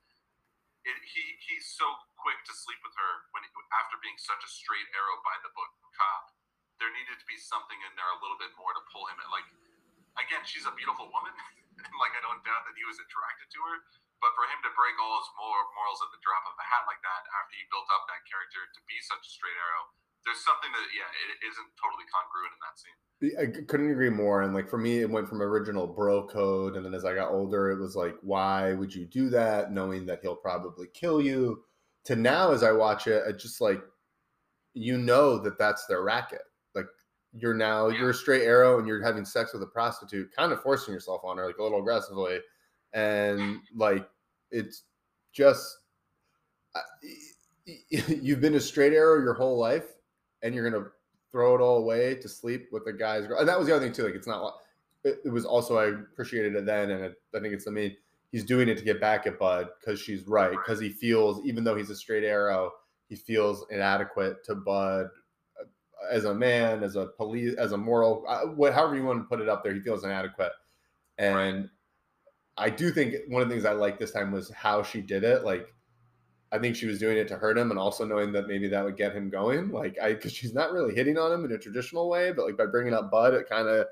It, 0.80 0.96
he 1.04 1.22
he's 1.44 1.68
so 1.76 1.84
quick 2.16 2.40
to 2.48 2.52
sleep 2.56 2.80
with 2.80 2.96
her 2.96 3.12
when 3.36 3.44
after 3.76 4.00
being 4.00 4.16
such 4.16 4.40
a 4.40 4.50
straight 4.50 4.88
arrow 4.96 5.20
by 5.20 5.36
the 5.44 5.52
book 5.52 5.72
cop. 5.92 6.32
There 6.80 6.88
needed 6.88 7.20
to 7.20 7.26
be 7.28 7.36
something 7.36 7.76
in 7.84 7.92
there 7.92 8.08
a 8.08 8.20
little 8.24 8.40
bit 8.40 8.56
more 8.56 8.72
to 8.72 8.82
pull 8.88 9.04
him 9.12 9.20
in. 9.20 9.28
Like 9.28 9.44
again, 10.16 10.40
she's 10.48 10.64
a 10.64 10.72
beautiful 10.72 11.12
woman, 11.12 11.34
like 12.02 12.16
I 12.16 12.24
don't 12.24 12.40
doubt 12.42 12.64
that 12.64 12.76
he 12.76 12.84
was 12.88 12.96
attracted 12.96 13.52
to 13.52 13.60
her. 13.68 13.76
But 14.20 14.36
for 14.36 14.44
him 14.44 14.60
to 14.64 14.72
break 14.76 14.96
all 15.00 15.16
his 15.16 15.32
mor- 15.36 15.68
morals 15.72 16.00
at 16.04 16.12
the 16.12 16.20
drop 16.20 16.44
of 16.44 16.52
a 16.52 16.66
hat 16.68 16.84
like 16.84 17.00
that, 17.00 17.22
after 17.40 17.56
he 17.56 17.64
built 17.72 17.88
up 17.88 18.04
that 18.12 18.20
character 18.28 18.68
to 18.68 18.80
be 18.84 19.00
such 19.00 19.24
a 19.24 19.32
straight 19.32 19.56
arrow, 19.56 19.88
there's 20.26 20.44
something 20.44 20.70
that 20.72 20.86
yeah, 20.94 21.08
it 21.32 21.38
isn't 21.50 21.70
totally 21.80 22.04
congruent 22.10 22.52
in 22.54 22.60
that 22.62 22.76
scene. 22.78 22.96
I 23.38 23.62
couldn't 23.66 23.90
agree 23.90 24.10
more. 24.10 24.42
And 24.42 24.54
like 24.54 24.68
for 24.68 24.78
me, 24.78 25.00
it 25.00 25.10
went 25.10 25.28
from 25.28 25.42
original 25.42 25.86
bro 25.86 26.26
code, 26.26 26.76
and 26.76 26.84
then 26.84 26.94
as 26.94 27.04
I 27.04 27.14
got 27.14 27.30
older, 27.32 27.70
it 27.70 27.78
was 27.80 27.96
like, 27.96 28.16
why 28.22 28.72
would 28.72 28.94
you 28.94 29.06
do 29.06 29.28
that, 29.30 29.72
knowing 29.72 30.06
that 30.06 30.20
he'll 30.22 30.36
probably 30.36 30.86
kill 30.94 31.20
you? 31.20 31.62
To 32.04 32.16
now, 32.16 32.50
as 32.52 32.62
I 32.62 32.72
watch 32.72 33.06
it, 33.06 33.22
it's 33.26 33.42
just 33.42 33.60
like, 33.60 33.80
you 34.72 34.96
know 34.96 35.38
that 35.38 35.58
that's 35.58 35.86
their 35.86 36.02
racket. 36.02 36.42
Like 36.74 36.86
you're 37.34 37.54
now 37.54 37.88
Yeah. 37.88 37.98
you're 37.98 38.10
a 38.10 38.14
straight 38.14 38.42
arrow, 38.42 38.78
and 38.78 38.88
you're 38.88 39.02
having 39.02 39.24
sex 39.24 39.52
with 39.52 39.62
a 39.62 39.66
prostitute, 39.66 40.30
kind 40.34 40.52
of 40.52 40.62
forcing 40.62 40.94
yourself 40.94 41.22
on 41.24 41.36
her, 41.36 41.46
like 41.46 41.58
a 41.58 41.62
little 41.62 41.80
aggressively, 41.80 42.38
and 42.94 43.58
like 43.74 44.08
it's 44.50 44.84
just 45.32 45.78
I- 46.74 46.80
you've 47.66 48.40
been 48.40 48.54
a 48.54 48.60
straight 48.60 48.92
arrow 48.92 49.22
your 49.22 49.34
whole 49.34 49.58
life, 49.58 49.86
and 50.42 50.54
you're 50.54 50.68
gonna 50.68 50.86
throw 51.32 51.54
it 51.54 51.60
all 51.60 51.78
away 51.78 52.14
to 52.16 52.28
sleep 52.28 52.68
with 52.72 52.84
the 52.84 52.92
guy's 52.92 53.26
girl. 53.26 53.38
And 53.38 53.48
that 53.48 53.58
was 53.58 53.68
the 53.68 53.74
other 53.74 53.84
thing 53.84 53.92
too. 53.92 54.04
Like 54.04 54.14
it's 54.14 54.26
not. 54.26 54.54
It, 55.04 55.18
it 55.24 55.30
was 55.30 55.44
also 55.44 55.78
I 55.78 55.88
appreciated 55.88 56.54
it 56.54 56.66
then, 56.66 56.90
and 56.90 57.04
it, 57.04 57.14
I 57.34 57.40
think 57.40 57.54
it's 57.54 57.64
the 57.64 57.70
main. 57.70 57.96
he's 58.32 58.44
doing 58.44 58.68
it 58.68 58.76
to 58.78 58.84
get 58.84 59.00
back 59.00 59.26
at 59.26 59.38
Bud 59.38 59.68
because 59.80 60.00
she's 60.00 60.26
right 60.26 60.50
because 60.50 60.80
he 60.80 60.90
feels 60.90 61.44
even 61.46 61.64
though 61.64 61.76
he's 61.76 61.90
a 61.90 61.96
straight 61.96 62.24
arrow, 62.24 62.72
he 63.08 63.16
feels 63.16 63.64
inadequate 63.70 64.44
to 64.44 64.54
Bud 64.54 65.06
uh, 65.58 65.64
as 66.10 66.24
a 66.24 66.34
man, 66.34 66.82
as 66.82 66.96
a 66.96 67.06
police, 67.16 67.54
as 67.54 67.72
a 67.72 67.78
moral, 67.78 68.24
uh, 68.28 68.46
however 68.72 68.96
you 68.96 69.04
want 69.04 69.20
to 69.20 69.24
put 69.24 69.40
it 69.40 69.48
up 69.48 69.64
there. 69.64 69.74
He 69.74 69.80
feels 69.80 70.04
inadequate, 70.04 70.52
and 71.16 71.70
I 72.60 72.68
do 72.68 72.90
think 72.90 73.14
one 73.28 73.42
of 73.42 73.48
the 73.48 73.54
things 73.54 73.64
I 73.64 73.72
liked 73.72 73.98
this 73.98 74.10
time 74.10 74.32
was 74.32 74.50
how 74.50 74.82
she 74.82 75.00
did 75.00 75.24
it. 75.24 75.44
Like, 75.44 75.72
I 76.52 76.58
think 76.58 76.74
she 76.74 76.86
was 76.86 76.98
doing 76.98 77.16
it 77.16 77.28
to 77.28 77.36
hurt 77.36 77.56
him, 77.56 77.70
and 77.70 77.78
also 77.78 78.04
knowing 78.04 78.32
that 78.32 78.48
maybe 78.48 78.68
that 78.68 78.84
would 78.84 78.96
get 78.96 79.14
him 79.14 79.30
going. 79.30 79.70
Like, 79.70 79.96
I 80.02 80.14
because 80.14 80.32
she's 80.32 80.54
not 80.54 80.72
really 80.72 80.94
hitting 80.94 81.18
on 81.18 81.32
him 81.32 81.44
in 81.44 81.52
a 81.52 81.58
traditional 81.58 82.08
way, 82.08 82.32
but 82.32 82.44
like 82.44 82.56
by 82.56 82.66
bringing 82.66 82.94
up 82.94 83.10
Bud, 83.10 83.34
it 83.34 83.48
kind 83.48 83.68
of 83.68 83.86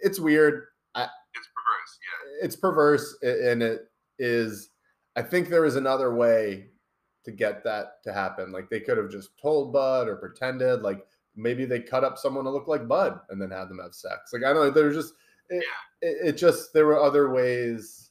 it's 0.00 0.20
weird. 0.20 0.66
I, 0.94 1.04
it's 1.34 1.48
perverse, 1.54 1.98
yeah. 2.02 2.44
It's 2.44 2.56
perverse, 2.56 3.18
and 3.22 3.62
it 3.62 3.90
is. 4.18 4.70
I 5.16 5.22
think 5.22 5.48
there 5.48 5.64
is 5.64 5.76
another 5.76 6.14
way 6.14 6.68
to 7.24 7.32
get 7.32 7.64
that 7.64 8.02
to 8.04 8.12
happen. 8.12 8.52
Like 8.52 8.70
they 8.70 8.80
could 8.80 8.96
have 8.96 9.10
just 9.10 9.30
told 9.40 9.72
Bud 9.72 10.08
or 10.08 10.16
pretended. 10.16 10.82
Like 10.82 11.04
maybe 11.36 11.64
they 11.64 11.80
cut 11.80 12.04
up 12.04 12.16
someone 12.16 12.44
to 12.44 12.50
look 12.50 12.68
like 12.68 12.88
Bud 12.88 13.20
and 13.30 13.40
then 13.40 13.50
had 13.50 13.68
them 13.68 13.80
have 13.82 13.94
sex. 13.94 14.32
Like 14.32 14.44
I 14.44 14.52
don't 14.52 14.66
know. 14.66 14.70
There's 14.70 14.96
just 14.96 15.14
it, 15.50 15.64
yeah. 16.02 16.08
it, 16.08 16.28
it 16.28 16.36
just 16.36 16.72
there 16.72 16.86
were 16.86 17.00
other 17.00 17.30
ways. 17.30 18.07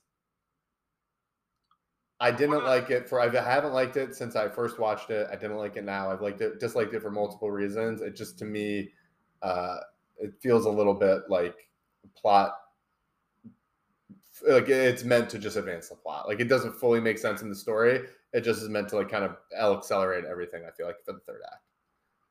I 2.20 2.32
didn't 2.32 2.64
like 2.64 2.90
it 2.90 3.08
for 3.08 3.20
I 3.20 3.30
haven't 3.30 3.74
liked 3.74 3.96
it 3.96 4.16
since 4.16 4.36
I 4.36 4.50
first 4.50 4.80
watched 4.80 5.12
it. 5.12 5.28
I 5.32 5.36
didn't 5.36 5.58
like 5.58 5.76
it 5.76 5.84
now. 5.84 6.12
I've 6.12 6.22
liked 6.22 6.42
it 6.42 6.60
disliked 6.60 6.94
it 6.94 7.02
for 7.02 7.12
multiple 7.12 7.52
reasons. 7.52 8.02
It 8.02 8.16
just 8.16 8.40
to 8.40 8.46
me 8.46 8.90
uh 9.42 9.78
it 10.18 10.34
feels 10.42 10.66
a 10.66 10.70
little 10.70 10.96
bit 10.96 11.22
like 11.30 11.70
plot 12.16 12.54
like 14.48 14.70
it's 14.70 15.04
meant 15.04 15.30
to 15.32 15.40
just 15.40 15.58
advance 15.58 15.90
the 15.90 15.96
plot. 15.96 16.28
Like 16.28 16.40
it 16.40 16.48
doesn't 16.48 16.74
fully 16.74 17.00
make 17.00 17.18
sense 17.18 17.42
in 17.42 17.50
the 17.50 17.56
story. 17.56 18.06
It 18.34 18.42
just 18.42 18.62
is 18.62 18.70
meant 18.70 18.90
to 18.90 18.98
like 18.98 19.10
kind 19.10 19.26
of 19.26 19.38
accelerate 19.78 20.26
everything. 20.26 20.64
I 20.68 20.72
feel 20.72 20.86
like 20.86 21.04
for 21.04 21.14
the 21.14 21.20
third 21.26 21.42
act. 21.46 21.64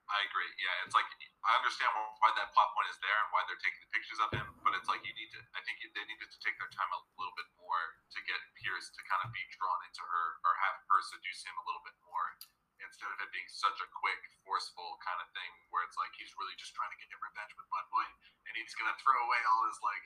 I 0.06 0.18
agree. 0.30 0.50
Yeah, 0.62 0.86
it's 0.86 0.94
like 0.94 1.04
I 1.46 1.62
understand 1.62 1.94
why 2.18 2.34
that 2.34 2.50
plot 2.50 2.74
point 2.74 2.90
is 2.90 2.98
there 2.98 3.18
and 3.22 3.30
why 3.30 3.46
they're 3.46 3.62
taking 3.62 3.78
the 3.86 3.90
pictures 3.94 4.18
of 4.18 4.34
him, 4.34 4.46
but 4.66 4.74
it's 4.74 4.90
like 4.90 5.06
you 5.06 5.14
need 5.14 5.30
to. 5.30 5.40
I 5.54 5.62
think 5.62 5.78
they 5.78 6.02
needed 6.02 6.26
to 6.26 6.38
take 6.42 6.58
their 6.58 6.70
time 6.74 6.90
a 6.90 7.00
little 7.14 7.34
bit 7.38 7.46
more 7.54 7.82
to 8.10 8.18
get 8.26 8.38
Pearce 8.58 8.90
to 8.90 9.00
kind 9.06 9.22
of 9.22 9.30
be 9.30 9.42
drawn 9.54 9.80
into 9.86 10.02
her 10.02 10.26
or 10.42 10.52
have 10.66 10.76
her 10.90 11.00
seduce 11.06 11.46
him 11.46 11.54
a 11.54 11.64
little 11.70 11.86
bit 11.86 11.94
more 12.02 12.34
instead 12.82 13.08
of 13.08 13.18
it 13.22 13.30
being 13.32 13.46
such 13.48 13.78
a 13.78 13.88
quick, 13.94 14.20
forceful 14.44 14.98
kind 15.00 15.22
of 15.22 15.28
thing 15.32 15.50
where 15.72 15.86
it's 15.86 15.96
like 15.96 16.12
he's 16.18 16.34
really 16.36 16.52
just 16.60 16.76
trying 16.76 16.90
to 16.92 16.98
get 16.98 17.08
revenge 17.14 17.52
with 17.56 17.66
Bud 17.72 17.86
Boy 17.88 18.06
and 18.50 18.52
he's 18.58 18.74
gonna 18.76 18.94
throw 19.00 19.16
away 19.16 19.40
all 19.48 19.62
his 19.70 19.78
like 19.80 20.04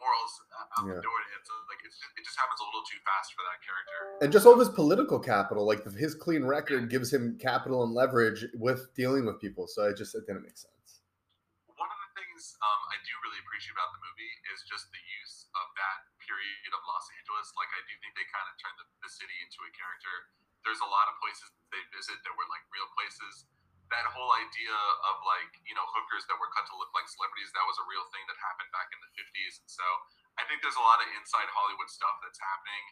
morals 0.00 0.32
uh, 0.50 0.74
out 0.80 0.84
yeah. 0.88 0.96
the 0.96 1.04
door. 1.04 1.18
It's 1.36 1.50
uh, 1.52 1.60
like 1.68 1.80
it's 1.84 1.96
just, 2.00 2.12
it 2.16 2.24
just 2.24 2.38
happens 2.40 2.58
a 2.60 2.66
little 2.66 2.84
too 2.88 3.00
fast 3.04 3.36
for 3.36 3.44
that 3.44 3.58
character. 3.60 3.98
And 4.24 4.28
just 4.32 4.44
all 4.48 4.56
of 4.56 4.62
his 4.62 4.72
political 4.72 5.20
capital, 5.20 5.68
like 5.68 5.84
his 5.94 6.16
clean 6.16 6.42
record, 6.42 6.88
gives 6.88 7.12
him 7.12 7.36
capital 7.36 7.84
and 7.84 7.92
leverage 7.92 8.48
with 8.56 8.88
dealing 8.96 9.28
with 9.28 9.40
people. 9.40 9.68
So 9.68 9.88
it 9.92 9.96
just 9.96 10.16
it 10.16 10.24
didn't 10.26 10.42
make 10.42 10.56
sense. 10.56 10.79
Things 12.40 12.56
um, 12.64 12.80
I 12.88 12.96
do 13.04 13.12
really 13.20 13.36
appreciate 13.44 13.76
about 13.76 13.92
the 13.92 14.00
movie 14.00 14.32
is 14.48 14.64
just 14.64 14.88
the 14.88 15.02
use 15.20 15.44
of 15.60 15.66
that 15.76 16.08
period 16.24 16.72
of 16.72 16.80
Los 16.88 17.04
Angeles. 17.20 17.52
Like 17.52 17.68
I 17.76 17.84
do 17.84 17.92
think 18.00 18.16
they 18.16 18.24
kind 18.32 18.48
of 18.48 18.56
turned 18.56 18.80
the, 18.80 18.88
the 19.04 19.12
city 19.12 19.36
into 19.44 19.60
a 19.60 19.68
character. 19.76 20.32
There's 20.64 20.80
a 20.80 20.88
lot 20.88 21.04
of 21.12 21.20
places 21.20 21.52
they 21.68 21.84
visit 21.92 22.16
that 22.24 22.32
were 22.32 22.48
like 22.48 22.64
real 22.72 22.88
places 22.96 23.44
that 23.92 24.08
whole 24.16 24.32
idea 24.40 24.72
of 25.12 25.20
like 25.28 25.52
you 25.68 25.76
know 25.76 25.84
hookers 25.92 26.24
that 26.32 26.40
were 26.40 26.48
cut 26.56 26.64
to 26.72 26.80
look 26.80 26.88
like 26.96 27.04
celebrities 27.12 27.52
that 27.52 27.66
was 27.68 27.76
a 27.76 27.84
real 27.84 28.08
thing 28.08 28.24
that 28.24 28.40
happened 28.40 28.72
back 28.72 28.88
in 28.88 29.02
the 29.02 29.10
50s 29.18 29.60
and 29.60 29.66
so 29.66 29.82
i 30.38 30.46
think 30.46 30.62
there's 30.62 30.78
a 30.78 30.86
lot 30.86 31.02
of 31.02 31.10
inside 31.18 31.50
hollywood 31.50 31.90
stuff 31.90 32.14
that's 32.22 32.38
happening 32.38 32.84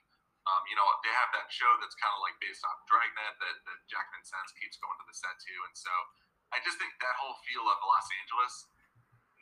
um, 0.51 0.59
you 0.67 0.75
know 0.75 0.83
they 1.07 1.15
have 1.15 1.31
that 1.39 1.47
show 1.55 1.71
that's 1.79 1.95
kind 2.03 2.11
of 2.11 2.19
like 2.19 2.35
based 2.43 2.67
off 2.67 2.83
dragnet 2.91 3.31
that, 3.39 3.57
that 3.63 3.79
jack 3.87 4.11
Vincennes 4.11 4.51
keeps 4.59 4.75
going 4.83 4.99
to 4.99 5.07
the 5.07 5.15
set 5.15 5.39
to 5.39 5.55
and 5.71 5.79
so 5.79 5.95
i 6.51 6.59
just 6.67 6.83
think 6.83 6.91
that 6.99 7.15
whole 7.15 7.39
feel 7.47 7.63
of 7.63 7.79
los 7.79 8.11
angeles 8.19 8.67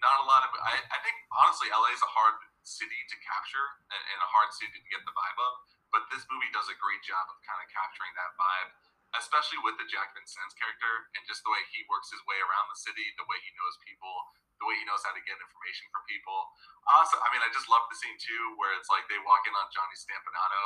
not 0.06 0.22
a 0.22 0.26
lot 0.30 0.46
of 0.46 0.54
i, 0.62 0.78
I 0.94 0.98
think 1.02 1.16
honestly 1.34 1.66
la 1.74 1.90
is 1.90 2.02
a 2.02 2.12
hard 2.14 2.38
city 2.62 2.98
to 3.10 3.16
capture 3.22 3.66
and, 3.90 4.02
and 4.14 4.18
a 4.22 4.30
hard 4.30 4.54
city 4.54 4.78
to 4.78 4.90
get 4.90 5.02
the 5.02 5.14
vibe 5.14 5.38
of 5.42 5.52
but 5.90 6.06
this 6.14 6.22
movie 6.30 6.50
does 6.54 6.70
a 6.70 6.78
great 6.78 7.02
job 7.02 7.26
of 7.26 7.38
kind 7.42 7.58
of 7.58 7.66
capturing 7.74 8.14
that 8.14 8.34
vibe 8.38 8.70
especially 9.14 9.60
with 9.64 9.78
the 9.80 9.86
Jack 9.88 10.12
Vincennes 10.12 10.52
character 10.58 11.08
and 11.16 11.22
just 11.24 11.40
the 11.46 11.52
way 11.52 11.62
he 11.72 11.86
works 11.88 12.12
his 12.12 12.20
way 12.26 12.36
around 12.42 12.66
the 12.68 12.76
city, 12.76 13.06
the 13.16 13.28
way 13.30 13.38
he 13.40 13.50
knows 13.56 13.78
people, 13.86 14.12
the 14.60 14.66
way 14.66 14.76
he 14.76 14.84
knows 14.88 15.04
how 15.04 15.12
to 15.12 15.22
get 15.24 15.36
information 15.38 15.88
from 15.92 16.02
people. 16.08 16.36
Also, 16.90 17.16
I 17.20 17.28
mean, 17.32 17.40
I 17.44 17.48
just 17.52 17.68
love 17.70 17.86
the 17.88 17.96
scene 17.96 18.16
too 18.18 18.42
where 18.60 18.72
it's 18.76 18.90
like 18.92 19.06
they 19.08 19.20
walk 19.24 19.44
in 19.48 19.54
on 19.56 19.66
Johnny 19.72 19.96
Stompanato 19.96 20.64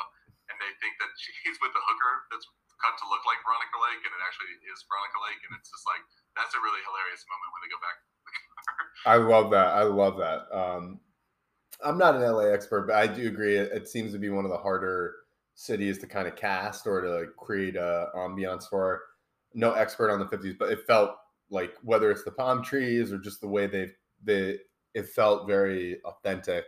and 0.50 0.56
they 0.58 0.72
think 0.82 0.98
that 0.98 1.10
he's 1.44 1.58
with 1.62 1.74
the 1.74 1.82
hooker 1.84 2.26
that's 2.32 2.46
cut 2.80 2.96
to 2.96 3.06
look 3.12 3.20
like 3.28 3.44
Veronica 3.44 3.76
Lake 3.76 4.02
and 4.08 4.12
it 4.14 4.22
actually 4.24 4.56
is 4.72 4.80
Veronica 4.88 5.20
Lake 5.20 5.40
and 5.44 5.52
it's 5.60 5.68
just 5.68 5.84
like 5.84 6.00
that's 6.32 6.56
a 6.56 6.60
really 6.64 6.80
hilarious 6.88 7.28
moment 7.28 7.52
when 7.52 7.60
they 7.60 7.68
go 7.68 7.76
back 7.84 8.00
I 9.06 9.16
love 9.16 9.50
that. 9.50 9.68
I 9.68 9.82
love 9.82 10.18
that. 10.18 10.46
Um, 10.56 11.00
I'm 11.82 11.98
not 11.98 12.14
an 12.14 12.22
LA 12.22 12.44
expert, 12.44 12.86
but 12.86 12.96
I 12.96 13.06
do 13.06 13.28
agree. 13.28 13.56
It, 13.56 13.72
it 13.72 13.88
seems 13.88 14.12
to 14.12 14.18
be 14.18 14.28
one 14.28 14.44
of 14.44 14.50
the 14.50 14.58
harder 14.58 15.14
cities 15.54 15.98
to 15.98 16.06
kind 16.06 16.28
of 16.28 16.36
cast 16.36 16.86
or 16.86 17.00
to 17.00 17.20
like 17.20 17.36
create 17.36 17.76
a 17.76 18.08
ambiance 18.16 18.68
for. 18.68 19.02
No 19.52 19.72
expert 19.72 20.10
on 20.10 20.20
the 20.20 20.26
50s, 20.26 20.56
but 20.56 20.70
it 20.70 20.86
felt 20.86 21.16
like 21.50 21.72
whether 21.82 22.10
it's 22.10 22.22
the 22.22 22.30
palm 22.30 22.62
trees 22.62 23.12
or 23.12 23.18
just 23.18 23.40
the 23.40 23.48
way 23.48 23.66
they 23.66 23.88
they 24.22 24.58
it 24.94 25.08
felt 25.08 25.46
very 25.46 26.00
authentic. 26.04 26.64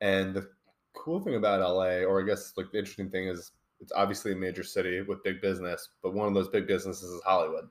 And 0.00 0.34
the 0.34 0.48
cool 0.94 1.20
thing 1.20 1.34
about 1.34 1.60
LA, 1.60 2.04
or 2.04 2.22
I 2.22 2.26
guess 2.26 2.52
like 2.56 2.70
the 2.70 2.78
interesting 2.78 3.10
thing 3.10 3.28
is 3.28 3.52
it's 3.80 3.92
obviously 3.92 4.32
a 4.32 4.36
major 4.36 4.62
city 4.62 5.02
with 5.02 5.22
big 5.22 5.40
business, 5.40 5.90
but 6.02 6.14
one 6.14 6.28
of 6.28 6.34
those 6.34 6.48
big 6.48 6.66
businesses 6.66 7.10
is 7.10 7.22
Hollywood. 7.22 7.68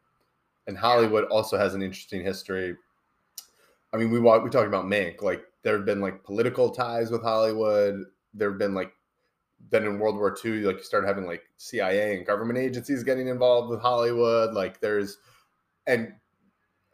And 0.68 0.78
Hollywood 0.78 1.26
also 1.26 1.58
has 1.58 1.76
an 1.76 1.82
interesting 1.82 2.24
history. 2.24 2.76
I 3.96 3.98
mean, 3.98 4.12
we 4.12 4.20
walk, 4.20 4.44
we 4.44 4.50
talked 4.50 4.68
about 4.68 4.86
Mank. 4.86 5.22
Like 5.22 5.46
there 5.64 5.78
have 5.78 5.86
been 5.86 6.02
like 6.02 6.24
political 6.24 6.70
ties 6.70 7.12
with 7.12 7.24
Hollywood. 7.24 8.04
There 8.34 8.50
have 8.50 8.60
been 8.60 8.74
like 8.74 8.92
then 9.72 9.86
in 9.86 10.00
World 10.00 10.18
War 10.18 10.36
II, 10.44 10.64
like 10.64 10.78
you 10.78 10.84
started 10.84 11.08
having 11.08 11.26
like 11.26 11.44
CIA 11.58 12.18
and 12.18 12.26
government 12.28 12.60
agencies 12.60 13.04
getting 13.04 13.30
involved 13.30 13.70
with 13.70 13.82
Hollywood. 13.82 14.54
Like 14.54 14.82
there's, 14.82 15.18
and 15.88 16.14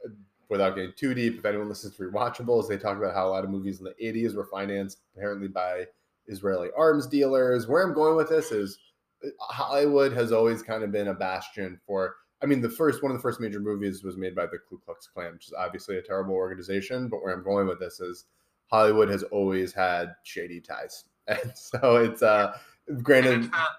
uh, 0.05 0.09
without 0.47 0.75
getting 0.75 0.93
too 0.95 1.15
deep, 1.15 1.39
if 1.39 1.45
anyone 1.45 1.69
listens 1.69 1.97
to 1.97 2.03
rewatchables, 2.03 2.69
they 2.69 2.77
talk 2.77 2.97
about 2.97 3.15
how 3.15 3.27
a 3.27 3.31
lot 3.31 3.43
of 3.43 3.49
movies 3.49 3.79
in 3.79 3.85
the 3.85 3.95
80s 4.01 4.35
were 4.35 4.45
financed 4.45 4.99
apparently 5.15 5.47
by 5.47 5.85
Israeli 6.27 6.69
arms 6.77 7.07
dealers. 7.07 7.67
Where 7.67 7.83
I'm 7.83 7.95
going 7.95 8.15
with 8.15 8.29
this 8.29 8.51
is 8.51 8.77
uh, 9.25 9.29
Hollywood 9.39 10.13
has 10.13 10.31
always 10.31 10.61
kind 10.61 10.83
of 10.83 10.91
been 10.91 11.07
a 11.07 11.15
bastion 11.15 11.79
for. 11.85 12.15
I 12.41 12.47
mean, 12.47 12.61
the 12.61 12.69
first 12.69 13.03
one 13.03 13.11
of 13.11 13.17
the 13.17 13.21
first 13.21 13.39
major 13.39 13.59
movies 13.59 14.03
was 14.03 14.17
made 14.17 14.35
by 14.35 14.45
the 14.47 14.57
Ku 14.57 14.81
Klux 14.83 15.07
Klan, 15.07 15.33
which 15.33 15.47
is 15.47 15.53
obviously 15.53 15.97
a 15.97 16.01
terrible 16.01 16.33
organization. 16.33 17.07
But 17.07 17.21
where 17.23 17.33
I'm 17.33 17.43
going 17.43 17.67
with 17.67 17.79
this 17.79 17.99
is 17.99 18.25
Hollywood 18.71 19.09
has 19.09 19.23
always 19.23 19.73
had 19.73 20.15
shady 20.23 20.61
ties 20.61 21.05
and 21.27 21.53
so 21.53 22.01
it's 22.01 22.25
uh 22.25 22.57
granted. 23.05 23.45
It's 23.45 23.53
that, 23.53 23.73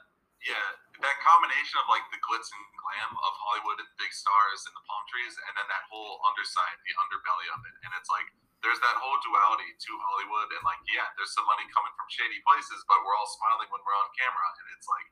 yeah, 0.47 0.69
that 1.03 1.17
combination 1.27 1.83
of 1.83 1.87
like 1.91 2.07
the 2.15 2.21
glitz 2.23 2.47
and 2.55 2.65
glam 2.79 3.11
of 3.19 3.33
Hollywood 3.43 3.83
and 3.83 3.91
big 3.99 4.15
stars 4.15 4.63
and 4.69 4.75
the 4.79 4.85
palm 4.87 5.03
trees, 5.11 5.35
and 5.35 5.53
then 5.59 5.67
that 5.67 5.83
whole 5.91 6.23
underside, 6.31 6.79
the 6.87 6.95
underbelly 7.03 7.47
of 7.51 7.61
it, 7.67 7.75
and 7.83 7.91
it's 7.99 8.11
like 8.15 8.31
there's 8.63 8.79
that 8.79 8.95
whole 9.03 9.19
duality 9.27 9.75
to 9.75 9.91
Hollywood, 9.99 10.55
and 10.55 10.63
like 10.63 10.79
yeah, 10.87 11.11
there's 11.19 11.35
some 11.35 11.47
money 11.51 11.67
coming 11.75 11.91
from 11.99 12.07
shady 12.15 12.39
places, 12.47 12.79
but 12.87 13.03
we're 13.03 13.17
all 13.19 13.27
smiling 13.27 13.67
when 13.75 13.83
we're 13.83 13.99
on 13.99 14.07
camera, 14.15 14.47
and 14.63 14.67
it's 14.79 14.87
like 14.87 15.07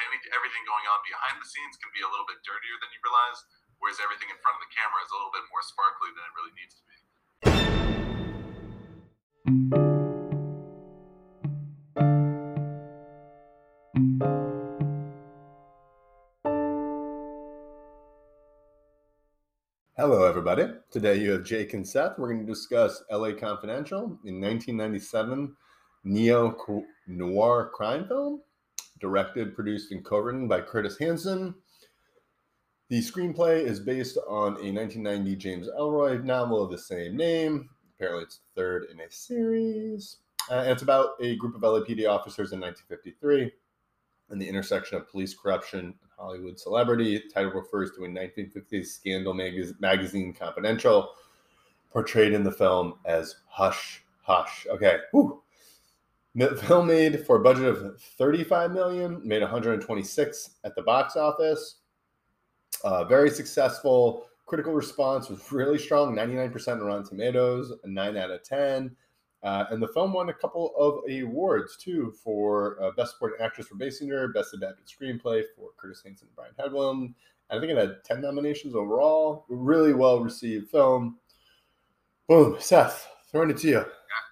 any, 0.00 0.16
everything 0.32 0.64
going 0.64 0.86
on 0.88 1.00
behind 1.04 1.36
the 1.36 1.48
scenes 1.48 1.76
can 1.76 1.90
be 1.92 2.00
a 2.00 2.08
little 2.08 2.24
bit 2.24 2.40
dirtier 2.46 2.76
than 2.80 2.88
you 2.94 3.00
realize, 3.04 3.44
whereas 3.82 4.00
everything 4.00 4.32
in 4.32 4.38
front 4.40 4.56
of 4.56 4.62
the 4.64 4.72
camera 4.72 5.00
is 5.04 5.10
a 5.12 5.16
little 5.18 5.34
bit 5.34 5.44
more 5.52 5.64
sparkly 5.64 6.10
than 6.16 6.24
it 6.24 6.32
really 6.36 6.54
needs 6.56 6.74
to 6.78 6.84
be. 6.88 6.96
Hello, 19.98 20.24
everybody. 20.24 20.66
Today 20.90 21.20
you 21.20 21.30
have 21.32 21.44
Jake 21.44 21.74
and 21.74 21.86
Seth. 21.86 22.18
We're 22.18 22.32
going 22.32 22.46
to 22.46 22.52
discuss 22.52 23.04
LA 23.12 23.32
Confidential 23.32 24.18
in 24.24 24.40
1997 24.40 25.54
neo 26.04 26.56
noir 27.06 27.70
crime 27.72 28.08
film, 28.08 28.40
directed, 29.02 29.54
produced, 29.54 29.92
and 29.92 30.02
co 30.02 30.18
written 30.18 30.48
by 30.48 30.62
Curtis 30.62 30.96
Hanson. 30.96 31.54
The 32.88 33.00
screenplay 33.00 33.62
is 33.62 33.80
based 33.80 34.16
on 34.28 34.52
a 34.60 34.72
1990 34.72 35.36
James 35.36 35.68
Ellroy 35.68 36.22
novel 36.24 36.62
of 36.62 36.70
the 36.70 36.78
same 36.78 37.16
name. 37.16 37.68
Apparently, 37.96 38.22
it's 38.22 38.38
the 38.38 38.60
third 38.60 38.86
in 38.90 39.00
a 39.00 39.10
series. 39.10 40.18
Uh, 40.50 40.60
and 40.60 40.70
it's 40.70 40.82
about 40.82 41.10
a 41.20 41.36
group 41.36 41.54
of 41.54 41.62
LAPD 41.62 42.08
officers 42.08 42.52
in 42.52 42.60
1953 42.60 43.52
and 44.30 44.40
the 44.40 44.48
intersection 44.48 44.96
of 44.96 45.08
police 45.08 45.34
corruption 45.34 45.80
and 45.80 45.94
Hollywood 46.16 46.58
celebrity. 46.58 47.18
The 47.18 47.28
title 47.32 47.52
refers 47.52 47.92
to 47.92 48.04
a 48.04 48.08
1950s 48.08 48.86
scandal 48.86 49.34
mag- 49.34 49.80
magazine 49.80 50.32
Confidential, 50.32 51.10
portrayed 51.90 52.32
in 52.32 52.44
the 52.44 52.52
film 52.52 52.94
as 53.04 53.36
Hush 53.48 54.02
Hush. 54.22 54.66
Okay, 54.70 54.98
Whew. 55.10 55.41
The 56.34 56.56
film 56.56 56.86
made 56.86 57.26
for 57.26 57.36
a 57.36 57.40
budget 57.40 57.66
of 57.66 58.00
35 58.00 58.72
million, 58.72 59.20
made 59.22 59.42
126 59.42 60.50
at 60.64 60.74
the 60.74 60.82
box 60.82 61.16
office. 61.16 61.76
Uh, 62.84 63.04
very 63.04 63.30
successful. 63.30 64.26
Critical 64.46 64.72
response 64.72 65.28
was 65.28 65.52
really 65.52 65.78
strong 65.78 66.14
99% 66.14 66.68
on 66.68 66.80
Rotten 66.80 67.04
Tomatoes, 67.06 67.72
9 67.84 68.16
out 68.16 68.30
of 68.30 68.42
10. 68.42 68.96
Uh, 69.42 69.64
and 69.70 69.82
the 69.82 69.88
film 69.88 70.12
won 70.12 70.28
a 70.28 70.34
couple 70.34 70.72
of 70.78 71.02
awards 71.10 71.76
too 71.76 72.14
for 72.22 72.80
uh, 72.80 72.92
Best 72.92 73.12
Supporting 73.12 73.44
Actress 73.44 73.66
for 73.66 73.74
Basinger, 73.74 74.32
Best 74.32 74.54
Adapted 74.54 74.86
Screenplay 74.86 75.42
for 75.56 75.70
Curtis 75.76 76.02
Hanson 76.04 76.28
and 76.28 76.36
Brian 76.36 76.54
Helgeland. 76.58 77.14
And 77.50 77.58
I 77.58 77.60
think 77.60 77.72
it 77.72 77.76
had 77.76 78.04
10 78.04 78.20
nominations 78.20 78.74
overall. 78.74 79.44
Really 79.48 79.94
well 79.94 80.20
received 80.20 80.70
film. 80.70 81.18
Boom, 82.28 82.56
Seth, 82.60 83.08
throwing 83.30 83.50
it 83.50 83.58
to 83.58 83.66
you. 83.66 83.82
Yeah. 83.82 84.24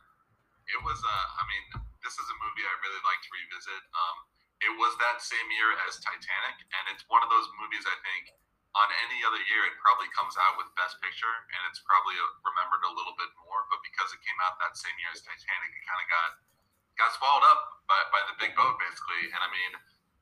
It 0.70 0.80
was, 0.86 1.02
uh, 1.02 1.26
I 1.36 1.42
mean, 1.50 1.82
this 2.04 2.14
is 2.14 2.26
a 2.30 2.36
movie 2.38 2.62
I 2.62 2.74
really 2.86 3.02
like 3.02 3.20
to 3.26 3.30
revisit. 3.34 3.82
Um, 3.90 4.16
it 4.60 4.72
was 4.76 4.92
that 5.00 5.24
same 5.24 5.48
year 5.52 5.72
as 5.88 5.96
Titanic, 6.00 6.56
and 6.60 6.84
it's 6.92 7.04
one 7.08 7.24
of 7.24 7.32
those 7.32 7.48
movies 7.56 7.84
I 7.88 7.96
think 8.04 8.36
on 8.78 8.88
any 9.02 9.18
other 9.26 9.40
year, 9.50 9.66
it 9.66 9.74
probably 9.82 10.06
comes 10.14 10.38
out 10.38 10.54
with 10.54 10.70
Best 10.78 10.94
Picture, 11.02 11.34
and 11.50 11.60
it's 11.66 11.82
probably 11.82 12.14
remembered 12.46 12.86
a 12.86 12.92
little 12.94 13.16
bit 13.18 13.30
more. 13.42 13.66
But 13.66 13.82
because 13.82 14.14
it 14.14 14.22
came 14.22 14.38
out 14.46 14.62
that 14.62 14.78
same 14.78 14.94
year 15.02 15.10
as 15.10 15.24
Titanic, 15.26 15.70
it 15.74 15.82
kind 15.82 16.00
of 16.00 16.06
got 16.06 16.30
got 16.94 17.10
swallowed 17.16 17.46
up 17.48 17.82
by, 17.88 17.98
by 18.14 18.20
the 18.30 18.36
big 18.38 18.52
boat, 18.54 18.76
basically. 18.78 19.32
And 19.32 19.40
I 19.40 19.48
mean, 19.50 19.72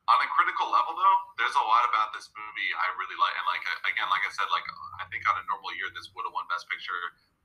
on 0.09 0.17
a 0.23 0.29
critical 0.33 0.71
level, 0.73 0.97
though, 0.97 1.17
there's 1.37 1.53
a 1.53 1.65
lot 1.65 1.85
about 1.91 2.09
this 2.15 2.25
movie 2.33 2.69
I 2.73 2.89
really 2.97 3.19
like. 3.21 3.35
And 3.37 3.45
like 3.45 3.63
again, 3.85 4.09
like 4.09 4.25
I 4.25 4.31
said, 4.33 4.49
like 4.49 4.65
I 4.97 5.05
think 5.13 5.29
on 5.29 5.37
a 5.37 5.45
normal 5.45 5.69
year, 5.77 5.93
this 5.93 6.09
would 6.17 6.25
have 6.25 6.33
won 6.33 6.49
Best 6.49 6.65
Picture. 6.65 6.97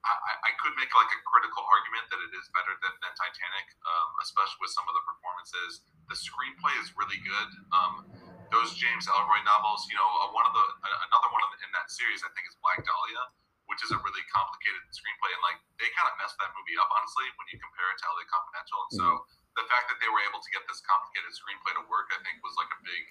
I, 0.04 0.36
I 0.36 0.52
could 0.60 0.76
make 0.76 0.92
like 0.92 1.08
a 1.16 1.20
critical 1.24 1.64
argument 1.64 2.12
that 2.12 2.20
it 2.20 2.32
is 2.36 2.44
better 2.52 2.76
than, 2.80 2.92
than 3.00 3.12
Titanic, 3.16 3.72
um, 3.88 4.08
especially 4.20 4.60
with 4.60 4.72
some 4.72 4.84
of 4.84 4.92
the 4.92 5.04
performances. 5.04 5.80
The 6.08 6.16
screenplay 6.16 6.74
is 6.84 6.92
really 6.94 7.18
good. 7.24 7.50
Um, 7.72 8.04
those 8.52 8.76
James 8.78 9.10
Ellroy 9.10 9.42
novels, 9.42 9.88
you 9.90 9.98
know, 9.98 10.10
uh, 10.22 10.30
one 10.30 10.46
of 10.46 10.54
the 10.54 10.62
uh, 10.62 11.06
another 11.10 11.28
one 11.32 11.42
in 11.64 11.70
that 11.74 11.90
series 11.90 12.22
I 12.22 12.30
think 12.36 12.46
is 12.46 12.54
Black 12.62 12.86
Dahlia, 12.86 13.22
which 13.66 13.82
is 13.82 13.90
a 13.90 13.98
really 13.98 14.24
complicated 14.30 14.84
screenplay, 14.94 15.32
and 15.34 15.42
like 15.42 15.58
they 15.80 15.88
kind 15.96 16.06
of 16.06 16.14
messed 16.20 16.38
that 16.38 16.54
movie 16.54 16.76
up 16.78 16.86
honestly 16.92 17.26
when 17.40 17.46
you 17.50 17.58
compare 17.58 17.88
it 17.90 17.98
to 17.98 18.06
LA 18.14 18.24
Confidential. 18.30 18.78
And 18.86 18.92
so 18.94 19.06
mm-hmm. 19.10 19.58
the 19.58 19.66
fact 19.66 19.90
that 19.90 19.98
they 19.98 20.10
were 20.12 20.22
able 20.28 20.38
to 20.38 20.50
get 20.54 20.62
this 20.70 20.78
complicated 20.84 21.34
screenplay 21.34 21.74
to 21.80 21.84
work, 21.90 22.12
I 22.14 22.20
think, 22.22 22.44
was 22.44 22.54
like 22.60 22.70
a 22.70 22.80
big 22.84 23.04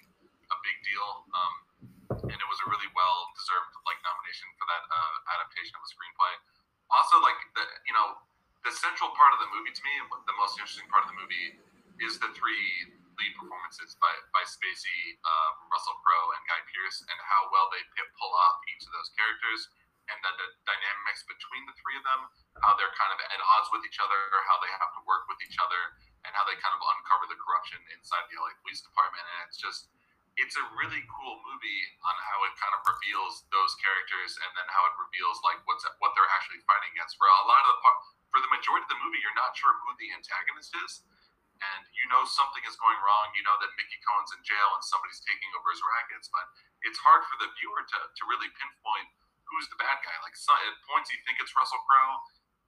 a 0.48 0.56
big 0.64 0.76
deal. 0.86 1.08
Um, 1.34 1.54
and 2.30 2.38
it 2.38 2.48
was 2.48 2.60
a 2.64 2.66
really 2.72 2.88
well 2.96 3.28
deserved 3.36 3.74
like 3.84 4.00
nomination 4.00 4.48
for 4.56 4.64
that 4.70 4.84
uh, 4.88 5.34
adaptation 5.36 5.76
of 5.76 5.82
a 5.84 5.90
screenplay. 5.90 6.34
Also, 6.88 7.20
like 7.20 7.36
the 7.52 7.64
you 7.84 7.94
know 7.96 8.16
the 8.64 8.72
central 8.72 9.12
part 9.12 9.36
of 9.36 9.44
the 9.44 9.48
movie 9.52 9.76
to 9.76 9.82
me, 9.84 9.92
the 10.24 10.36
most 10.40 10.56
interesting 10.56 10.88
part 10.88 11.04
of 11.04 11.12
the 11.12 11.18
movie 11.20 11.60
is 12.04 12.20
the 12.20 12.28
three 12.36 12.68
lead 13.16 13.32
performances 13.38 13.96
by, 13.96 14.12
by 14.36 14.44
Spacey, 14.44 15.16
uh, 15.24 15.50
Russell 15.72 15.96
Crowe, 16.04 16.28
and 16.36 16.42
Guy 16.44 16.60
Pearce, 16.68 17.00
and 17.06 17.18
how 17.24 17.48
well 17.48 17.72
they 17.72 17.80
pull 18.20 18.32
off 18.34 18.56
each 18.68 18.84
of 18.84 18.92
those 18.92 19.10
characters, 19.16 19.70
and 20.12 20.18
then 20.20 20.34
the 20.36 20.48
dynamics 20.68 21.24
between 21.24 21.64
the 21.64 21.74
three 21.80 21.96
of 21.96 22.04
them, 22.04 22.28
how 22.60 22.76
they're 22.76 22.92
kind 22.92 23.08
of 23.08 23.18
at 23.24 23.40
odds 23.40 23.72
with 23.72 23.86
each 23.88 23.96
other, 24.02 24.20
how 24.44 24.60
they 24.60 24.68
have 24.76 24.92
to 25.00 25.02
work 25.08 25.24
with 25.32 25.40
each 25.46 25.56
other, 25.56 25.96
and 26.28 26.30
how 26.36 26.44
they 26.44 26.56
kind 26.60 26.76
of 26.76 26.82
uncover 26.84 27.24
the 27.24 27.38
corruption 27.40 27.80
inside 27.96 28.28
the 28.28 28.36
LA 28.36 28.52
Police 28.60 28.84
Department. 28.84 29.24
And 29.24 29.48
it's 29.48 29.56
just, 29.56 29.88
it's 30.36 30.60
a 30.60 30.64
really 30.76 31.00
cool 31.08 31.40
movie 31.48 31.82
on 32.04 32.16
how 32.20 32.44
it 32.44 32.52
kind 32.60 32.74
of 32.76 32.84
reveals 32.84 33.48
those 33.48 33.72
characters, 33.80 34.36
and 34.44 34.50
then 34.52 34.66
how 34.68 34.82
it 34.92 34.94
reveals 35.00 35.40
like 35.40 35.62
what's 35.64 35.86
what 36.04 36.12
they're 36.12 36.32
actually 36.36 36.60
fighting 36.68 36.92
against. 36.92 37.16
For 37.16 37.24
a 37.24 37.44
lot 37.48 37.64
of 37.64 37.80
the 37.80 37.92
for 38.34 38.38
the 38.44 38.50
majority 38.52 38.84
of 38.84 38.92
the 38.92 39.00
movie, 39.00 39.22
you're 39.22 39.38
not 39.38 39.56
sure 39.56 39.72
who 39.86 39.94
the 39.96 40.10
antagonist 40.12 40.74
is 40.84 41.06
and 41.62 41.82
you 41.94 42.04
know 42.10 42.26
something 42.26 42.62
is 42.66 42.74
going 42.80 42.98
wrong. 43.02 43.30
You 43.36 43.44
know 43.46 43.54
that 43.62 43.70
Mickey 43.78 43.98
Cohen's 44.02 44.32
in 44.34 44.42
jail 44.42 44.68
and 44.74 44.82
somebody's 44.82 45.22
taking 45.22 45.50
over 45.54 45.70
his 45.70 45.82
rackets, 45.82 46.26
but 46.32 46.44
it's 46.82 46.98
hard 47.00 47.22
for 47.30 47.36
the 47.38 47.48
viewer 47.60 47.82
to, 47.82 47.98
to 48.10 48.22
really 48.26 48.50
pinpoint 48.58 49.08
who's 49.46 49.68
the 49.70 49.78
bad 49.78 50.00
guy. 50.02 50.16
Like 50.24 50.34
at 50.34 50.76
points 50.88 51.12
you 51.12 51.20
think 51.22 51.38
it's 51.38 51.52
Russell 51.54 51.80
Crowe, 51.86 52.16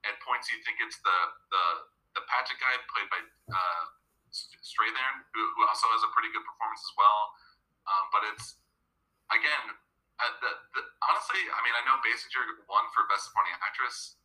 at 0.07 0.15
points 0.23 0.47
you 0.53 0.61
think 0.63 0.79
it's 0.79 0.97
the 1.01 1.17
the 1.51 1.63
the 2.17 2.23
Patrick 2.25 2.57
guy 2.57 2.73
played 2.89 3.09
by 3.13 3.21
uh, 3.53 3.83
Strathairn, 4.33 5.21
who, 5.33 5.41
who 5.53 5.61
also 5.69 5.85
has 5.93 6.01
a 6.01 6.11
pretty 6.11 6.33
good 6.33 6.41
performance 6.41 6.81
as 6.81 6.93
well. 6.97 7.21
Um, 7.85 8.03
but 8.09 8.21
it's 8.33 8.57
again, 9.29 9.77
uh, 10.17 10.33
the, 10.41 10.51
the, 10.73 10.81
honestly, 11.05 11.39
I 11.53 11.59
mean, 11.61 11.75
I 11.77 11.85
know 11.85 12.01
Basinger 12.01 12.41
won 12.65 12.89
for 12.91 13.05
Best 13.05 13.29
Supporting 13.29 13.53
Actress 13.61 14.17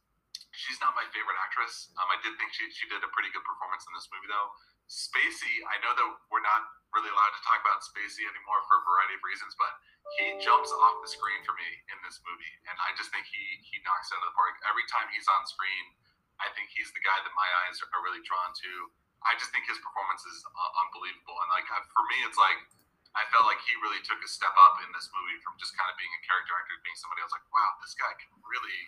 She's 0.53 0.79
not 0.85 0.93
my 0.93 1.07
favorite 1.11 1.39
actress. 1.41 1.91
Um, 1.97 2.09
I 2.13 2.21
did 2.21 2.37
think 2.37 2.53
she, 2.53 2.69
she 2.73 2.85
did 2.89 3.01
a 3.01 3.11
pretty 3.13 3.33
good 3.33 3.45
performance 3.45 3.89
in 3.89 3.93
this 3.97 4.09
movie, 4.13 4.29
though. 4.29 4.53
Spacey, 4.87 5.65
I 5.65 5.81
know 5.81 5.97
that 5.97 6.09
we're 6.29 6.45
not 6.45 6.69
really 6.93 7.09
allowed 7.09 7.33
to 7.33 7.43
talk 7.43 7.65
about 7.65 7.81
Spacey 7.81 8.29
anymore 8.29 8.61
for 8.69 8.81
a 8.81 8.83
variety 8.85 9.17
of 9.17 9.25
reasons, 9.25 9.57
but 9.57 9.73
he 10.21 10.37
jumps 10.45 10.69
off 10.69 11.01
the 11.01 11.09
screen 11.09 11.41
for 11.49 11.57
me 11.57 11.69
in 11.89 11.99
this 12.05 12.21
movie, 12.29 12.55
and 12.69 12.77
I 12.77 12.93
just 13.01 13.09
think 13.15 13.25
he 13.25 13.41
he 13.65 13.81
knocks 13.81 14.13
it 14.13 14.21
out 14.21 14.27
of 14.27 14.29
the 14.29 14.37
park 14.37 14.61
every 14.69 14.85
time 14.93 15.09
he's 15.09 15.25
on 15.25 15.49
screen. 15.49 15.97
I 16.37 16.53
think 16.53 16.69
he's 16.75 16.93
the 16.93 17.01
guy 17.01 17.17
that 17.17 17.33
my 17.33 17.49
eyes 17.65 17.81
are 17.81 18.03
really 18.05 18.21
drawn 18.27 18.53
to. 18.53 18.73
I 19.25 19.39
just 19.41 19.55
think 19.55 19.65
his 19.65 19.79
performance 19.81 20.27
is 20.29 20.45
uh, 20.45 20.83
unbelievable, 20.85 21.39
and 21.41 21.49
like 21.55 21.65
for 21.71 22.05
me, 22.13 22.19
it's 22.29 22.37
like 22.37 22.61
I 23.17 23.25
felt 23.33 23.49
like 23.49 23.61
he 23.65 23.73
really 23.81 24.01
took 24.05 24.21
a 24.21 24.29
step 24.29 24.53
up 24.57 24.81
in 24.85 24.89
this 24.93 25.09
movie 25.13 25.41
from 25.41 25.57
just 25.57 25.73
kind 25.77 25.89
of 25.89 25.97
being 25.97 26.13
a 26.13 26.21
character 26.25 26.53
actor 26.53 26.77
to 26.77 26.85
being 26.85 26.99
somebody 27.01 27.25
else. 27.25 27.33
Like, 27.33 27.49
wow, 27.49 27.73
this 27.81 27.97
guy 27.97 28.13
can 28.17 28.33
really 28.45 28.81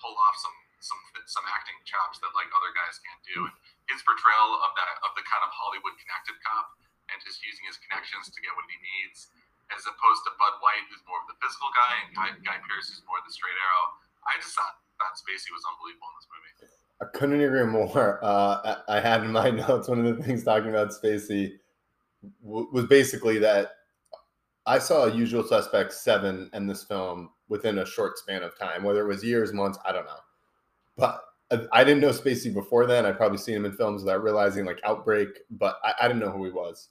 pull 0.00 0.16
off 0.16 0.36
some 0.36 0.56
some 0.84 1.00
some 1.24 1.44
acting 1.48 1.76
chops 1.88 2.20
that 2.20 2.30
like 2.36 2.52
other 2.52 2.72
guys 2.76 3.00
can't 3.00 3.22
do. 3.24 3.38
And 3.48 3.54
his 3.88 4.04
portrayal 4.04 4.60
of 4.60 4.70
that 4.76 4.88
of 5.00 5.16
the 5.16 5.24
kind 5.24 5.42
of 5.42 5.50
Hollywood 5.50 5.96
connected 5.96 6.36
cop 6.44 6.76
and 7.12 7.16
just 7.24 7.40
using 7.44 7.64
his 7.68 7.80
connections 7.80 8.28
to 8.32 8.38
get 8.40 8.52
what 8.56 8.64
he 8.68 8.76
needs, 8.80 9.28
as 9.72 9.84
opposed 9.84 10.24
to 10.28 10.30
Bud 10.40 10.60
White, 10.64 10.84
who's 10.88 11.04
more 11.04 11.20
of 11.20 11.28
the 11.28 11.36
physical 11.40 11.68
guy, 11.76 11.92
and 12.00 12.08
Guy, 12.16 12.28
Guy 12.44 12.58
Pearce, 12.64 12.88
who's 12.88 13.04
more 13.04 13.20
of 13.20 13.26
the 13.28 13.32
straight 13.32 13.56
arrow. 13.56 13.84
I 14.24 14.40
just 14.40 14.56
thought 14.56 14.80
that 15.00 15.12
Spacey 15.20 15.52
was 15.52 15.64
unbelievable 15.68 16.08
in 16.08 16.16
this 16.16 16.28
movie. 16.32 16.52
I 17.00 17.06
couldn't 17.12 17.40
agree 17.44 17.68
more. 17.68 18.24
Uh, 18.24 18.80
I, 18.88 18.96
I 18.96 19.00
had 19.00 19.20
in 19.20 19.32
my 19.32 19.50
notes 19.68 19.88
one 19.88 20.04
of 20.04 20.16
the 20.16 20.22
things 20.22 20.44
talking 20.44 20.70
about 20.70 20.96
Spacey 20.96 21.60
w- 22.40 22.68
was 22.72 22.86
basically 22.86 23.38
that 23.40 23.84
I 24.66 24.78
saw 24.78 25.06
Usual 25.06 25.44
Suspects 25.44 26.00
seven 26.00 26.48
and 26.52 26.68
this 26.68 26.84
film 26.84 27.30
within 27.48 27.78
a 27.78 27.86
short 27.86 28.16
span 28.16 28.42
of 28.42 28.58
time, 28.58 28.82
whether 28.82 29.04
it 29.04 29.08
was 29.08 29.22
years, 29.22 29.52
months, 29.52 29.78
I 29.84 29.92
don't 29.92 30.06
know. 30.06 30.24
But 30.96 31.20
I 31.72 31.84
didn't 31.84 32.00
know 32.00 32.10
Spacey 32.10 32.52
before 32.52 32.86
then. 32.86 33.04
I'd 33.06 33.16
probably 33.16 33.38
seen 33.38 33.56
him 33.56 33.64
in 33.64 33.72
films 33.72 34.02
without 34.02 34.22
realizing 34.22 34.64
like 34.64 34.80
Outbreak, 34.84 35.28
but 35.50 35.78
I, 35.84 35.92
I 36.02 36.08
didn't 36.08 36.20
know 36.20 36.30
who 36.30 36.44
he 36.44 36.50
was. 36.50 36.88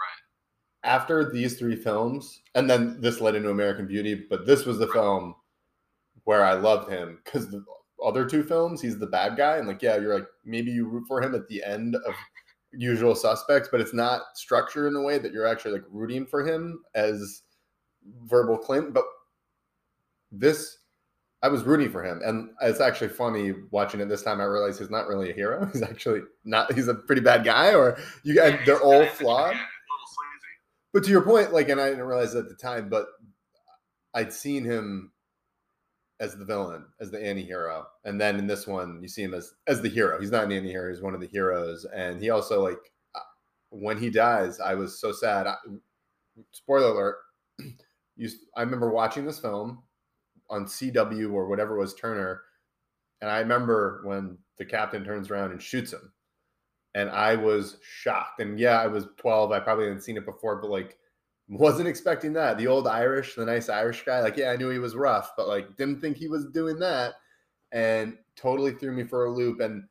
Right. 0.00 0.90
After 0.90 1.30
these 1.30 1.58
three 1.58 1.76
films, 1.76 2.40
and 2.54 2.68
then 2.68 3.00
this 3.00 3.20
led 3.20 3.34
into 3.34 3.50
American 3.50 3.86
Beauty, 3.86 4.26
but 4.28 4.46
this 4.46 4.64
was 4.64 4.78
the 4.78 4.86
right. 4.86 4.94
film 4.94 5.34
where 6.24 6.44
I 6.44 6.54
loved 6.54 6.90
him 6.90 7.18
because 7.24 7.50
the 7.50 7.64
other 8.04 8.24
two 8.24 8.42
films, 8.42 8.80
he's 8.80 8.98
the 8.98 9.06
bad 9.06 9.36
guy, 9.36 9.58
and 9.58 9.68
like, 9.68 9.82
yeah, 9.82 9.96
you're 9.96 10.14
like 10.14 10.26
maybe 10.44 10.70
you 10.70 10.88
root 10.88 11.04
for 11.06 11.22
him 11.22 11.34
at 11.34 11.46
the 11.48 11.62
end 11.62 11.94
of 11.94 12.14
Usual 12.72 13.14
Suspects, 13.14 13.68
but 13.70 13.80
it's 13.80 13.94
not 13.94 14.22
structured 14.34 14.86
in 14.86 14.96
a 14.96 15.02
way 15.02 15.18
that 15.18 15.32
you're 15.32 15.46
actually 15.46 15.72
like 15.72 15.84
rooting 15.90 16.26
for 16.26 16.46
him 16.46 16.82
as 16.94 17.42
Verbal 18.24 18.58
Kint. 18.58 18.92
But 18.92 19.04
this 20.32 20.78
I 21.42 21.48
was 21.48 21.64
rooting 21.64 21.90
for 21.90 22.04
him, 22.04 22.20
and 22.22 22.50
it's 22.60 22.80
actually 22.80 23.08
funny 23.08 23.54
watching 23.70 24.00
it 24.00 24.08
this 24.08 24.22
time. 24.22 24.40
I 24.40 24.44
realized 24.44 24.78
he's 24.78 24.90
not 24.90 25.08
really 25.08 25.30
a 25.30 25.34
hero. 25.34 25.64
He's 25.72 25.82
actually 25.82 26.20
not. 26.44 26.72
He's 26.74 26.88
a 26.88 26.94
pretty 26.94 27.22
bad 27.22 27.44
guy, 27.44 27.74
or 27.74 27.98
you 28.24 28.34
guys. 28.34 28.52
Yeah, 28.58 28.64
they're 28.66 28.80
all 28.80 29.06
flawed. 29.06 29.56
but 30.92 31.02
to 31.04 31.10
your 31.10 31.22
point, 31.22 31.52
like, 31.52 31.70
and 31.70 31.80
I 31.80 31.88
didn't 31.88 32.04
realize 32.04 32.34
at 32.34 32.48
the 32.48 32.54
time, 32.54 32.90
but 32.90 33.06
I'd 34.12 34.32
seen 34.32 34.64
him 34.64 35.12
as 36.20 36.36
the 36.36 36.44
villain, 36.44 36.84
as 37.00 37.10
the 37.10 37.24
anti-hero, 37.24 37.86
and 38.04 38.20
then 38.20 38.38
in 38.38 38.46
this 38.46 38.66
one, 38.66 38.98
you 39.00 39.08
see 39.08 39.22
him 39.22 39.32
as 39.32 39.54
as 39.66 39.80
the 39.80 39.88
hero. 39.88 40.20
He's 40.20 40.30
not 40.30 40.44
an 40.44 40.52
anti-hero; 40.52 40.90
he's 40.92 41.00
one 41.00 41.14
of 41.14 41.20
the 41.22 41.26
heroes, 41.26 41.86
and 41.94 42.20
he 42.20 42.28
also 42.28 42.62
like 42.62 42.92
uh, 43.14 43.20
when 43.70 43.96
he 43.96 44.10
dies, 44.10 44.60
I 44.60 44.74
was 44.74 45.00
so 45.00 45.10
sad. 45.10 45.46
I, 45.46 45.54
spoiler 46.52 46.92
alert. 46.92 47.16
You, 48.16 48.28
I 48.54 48.60
remember 48.60 48.90
watching 48.90 49.24
this 49.24 49.38
film 49.38 49.82
on 50.50 50.66
CW 50.66 51.32
or 51.32 51.46
whatever 51.46 51.76
was 51.76 51.94
Turner. 51.94 52.42
And 53.20 53.30
I 53.30 53.38
remember 53.38 54.02
when 54.04 54.36
the 54.58 54.64
captain 54.64 55.04
turns 55.04 55.30
around 55.30 55.52
and 55.52 55.62
shoots 55.62 55.92
him. 55.92 56.12
And 56.94 57.08
I 57.08 57.36
was 57.36 57.78
shocked. 57.82 58.40
And 58.40 58.58
yeah, 58.58 58.80
I 58.80 58.88
was 58.88 59.06
12. 59.16 59.52
I 59.52 59.60
probably 59.60 59.84
hadn't 59.84 60.02
seen 60.02 60.16
it 60.16 60.26
before, 60.26 60.56
but 60.56 60.70
like 60.70 60.98
wasn't 61.48 61.88
expecting 61.88 62.32
that. 62.32 62.58
The 62.58 62.66
old 62.66 62.86
Irish, 62.86 63.34
the 63.34 63.44
nice 63.44 63.68
Irish 63.68 64.04
guy, 64.04 64.20
like, 64.20 64.36
yeah, 64.36 64.50
I 64.50 64.56
knew 64.56 64.70
he 64.70 64.78
was 64.78 64.96
rough, 64.96 65.32
but 65.36 65.48
like 65.48 65.76
didn't 65.76 66.00
think 66.00 66.16
he 66.16 66.28
was 66.28 66.46
doing 66.46 66.78
that. 66.80 67.14
And 67.72 68.16
totally 68.34 68.72
threw 68.72 68.92
me 68.92 69.04
for 69.04 69.26
a 69.26 69.30
loop. 69.30 69.60
And 69.60 69.84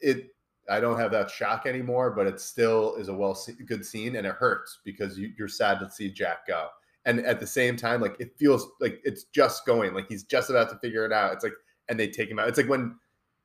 it 0.00 0.28
I 0.68 0.80
don't 0.80 0.98
have 0.98 1.10
that 1.12 1.30
shock 1.30 1.66
anymore, 1.66 2.10
but 2.10 2.26
it 2.26 2.40
still 2.40 2.96
is 2.96 3.08
a 3.08 3.14
well 3.14 3.38
good 3.66 3.84
scene 3.84 4.16
and 4.16 4.26
it 4.26 4.34
hurts 4.34 4.80
because 4.84 5.18
you, 5.18 5.32
are 5.40 5.48
sad 5.48 5.78
to 5.80 5.90
see 5.90 6.10
Jack 6.10 6.46
go 6.46 6.68
and 7.06 7.20
at 7.20 7.40
the 7.40 7.46
same 7.46 7.76
time 7.76 8.00
like 8.00 8.16
it 8.18 8.36
feels 8.38 8.68
like 8.80 9.00
it's 9.04 9.24
just 9.24 9.66
going 9.66 9.94
like 9.94 10.06
he's 10.08 10.24
just 10.24 10.50
about 10.50 10.68
to 10.70 10.76
figure 10.78 11.04
it 11.04 11.12
out 11.12 11.32
it's 11.32 11.44
like 11.44 11.54
and 11.88 11.98
they 11.98 12.08
take 12.08 12.30
him 12.30 12.38
out 12.38 12.48
it's 12.48 12.58
like 12.58 12.68
when 12.68 12.96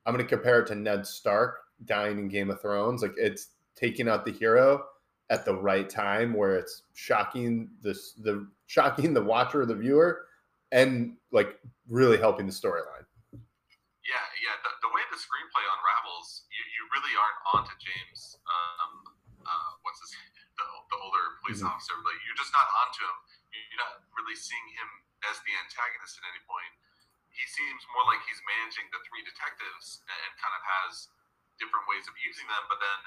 i'm 0.06 0.14
going 0.14 0.26
to 0.26 0.30
compare 0.30 0.60
it 0.62 0.68
to 0.68 0.76
ned 0.76 1.06
stark 1.06 1.56
dying 1.86 2.20
in 2.20 2.28
Game 2.28 2.50
of 2.50 2.62
Thrones. 2.62 3.02
Like 3.02 3.16
it's 3.18 3.50
taking 3.76 4.08
out 4.10 4.26
the 4.26 4.32
hero 4.32 4.84
at 5.30 5.46
the 5.46 5.54
right 5.54 5.90
time 5.90 6.34
where 6.34 6.56
it's 6.58 6.84
shocking 6.94 7.70
the 7.82 7.94
the 8.24 8.48
shocking 8.68 9.14
the 9.14 9.24
watcher 9.24 9.62
or 9.62 9.66
the 9.66 9.76
viewer 9.76 10.26
and 10.72 11.16
like 11.32 11.60
really 11.88 12.18
helping 12.18 12.46
the 12.46 12.54
storyline. 12.54 13.06
Yeah, 13.34 14.26
yeah. 14.42 14.56
The, 14.66 14.72
the 14.82 14.92
way 14.94 15.06
the 15.14 15.22
screenplay 15.22 15.66
unravels, 15.70 16.50
you, 16.50 16.62
you 16.74 16.82
really 16.98 17.14
aren't 17.14 17.42
onto 17.54 17.76
James. 17.78 18.38
Um, 18.42 19.14
uh, 19.46 19.72
what's 19.86 20.02
his 20.02 20.18
the, 20.58 20.66
the 20.66 20.98
older 20.98 21.38
police 21.42 21.62
mm-hmm. 21.62 21.70
officer? 21.70 21.94
Like 22.02 22.18
you're 22.26 22.38
just 22.38 22.54
not 22.54 22.66
onto 22.66 23.06
him. 23.06 23.18
Not 23.80 24.04
really 24.12 24.36
seeing 24.36 24.68
him 24.76 24.90
as 25.26 25.40
the 25.48 25.54
antagonist 25.64 26.20
at 26.20 26.26
any 26.28 26.44
point. 26.44 26.74
He 27.32 27.46
seems 27.48 27.82
more 27.96 28.04
like 28.12 28.20
he's 28.28 28.42
managing 28.44 28.92
the 28.92 29.00
three 29.08 29.24
detectives 29.24 30.04
and 30.04 30.30
kind 30.36 30.56
of 30.56 30.64
has 30.84 31.08
different 31.56 31.88
ways 31.88 32.04
of 32.12 32.16
using 32.20 32.44
them. 32.52 32.64
But 32.68 32.84
then 32.84 33.00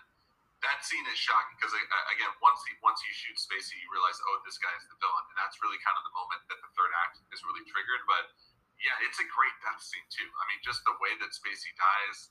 that 0.64 0.80
scene 0.86 1.04
is 1.10 1.18
shocking 1.18 1.58
because 1.58 1.74
again, 1.74 2.32
once 2.38 2.62
he 2.64 2.72
once 2.80 3.02
you 3.02 3.12
shoot 3.12 3.36
Spacey, 3.36 3.76
you 3.82 3.90
realize, 3.90 4.16
oh, 4.30 4.40
this 4.46 4.56
guy 4.56 4.70
is 4.78 4.86
the 4.86 4.96
villain, 5.02 5.24
and 5.34 5.36
that's 5.36 5.58
really 5.58 5.78
kind 5.82 5.98
of 5.98 6.06
the 6.06 6.14
moment 6.14 6.40
that 6.48 6.62
the 6.62 6.70
third 6.78 6.92
act 7.02 7.18
is 7.34 7.42
really 7.42 7.66
triggered. 7.66 8.06
But 8.06 8.30
yeah, 8.78 8.94
it's 9.04 9.18
a 9.18 9.26
great 9.26 9.56
death 9.60 9.82
scene 9.82 10.06
too. 10.08 10.30
I 10.38 10.42
mean, 10.48 10.62
just 10.62 10.86
the 10.86 10.94
way 11.02 11.12
that 11.18 11.34
Spacey 11.34 11.74
dies. 11.74 12.30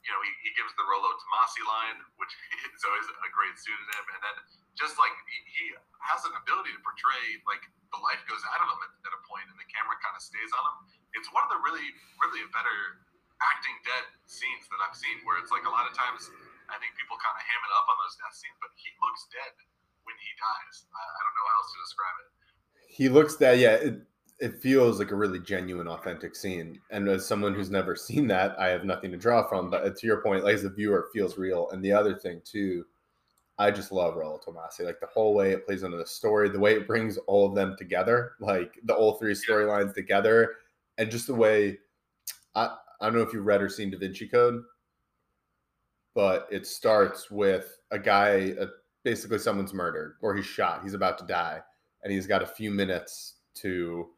You 0.00 0.10
know, 0.16 0.20
he, 0.24 0.32
he 0.48 0.50
gives 0.56 0.72
the 0.80 0.84
Rollo 0.88 1.12
Tomasi 1.12 1.60
line, 1.68 2.00
which 2.16 2.32
is 2.76 2.82
always 2.88 3.06
a 3.08 3.30
great 3.32 3.54
pseudonym, 3.60 4.04
and 4.16 4.20
then 4.24 4.36
just 4.72 4.96
like 4.96 5.12
he, 5.28 5.36
he 5.60 5.64
has 6.08 6.24
an 6.24 6.32
ability 6.40 6.72
to 6.72 6.80
portray 6.80 7.36
like 7.44 7.60
the 7.92 8.00
life 8.00 8.22
goes 8.24 8.40
out 8.48 8.64
of 8.64 8.68
him 8.70 8.80
at, 8.80 8.92
at 9.06 9.12
a 9.12 9.20
point, 9.28 9.44
and 9.52 9.56
the 9.60 9.68
camera 9.68 9.96
kind 10.00 10.16
of 10.16 10.22
stays 10.24 10.50
on 10.56 10.62
him. 10.64 10.76
It's 11.20 11.28
one 11.30 11.44
of 11.44 11.50
the 11.52 11.60
really, 11.60 11.84
really 12.22 12.42
better 12.54 13.04
acting 13.40 13.76
dead 13.84 14.04
scenes 14.28 14.68
that 14.72 14.80
I've 14.84 14.96
seen, 14.96 15.20
where 15.24 15.36
it's 15.40 15.52
like 15.52 15.64
a 15.68 15.72
lot 15.72 15.84
of 15.84 15.92
times 15.96 16.28
I 16.70 16.78
think 16.78 16.94
people 16.94 17.18
kind 17.18 17.34
of 17.34 17.42
ham 17.42 17.60
it 17.66 17.72
up 17.74 17.86
on 17.90 17.96
those 18.00 18.14
death 18.20 18.36
scenes, 18.36 18.56
but 18.62 18.70
he 18.78 18.88
looks 19.02 19.26
dead 19.32 19.52
when 20.06 20.16
he 20.22 20.30
dies. 20.38 20.86
I, 20.92 21.02
I 21.02 21.20
don't 21.26 21.34
know 21.34 21.46
how 21.50 21.56
else 21.60 21.70
to 21.74 21.78
describe 21.82 22.16
it. 22.24 22.28
He 22.90 23.06
looks 23.10 23.34
dead. 23.36 23.56
Yeah, 23.58 23.76
it, 23.80 23.96
it 24.40 24.60
feels 24.60 24.98
like 24.98 25.10
a 25.10 25.16
really 25.16 25.38
genuine, 25.38 25.88
authentic 25.88 26.34
scene. 26.34 26.80
And 26.90 27.08
as 27.08 27.26
someone 27.26 27.54
who's 27.54 27.70
never 27.70 27.94
seen 27.94 28.26
that, 28.28 28.58
I 28.58 28.68
have 28.68 28.84
nothing 28.84 29.10
to 29.10 29.16
draw 29.16 29.46
from. 29.46 29.70
But 29.70 29.96
to 29.96 30.06
your 30.06 30.22
point, 30.22 30.44
like 30.44 30.54
as 30.54 30.64
a 30.64 30.70
viewer, 30.70 31.00
it 31.00 31.12
feels 31.12 31.38
real. 31.38 31.68
And 31.70 31.84
the 31.84 31.92
other 31.92 32.14
thing 32.14 32.40
too, 32.44 32.84
I 33.58 33.70
just 33.70 33.92
love 33.92 34.16
Rollo 34.16 34.40
Tomasi. 34.44 34.86
Like 34.86 35.00
the 35.00 35.06
whole 35.06 35.34
way 35.34 35.52
it 35.52 35.66
plays 35.66 35.82
into 35.82 35.98
the 35.98 36.06
story, 36.06 36.48
the 36.48 36.58
way 36.58 36.74
it 36.74 36.86
brings 36.86 37.18
all 37.26 37.46
of 37.46 37.54
them 37.54 37.76
together, 37.76 38.32
like 38.40 38.78
the 38.84 38.94
all 38.94 39.14
three 39.14 39.34
storylines 39.34 39.94
together, 39.94 40.54
and 40.96 41.10
just 41.10 41.26
the 41.26 41.34
way 41.34 41.78
I 42.54 42.76
I 43.00 43.06
don't 43.06 43.16
know 43.16 43.22
if 43.22 43.32
you've 43.32 43.46
read 43.46 43.62
or 43.62 43.68
seen 43.68 43.90
Da 43.90 43.98
Vinci 43.98 44.26
Code 44.26 44.62
but 46.14 46.48
it 46.50 46.66
starts 46.66 47.30
with 47.30 47.78
a 47.90 47.98
guy, 47.98 48.54
uh, 48.60 48.66
basically 49.04 49.38
someone's 49.38 49.72
murdered 49.72 50.16
or 50.20 50.34
he's 50.34 50.46
shot, 50.46 50.82
he's 50.82 50.94
about 50.94 51.18
to 51.18 51.26
die, 51.26 51.60
and 52.02 52.12
he's 52.12 52.26
got 52.26 52.42
a 52.42 52.46
few 52.46 52.70
minutes 52.70 53.34
to 53.54 54.08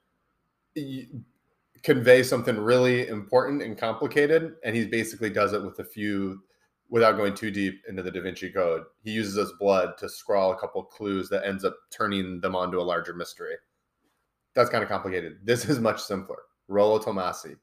convey 1.82 2.22
something 2.22 2.56
really 2.56 3.08
important 3.08 3.62
and 3.62 3.76
complicated, 3.76 4.54
and 4.64 4.74
he 4.74 4.86
basically 4.86 5.30
does 5.30 5.52
it 5.52 5.62
with 5.62 5.78
a 5.78 5.84
few 5.84 6.42
without 6.88 7.16
going 7.16 7.34
too 7.34 7.50
deep 7.50 7.82
into 7.88 8.02
the 8.02 8.10
Da 8.10 8.20
Vinci 8.20 8.50
Code. 8.50 8.82
He 9.02 9.12
uses 9.12 9.34
his 9.34 9.52
blood 9.58 9.96
to 9.98 10.08
scrawl 10.08 10.52
a 10.52 10.58
couple 10.58 10.82
clues 10.84 11.28
that 11.30 11.46
ends 11.46 11.64
up 11.64 11.74
turning 11.90 12.40
them 12.40 12.54
onto 12.54 12.80
a 12.80 12.82
larger 12.82 13.14
mystery. 13.14 13.54
That's 14.54 14.68
kind 14.68 14.82
of 14.82 14.90
complicated. 14.90 15.38
This 15.42 15.64
is 15.64 15.80
much 15.80 16.02
simpler. 16.02 16.36
Rollo 16.68 16.98
Tomasi 16.98 17.56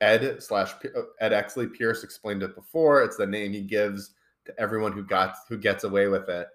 Ed 0.00 0.42
slash 0.42 0.72
uh, 0.84 1.02
Ed 1.20 1.32
Exley 1.32 1.72
Pearce 1.72 2.02
explained 2.02 2.42
it 2.42 2.54
before. 2.54 3.02
It's 3.02 3.16
the 3.16 3.26
name 3.26 3.52
he 3.52 3.60
gives 3.60 4.14
to 4.46 4.58
everyone 4.58 4.92
who 4.92 5.04
got 5.04 5.36
who 5.48 5.58
gets 5.58 5.84
away 5.84 6.08
with 6.08 6.28
it. 6.28 6.48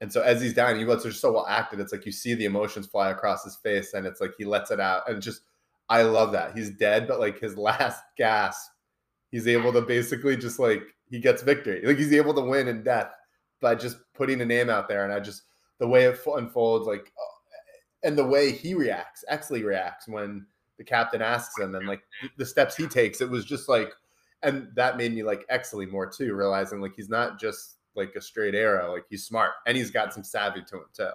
And 0.00 0.12
so 0.12 0.20
as 0.22 0.42
he's 0.42 0.54
dying, 0.54 0.78
he 0.78 0.84
lets 0.84 1.06
are 1.06 1.12
so 1.12 1.32
well 1.32 1.46
acted. 1.48 1.80
It's 1.80 1.92
like 1.92 2.04
you 2.04 2.12
see 2.12 2.34
the 2.34 2.44
emotions 2.44 2.86
fly 2.86 3.10
across 3.10 3.44
his 3.44 3.56
face, 3.56 3.94
and 3.94 4.06
it's 4.06 4.20
like 4.20 4.32
he 4.36 4.44
lets 4.44 4.70
it 4.70 4.80
out. 4.80 5.08
And 5.08 5.22
just 5.22 5.42
I 5.88 6.02
love 6.02 6.32
that 6.32 6.56
he's 6.56 6.70
dead, 6.70 7.08
but 7.08 7.20
like 7.20 7.38
his 7.38 7.56
last 7.58 8.02
gasp, 8.16 8.70
he's 9.30 9.46
able 9.46 9.72
to 9.72 9.82
basically 9.82 10.36
just 10.36 10.58
like 10.58 10.82
he 11.08 11.18
gets 11.18 11.42
victory. 11.42 11.82
Like 11.84 11.98
he's 11.98 12.12
able 12.12 12.34
to 12.34 12.42
win 12.42 12.68
in 12.68 12.82
death 12.82 13.12
by 13.60 13.74
just 13.74 13.96
putting 14.14 14.40
a 14.40 14.44
name 14.44 14.68
out 14.68 14.88
there. 14.88 15.04
And 15.04 15.12
I 15.12 15.20
just 15.20 15.42
the 15.78 15.88
way 15.88 16.04
it 16.04 16.18
unfolds, 16.26 16.86
like, 16.86 17.12
uh, 17.18 18.06
and 18.06 18.16
the 18.16 18.26
way 18.26 18.52
he 18.52 18.74
reacts, 18.74 19.24
Exley 19.30 19.64
reacts 19.64 20.08
when 20.08 20.46
the 20.78 20.84
captain 20.84 21.22
asks 21.22 21.58
him 21.58 21.74
and 21.74 21.86
like 21.86 22.02
the 22.36 22.46
steps 22.46 22.76
he 22.76 22.86
takes 22.86 23.20
it 23.20 23.30
was 23.30 23.44
just 23.44 23.68
like 23.68 23.92
and 24.42 24.68
that 24.74 24.96
made 24.96 25.14
me 25.14 25.22
like 25.22 25.46
Exley 25.48 25.90
more 25.90 26.06
too 26.06 26.34
realizing 26.34 26.80
like 26.80 26.94
he's 26.94 27.08
not 27.08 27.38
just 27.40 27.75
like 27.96 28.12
a 28.14 28.22
straight 28.22 28.54
arrow 28.54 28.94
like 28.94 29.08
he's 29.08 29.24
smart 29.24 29.56
and 29.66 29.76
he's 29.76 29.90
got 29.90 30.12
some 30.12 30.24
savvy 30.24 30.62
to 30.62 30.84
him 30.84 30.88
too 30.92 31.12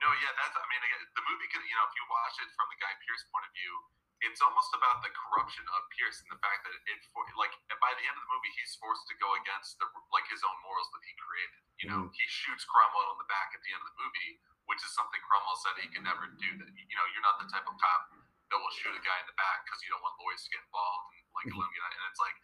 no 0.00 0.08
yeah 0.24 0.32
that's 0.40 0.56
i 0.56 0.66
mean 0.66 0.80
the 1.14 1.24
movie 1.28 1.48
could 1.52 1.62
you 1.62 1.76
know 1.76 1.86
if 1.86 1.94
you 1.94 2.04
watch 2.08 2.36
it 2.40 2.48
from 2.56 2.66
the 2.72 2.78
guy 2.80 2.92
pearce 3.04 3.24
point 3.30 3.44
of 3.44 3.52
view 3.52 3.74
it's 4.20 4.44
almost 4.44 4.68
about 4.76 5.00
the 5.00 5.08
corruption 5.16 5.64
of 5.64 5.80
Pearce 5.96 6.20
and 6.20 6.28
the 6.28 6.40
fact 6.44 6.60
that 6.68 6.76
it, 6.76 7.00
for, 7.08 7.24
like 7.40 7.52
by 7.80 7.92
the 7.96 8.04
end 8.04 8.12
of 8.12 8.20
the 8.20 8.32
movie 8.32 8.52
he's 8.52 8.76
forced 8.76 9.08
to 9.08 9.16
go 9.16 9.32
against 9.40 9.80
the 9.80 9.88
like 10.12 10.28
his 10.28 10.44
own 10.44 10.56
morals 10.60 10.92
that 10.92 11.00
he 11.08 11.12
created. 11.16 11.60
You 11.80 11.86
know, 11.88 12.00
mm. 12.04 12.12
he 12.12 12.24
shoots 12.28 12.68
Cromwell 12.68 13.16
in 13.16 13.18
the 13.24 13.28
back 13.32 13.56
at 13.56 13.64
the 13.64 13.72
end 13.72 13.80
of 13.80 13.88
the 13.88 13.96
movie, 13.96 14.36
which 14.68 14.84
is 14.84 14.92
something 14.92 15.16
Cromwell 15.24 15.56
said 15.64 15.72
he 15.80 15.88
could 15.88 16.04
never 16.04 16.28
do. 16.36 16.48
That 16.60 16.68
you 16.68 16.96
know, 17.00 17.06
you're 17.16 17.24
not 17.24 17.40
the 17.40 17.48
type 17.48 17.64
of 17.64 17.72
cop 17.80 18.12
that 18.52 18.58
will 18.60 18.74
shoot 18.76 18.92
a 18.92 19.00
guy 19.00 19.18
in 19.24 19.26
the 19.30 19.38
back 19.40 19.64
because 19.64 19.80
you 19.80 19.88
don't 19.88 20.04
want 20.04 20.12
lawyers 20.20 20.44
to 20.44 20.50
get 20.52 20.60
involved 20.68 21.16
and 21.16 21.24
like 21.32 21.48
mm-hmm. 21.48 21.96
and 21.96 22.02
it's 22.12 22.20
like 22.20 22.36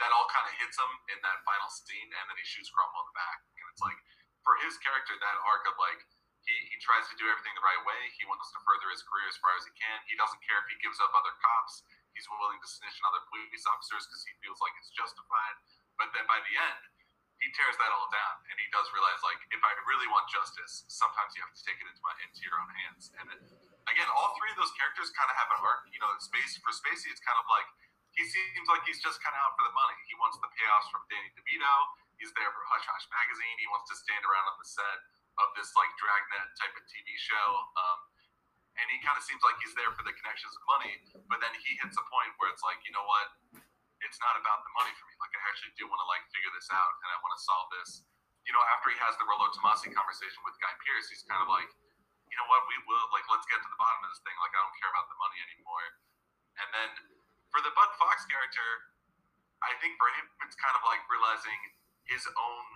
that 0.00 0.10
all 0.16 0.26
kind 0.32 0.48
of 0.48 0.54
hits 0.56 0.80
him 0.80 0.92
in 1.12 1.18
that 1.20 1.44
final 1.44 1.68
scene, 1.68 2.08
and 2.08 2.24
then 2.26 2.36
he 2.40 2.46
shoots 2.48 2.72
Cromwell 2.72 3.04
in 3.04 3.12
the 3.12 3.18
back, 3.20 3.38
and 3.60 3.66
it's 3.68 3.84
like 3.84 4.00
for 4.40 4.56
his 4.64 4.80
character 4.80 5.12
that 5.20 5.36
arc 5.44 5.68
of 5.68 5.76
like 5.76 6.00
he, 6.48 6.56
he 6.72 6.76
tries 6.80 7.04
to 7.12 7.14
do 7.20 7.28
everything 7.28 7.52
the 7.52 7.64
right 7.64 7.84
way. 7.84 8.00
He 8.16 8.24
wants 8.24 8.48
to 8.56 8.58
further 8.64 8.88
his 8.88 9.04
career 9.04 9.28
as 9.28 9.36
far 9.38 9.52
as 9.60 9.68
he 9.68 9.72
can. 9.76 10.00
He 10.08 10.16
doesn't 10.16 10.40
care 10.40 10.56
if 10.64 10.66
he 10.72 10.76
gives 10.80 10.96
up 10.98 11.12
other 11.12 11.36
cops. 11.36 11.84
He's 12.16 12.26
willing 12.32 12.58
to 12.58 12.68
snitch 12.68 12.96
on 13.04 13.12
other 13.12 13.22
police 13.28 13.64
officers 13.68 14.08
because 14.08 14.24
he 14.24 14.32
feels 14.40 14.58
like 14.58 14.72
it's 14.80 14.90
justified. 14.90 15.56
But 16.00 16.10
then 16.16 16.24
by 16.24 16.40
the 16.42 16.54
end, 16.56 16.80
he 17.40 17.48
tears 17.56 17.76
that 17.80 17.88
all 17.96 18.08
down, 18.12 18.36
and 18.52 18.56
he 18.60 18.68
does 18.68 18.84
realize 18.92 19.20
like 19.24 19.40
if 19.48 19.60
I 19.64 19.72
really 19.88 20.08
want 20.12 20.28
justice, 20.28 20.84
sometimes 20.92 21.32
you 21.32 21.40
have 21.40 21.52
to 21.56 21.62
take 21.64 21.80
it 21.80 21.88
into 21.88 22.02
my 22.04 22.12
into 22.20 22.40
your 22.44 22.56
own 22.60 22.68
hands. 22.84 23.12
And 23.16 23.24
it, 23.32 23.40
again, 23.88 24.08
all 24.12 24.36
three 24.36 24.52
of 24.52 24.60
those 24.60 24.72
characters 24.76 25.08
kind 25.16 25.28
of 25.32 25.36
have 25.40 25.48
an 25.56 25.60
arc. 25.64 25.88
You 25.88 26.00
know, 26.04 26.12
space 26.20 26.60
for 26.60 26.72
Spacey, 26.72 27.08
it's 27.08 27.24
kind 27.24 27.40
of 27.40 27.48
like 27.48 27.68
he 28.14 28.26
seems 28.26 28.66
like 28.66 28.82
he's 28.84 28.98
just 28.98 29.22
kind 29.22 29.34
of 29.34 29.40
out 29.46 29.54
for 29.54 29.64
the 29.64 29.74
money. 29.74 29.96
He 30.10 30.14
wants 30.18 30.36
the 30.42 30.50
payoffs 30.50 30.88
from 30.90 31.06
Danny 31.06 31.30
DeVito. 31.34 31.74
He's 32.18 32.32
there 32.36 32.50
for 32.52 32.62
Hush 32.68 32.84
Hush 32.84 33.06
magazine. 33.08 33.56
He 33.62 33.68
wants 33.70 33.88
to 33.88 33.96
stand 33.96 34.22
around 34.26 34.46
on 34.50 34.56
the 34.58 34.68
set 34.68 34.98
of 35.40 35.48
this 35.56 35.72
like 35.78 35.88
dragnet 35.96 36.52
type 36.58 36.74
of 36.74 36.84
TV 36.90 37.06
show. 37.16 37.48
Um, 37.78 37.98
and 38.76 38.86
he 38.92 38.98
kind 39.02 39.16
of 39.16 39.24
seems 39.24 39.40
like 39.44 39.56
he's 39.60 39.74
there 39.76 39.92
for 39.92 40.04
the 40.04 40.14
connections 40.14 40.52
of 40.56 40.62
money. 40.68 40.92
But 41.28 41.40
then 41.42 41.52
he 41.58 41.76
hits 41.80 41.96
a 41.96 42.04
point 42.06 42.32
where 42.40 42.50
it's 42.52 42.64
like, 42.64 42.80
you 42.84 42.92
know 42.92 43.04
what? 43.04 43.26
It's 44.00 44.16
not 44.20 44.34
about 44.40 44.64
the 44.64 44.72
money 44.74 44.92
for 44.96 45.04
me. 45.08 45.14
Like 45.20 45.32
I 45.36 45.42
actually 45.52 45.76
do 45.76 45.84
want 45.84 46.00
to 46.00 46.08
like 46.08 46.24
figure 46.32 46.52
this 46.56 46.68
out 46.72 46.92
and 47.04 47.08
I 47.12 47.16
want 47.20 47.32
to 47.36 47.40
solve 47.40 47.68
this. 47.76 48.04
You 48.48 48.56
know, 48.56 48.62
after 48.72 48.88
he 48.88 48.98
has 49.04 49.14
the 49.20 49.28
Rollo 49.28 49.52
Tomasi 49.52 49.92
conversation 49.92 50.40
with 50.42 50.56
Guy 50.58 50.72
Pearce, 50.80 51.12
he's 51.12 51.22
kind 51.28 51.44
of 51.44 51.48
like, 51.52 51.68
you 52.32 52.36
know 52.40 52.48
what, 52.48 52.64
we 52.64 52.76
will 52.88 53.06
like 53.12 53.28
let's 53.28 53.44
get 53.48 53.60
to 53.60 53.68
the 53.68 53.80
bottom 53.80 54.00
of 54.00 54.08
this 54.12 54.22
thing. 54.24 54.32
Like 54.40 54.54
I 54.56 54.60
don't 54.64 54.76
care 54.80 54.88
about 54.88 55.12
the 55.12 55.18
money 55.20 55.38
anymore. 55.44 55.86
And 56.56 56.68
then 56.72 56.90
for 57.50 57.60
the 57.62 57.72
Bud 57.74 57.90
Fox 57.98 58.24
character, 58.26 58.66
I 59.60 59.76
think 59.82 59.98
for 60.00 60.08
him 60.16 60.26
it's 60.46 60.56
kind 60.56 60.74
of 60.74 60.82
like 60.86 61.02
realizing 61.10 61.58
his 62.08 62.24
own 62.26 62.66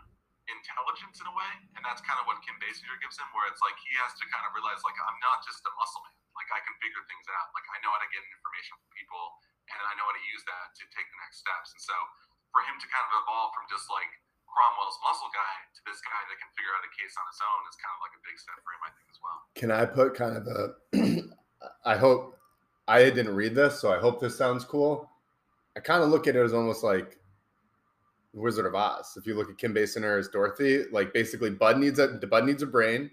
intelligence 0.46 1.16
in 1.24 1.26
a 1.26 1.34
way, 1.34 1.52
and 1.76 1.80
that's 1.80 2.04
kind 2.04 2.20
of 2.20 2.28
what 2.28 2.36
Kim 2.44 2.56
Basinger 2.60 2.96
gives 3.00 3.16
him, 3.16 3.24
where 3.32 3.48
it's 3.48 3.62
like 3.64 3.76
he 3.80 3.96
has 4.04 4.12
to 4.20 4.24
kind 4.28 4.44
of 4.44 4.52
realize 4.52 4.80
like 4.84 4.96
I'm 5.00 5.18
not 5.24 5.40
just 5.46 5.64
a 5.64 5.72
muscle 5.80 6.04
man. 6.04 6.16
Like 6.36 6.50
I 6.52 6.60
can 6.60 6.74
figure 6.84 7.00
things 7.08 7.24
out. 7.32 7.48
Like 7.56 7.64
I 7.72 7.80
know 7.80 7.90
how 7.94 8.00
to 8.02 8.10
get 8.12 8.20
information 8.20 8.76
from 8.76 8.90
people, 8.92 9.24
and 9.72 9.80
I 9.88 9.92
know 9.96 10.04
how 10.04 10.14
to 10.14 10.24
use 10.28 10.44
that 10.44 10.76
to 10.76 10.84
take 10.92 11.08
the 11.08 11.18
next 11.24 11.40
steps. 11.40 11.72
And 11.72 11.80
so 11.80 11.96
for 12.52 12.60
him 12.68 12.76
to 12.76 12.86
kind 12.86 13.04
of 13.08 13.12
evolve 13.24 13.56
from 13.56 13.66
just 13.72 13.88
like 13.88 14.10
Cromwell's 14.44 14.98
muscle 15.02 15.32
guy 15.34 15.56
to 15.74 15.80
this 15.88 15.98
guy 16.04 16.20
that 16.30 16.36
can 16.38 16.50
figure 16.54 16.70
out 16.76 16.84
a 16.86 16.92
case 16.94 17.14
on 17.18 17.24
his 17.26 17.40
own 17.42 17.60
is 17.66 17.76
kind 17.80 17.94
of 17.96 18.00
like 18.04 18.14
a 18.14 18.22
big 18.22 18.36
step 18.38 18.58
for 18.62 18.70
him, 18.70 18.82
I 18.86 18.90
think, 18.94 19.06
as 19.10 19.18
well. 19.18 19.38
Can 19.58 19.70
I 19.74 19.82
put 19.88 20.14
kind 20.14 20.36
of 20.38 20.44
a? 20.46 20.62
I 21.88 21.96
hope 21.96 22.38
I 22.86 23.04
didn't 23.04 23.34
read 23.34 23.54
this, 23.54 23.80
so 23.80 23.92
I 23.92 23.98
hope 23.98 24.20
this 24.20 24.36
sounds 24.36 24.64
cool. 24.64 25.10
I 25.76 25.80
kind 25.80 26.02
of 26.02 26.10
look 26.10 26.26
at 26.26 26.36
it 26.36 26.42
as 26.42 26.52
almost 26.52 26.84
like 26.84 27.18
Wizard 28.32 28.66
of 28.66 28.74
Oz. 28.74 29.14
If 29.16 29.26
you 29.26 29.34
look 29.34 29.50
at 29.50 29.58
Kim 29.58 29.74
Basinger 29.74 30.18
as 30.18 30.28
Dorothy, 30.28 30.84
like 30.92 31.12
basically 31.12 31.50
Bud 31.50 31.78
needs 31.78 31.98
a 31.98 32.08
Bud 32.08 32.44
needs 32.44 32.62
a 32.62 32.66
brain. 32.66 33.10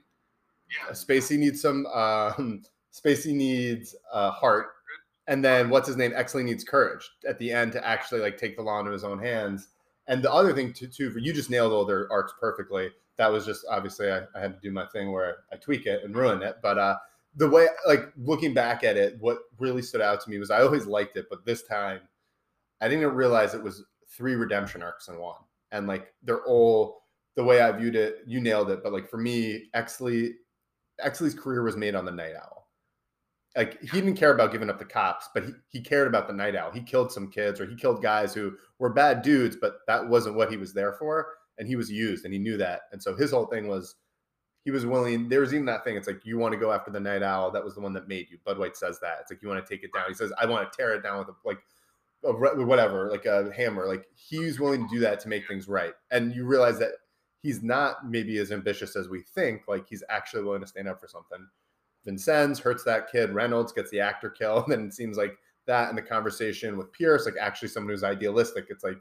Yeah. 0.69 0.93
Spacey 0.93 1.37
needs 1.37 1.61
some. 1.61 1.85
Um, 1.87 2.63
Spacey 2.93 3.33
needs 3.33 3.95
a 4.11 4.31
heart, 4.31 4.67
and 5.27 5.43
then 5.43 5.69
what's 5.69 5.87
his 5.87 5.97
name? 5.97 6.11
Exley 6.11 6.43
needs 6.43 6.63
courage 6.63 7.09
at 7.27 7.39
the 7.39 7.51
end 7.51 7.71
to 7.73 7.87
actually 7.87 8.21
like 8.21 8.37
take 8.37 8.57
the 8.57 8.61
law 8.61 8.79
into 8.79 8.91
his 8.91 9.03
own 9.03 9.19
hands 9.19 9.69
and 10.07 10.21
the 10.21 10.31
other 10.31 10.53
thing 10.53 10.73
too, 10.73 10.87
too, 10.87 11.11
for 11.11 11.19
you 11.19 11.33
just 11.33 11.49
nailed 11.49 11.71
all 11.71 11.85
their 11.85 12.11
arcs 12.11 12.33
perfectly. 12.39 12.89
That 13.17 13.31
was 13.31 13.45
just 13.45 13.65
obviously 13.69 14.11
I, 14.11 14.23
I 14.35 14.39
had 14.39 14.53
to 14.53 14.59
do 14.61 14.71
my 14.71 14.85
thing 14.87 15.11
where 15.11 15.37
I 15.51 15.55
tweak 15.55 15.85
it 15.85 16.03
and 16.03 16.15
ruin 16.15 16.41
it. 16.41 16.57
But 16.61 16.77
uh, 16.77 16.97
the 17.35 17.49
way, 17.49 17.67
like 17.87 18.11
looking 18.17 18.53
back 18.53 18.83
at 18.83 18.97
it, 18.97 19.17
what 19.19 19.39
really 19.57 19.81
stood 19.81 20.01
out 20.01 20.21
to 20.21 20.29
me 20.29 20.37
was 20.37 20.51
I 20.51 20.61
always 20.61 20.85
liked 20.85 21.17
it, 21.17 21.27
but 21.29 21.45
this 21.45 21.63
time 21.63 22.01
I 22.81 22.87
didn't 22.87 23.13
realize 23.13 23.53
it 23.53 23.63
was 23.63 23.83
three 24.09 24.35
redemption 24.35 24.81
arcs 24.83 25.07
in 25.07 25.17
one. 25.17 25.35
and 25.71 25.87
like 25.87 26.13
they're 26.23 26.45
all 26.45 27.03
the 27.35 27.43
way 27.43 27.61
I 27.61 27.71
viewed 27.71 27.95
it. 27.95 28.19
You 28.25 28.41
nailed 28.41 28.69
it, 28.69 28.83
but 28.83 28.91
like 28.91 29.09
for 29.09 29.17
me, 29.17 29.69
Exley, 29.75 30.33
Exley's 31.03 31.33
career 31.33 31.63
was 31.63 31.77
made 31.77 31.95
on 31.95 32.05
the 32.05 32.11
Night 32.11 32.33
Owl. 32.35 32.67
Like 33.55 33.81
he 33.81 33.87
didn't 33.87 34.15
care 34.17 34.33
about 34.33 34.51
giving 34.51 34.69
up 34.69 34.79
the 34.79 34.85
cops, 34.85 35.29
but 35.33 35.45
he, 35.45 35.51
he 35.69 35.81
cared 35.81 36.07
about 36.07 36.27
the 36.27 36.33
Night 36.33 36.55
Owl. 36.55 36.71
He 36.71 36.81
killed 36.81 37.11
some 37.11 37.29
kids 37.29 37.59
or 37.59 37.65
he 37.65 37.75
killed 37.75 38.01
guys 38.01 38.33
who 38.33 38.53
were 38.79 38.93
bad 38.93 39.21
dudes, 39.21 39.55
but 39.59 39.79
that 39.87 40.07
wasn't 40.07 40.35
what 40.35 40.51
he 40.51 40.57
was 40.57 40.73
there 40.73 40.93
for. 40.93 41.27
And 41.57 41.67
he 41.67 41.75
was 41.75 41.91
used, 41.91 42.25
and 42.25 42.33
he 42.33 42.39
knew 42.39 42.57
that. 42.57 42.83
And 42.91 43.03
so 43.03 43.15
his 43.15 43.31
whole 43.31 43.45
thing 43.45 43.67
was 43.67 43.95
he 44.63 44.71
was 44.71 44.85
willing. 44.85 45.27
There 45.27 45.41
was 45.41 45.53
even 45.53 45.65
that 45.65 45.83
thing. 45.83 45.95
It's 45.95 46.07
like 46.07 46.25
you 46.25 46.37
want 46.37 46.53
to 46.53 46.59
go 46.59 46.71
after 46.71 46.91
the 46.91 46.99
Night 46.99 47.23
Owl. 47.23 47.51
That 47.51 47.63
was 47.63 47.75
the 47.75 47.81
one 47.81 47.93
that 47.93 48.07
made 48.07 48.29
you. 48.29 48.37
Bud 48.45 48.59
White 48.59 48.77
says 48.77 48.99
that. 48.99 49.17
It's 49.21 49.31
like 49.31 49.41
you 49.41 49.49
want 49.49 49.65
to 49.65 49.69
take 49.69 49.83
it 49.83 49.93
down. 49.93 50.05
He 50.07 50.13
says 50.13 50.31
I 50.39 50.45
want 50.45 50.71
to 50.71 50.77
tear 50.77 50.93
it 50.93 51.03
down 51.03 51.19
with 51.19 51.29
a, 51.29 51.33
like 51.45 51.59
a, 52.23 52.65
whatever, 52.65 53.09
like 53.09 53.25
a 53.25 53.51
hammer. 53.55 53.87
Like 53.87 54.05
he's 54.13 54.59
willing 54.59 54.87
to 54.87 54.93
do 54.93 54.99
that 55.01 55.19
to 55.21 55.29
make 55.29 55.47
things 55.47 55.67
right. 55.67 55.93
And 56.11 56.33
you 56.35 56.45
realize 56.45 56.77
that 56.79 56.91
he's 57.41 57.63
not 57.63 58.07
maybe 58.07 58.37
as 58.37 58.51
ambitious 58.51 58.95
as 58.95 59.09
we 59.09 59.21
think. 59.21 59.63
Like 59.67 59.87
he's 59.89 60.03
actually 60.09 60.43
willing 60.43 60.61
to 60.61 60.67
stand 60.67 60.87
up 60.87 60.99
for 60.99 61.07
something. 61.07 61.47
Vincennes 62.05 62.59
hurts 62.59 62.83
that 62.83 63.11
kid. 63.11 63.31
Reynolds 63.31 63.71
gets 63.71 63.89
the 63.91 63.99
actor 63.99 64.29
kill. 64.29 64.63
And 64.63 64.71
then 64.71 64.85
it 64.85 64.93
seems 64.93 65.17
like 65.17 65.37
that 65.65 65.89
in 65.89 65.95
the 65.95 66.01
conversation 66.01 66.77
with 66.77 66.93
Pearce, 66.93 67.25
like 67.25 67.35
actually 67.39 67.69
someone 67.69 67.91
who's 67.91 68.03
idealistic. 68.03 68.67
It's 68.69 68.83
like 68.83 68.97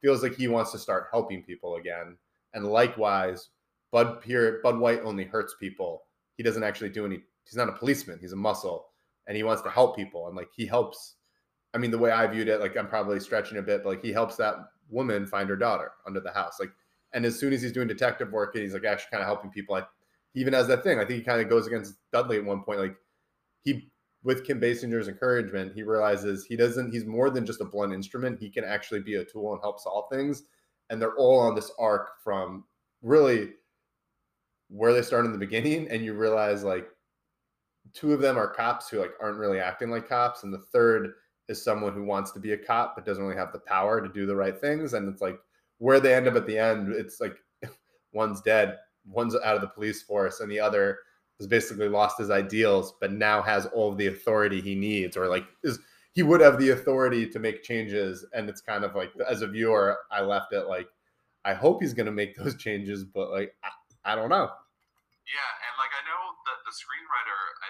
feels 0.00 0.22
like 0.22 0.34
he 0.34 0.48
wants 0.48 0.72
to 0.72 0.78
start 0.78 1.08
helping 1.10 1.42
people 1.42 1.76
again. 1.76 2.16
And 2.54 2.66
likewise, 2.66 3.50
Bud 3.92 4.22
Bud 4.62 4.78
White 4.78 5.02
only 5.04 5.24
hurts 5.24 5.54
people. 5.60 6.04
He 6.36 6.42
doesn't 6.42 6.64
actually 6.64 6.88
do 6.88 7.04
any. 7.04 7.20
He's 7.44 7.56
not 7.56 7.68
a 7.68 7.72
policeman. 7.72 8.18
He's 8.20 8.32
a 8.32 8.36
muscle, 8.36 8.86
and 9.28 9.36
he 9.36 9.42
wants 9.42 9.62
to 9.62 9.70
help 9.70 9.94
people. 9.94 10.26
And 10.26 10.36
like 10.36 10.48
he 10.56 10.66
helps. 10.66 11.16
I 11.74 11.78
mean, 11.78 11.90
the 11.90 11.98
way 11.98 12.10
I 12.10 12.26
viewed 12.26 12.48
it, 12.48 12.60
like 12.60 12.76
I'm 12.76 12.88
probably 12.88 13.20
stretching 13.20 13.58
a 13.58 13.62
bit, 13.62 13.82
but 13.84 13.90
like 13.90 14.02
he 14.02 14.12
helps 14.12 14.36
that 14.36 14.56
woman 14.88 15.26
find 15.26 15.48
her 15.48 15.56
daughter 15.56 15.92
under 16.06 16.20
the 16.20 16.32
house. 16.32 16.58
Like, 16.58 16.70
and 17.12 17.24
as 17.24 17.38
soon 17.38 17.52
as 17.52 17.62
he's 17.62 17.72
doing 17.72 17.88
detective 17.88 18.32
work, 18.32 18.54
and 18.54 18.64
he's 18.64 18.74
like 18.74 18.84
actually 18.84 19.10
kind 19.10 19.22
of 19.22 19.26
helping 19.26 19.50
people. 19.50 19.74
Like, 19.74 19.86
he 20.32 20.40
even 20.40 20.54
has 20.54 20.66
that 20.68 20.82
thing. 20.82 20.98
I 20.98 21.04
think 21.04 21.18
he 21.18 21.24
kind 21.24 21.40
of 21.40 21.48
goes 21.48 21.66
against 21.66 21.94
Dudley 22.12 22.38
at 22.38 22.44
one 22.44 22.62
point. 22.62 22.80
Like, 22.80 22.96
he 23.62 23.90
with 24.24 24.46
Kim 24.46 24.60
Basinger's 24.60 25.08
encouragement, 25.08 25.72
he 25.74 25.82
realizes 25.82 26.44
he 26.44 26.56
doesn't. 26.56 26.92
He's 26.92 27.04
more 27.04 27.28
than 27.28 27.44
just 27.44 27.60
a 27.60 27.64
blunt 27.64 27.92
instrument. 27.92 28.38
He 28.40 28.48
can 28.48 28.64
actually 28.64 29.00
be 29.00 29.16
a 29.16 29.24
tool 29.24 29.52
and 29.52 29.60
help 29.60 29.80
solve 29.80 30.06
things. 30.10 30.44
And 30.90 31.00
they're 31.00 31.16
all 31.16 31.38
on 31.40 31.54
this 31.54 31.72
arc 31.78 32.22
from 32.22 32.64
really 33.02 33.50
where 34.72 34.94
they 34.94 35.02
start 35.02 35.26
in 35.26 35.32
the 35.32 35.38
beginning 35.38 35.86
and 35.90 36.02
you 36.02 36.14
realize 36.14 36.64
like 36.64 36.88
two 37.92 38.12
of 38.12 38.20
them 38.20 38.38
are 38.38 38.48
cops 38.48 38.88
who 38.88 38.98
like 38.98 39.12
aren't 39.20 39.38
really 39.38 39.60
acting 39.60 39.90
like 39.90 40.08
cops 40.08 40.44
and 40.44 40.52
the 40.52 40.58
third 40.72 41.12
is 41.48 41.62
someone 41.62 41.92
who 41.92 42.04
wants 42.04 42.30
to 42.30 42.40
be 42.40 42.52
a 42.52 42.58
cop 42.58 42.94
but 42.94 43.04
doesn't 43.04 43.22
really 43.22 43.36
have 43.36 43.52
the 43.52 43.58
power 43.60 44.00
to 44.00 44.12
do 44.12 44.24
the 44.24 44.34
right 44.34 44.58
things 44.58 44.94
and 44.94 45.08
it's 45.08 45.20
like 45.20 45.38
where 45.78 46.00
they 46.00 46.14
end 46.14 46.26
up 46.26 46.36
at 46.36 46.46
the 46.46 46.58
end 46.58 46.90
it's 46.92 47.20
like 47.20 47.36
one's 48.12 48.40
dead 48.40 48.78
one's 49.04 49.36
out 49.44 49.56
of 49.56 49.60
the 49.60 49.68
police 49.68 50.02
force 50.02 50.40
and 50.40 50.50
the 50.50 50.60
other 50.60 50.98
has 51.38 51.46
basically 51.46 51.88
lost 51.88 52.18
his 52.18 52.30
ideals 52.30 52.94
but 52.98 53.12
now 53.12 53.42
has 53.42 53.66
all 53.66 53.92
the 53.92 54.06
authority 54.06 54.60
he 54.60 54.74
needs 54.74 55.16
or 55.16 55.28
like 55.28 55.44
is 55.64 55.78
he 56.12 56.22
would 56.22 56.40
have 56.40 56.58
the 56.58 56.70
authority 56.70 57.28
to 57.28 57.38
make 57.38 57.62
changes 57.62 58.24
and 58.32 58.48
it's 58.48 58.60
kind 58.60 58.84
of 58.84 58.94
like 58.94 59.10
as 59.28 59.42
a 59.42 59.46
viewer 59.46 59.98
i 60.10 60.22
left 60.22 60.54
it 60.54 60.66
like 60.66 60.88
i 61.44 61.52
hope 61.52 61.82
he's 61.82 61.94
going 61.94 62.06
to 62.06 62.12
make 62.12 62.34
those 62.36 62.56
changes 62.62 63.04
but 63.04 63.30
like 63.30 63.54
I, 63.62 64.12
I 64.12 64.14
don't 64.14 64.30
know 64.30 64.50
yeah, 65.32 65.52
and 65.64 65.74
like 65.80 65.92
I 65.96 66.02
know 66.04 66.36
that 66.44 66.60
the 66.68 66.74
screenwriter 66.76 67.38
I, 67.64 67.68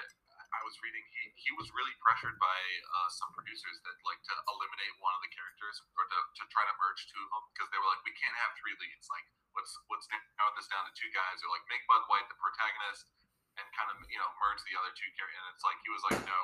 I 0.52 0.60
was 0.66 0.76
reading, 0.82 1.00
he 1.14 1.22
he 1.48 1.50
was 1.54 1.70
really 1.70 1.94
pressured 2.02 2.36
by 2.42 2.58
uh, 2.90 3.08
some 3.08 3.30
producers 3.32 3.78
that 3.86 3.96
like 4.02 4.20
to 4.26 4.34
eliminate 4.50 4.92
one 4.98 5.14
of 5.14 5.22
the 5.22 5.30
characters 5.30 5.78
or 5.94 6.04
to, 6.10 6.18
to 6.42 6.44
try 6.50 6.66
to 6.66 6.74
merge 6.82 7.06
two 7.06 7.22
of 7.22 7.30
them 7.30 7.44
because 7.54 7.70
they 7.70 7.78
were 7.78 7.88
like, 7.88 8.02
we 8.02 8.12
can't 8.18 8.34
have 8.42 8.52
three 8.58 8.74
leads. 8.82 9.06
Like, 9.08 9.24
let's 9.54 9.72
let's 9.88 10.10
narrow 10.10 10.52
this 10.58 10.68
down 10.68 10.84
to 10.84 10.92
two 10.92 11.08
guys, 11.14 11.38
or 11.46 11.48
like 11.54 11.64
make 11.70 11.86
Bud 11.86 12.02
White 12.10 12.26
the 12.26 12.36
protagonist 12.36 13.08
and 13.56 13.66
kind 13.78 13.88
of 13.94 13.96
you 14.10 14.18
know 14.18 14.28
merge 14.42 14.60
the 14.66 14.74
other 14.76 14.92
two 14.92 15.08
characters. 15.14 15.38
And 15.38 15.48
it's 15.54 15.64
like 15.64 15.78
he 15.86 15.90
was 15.94 16.02
like, 16.10 16.20
no, 16.26 16.40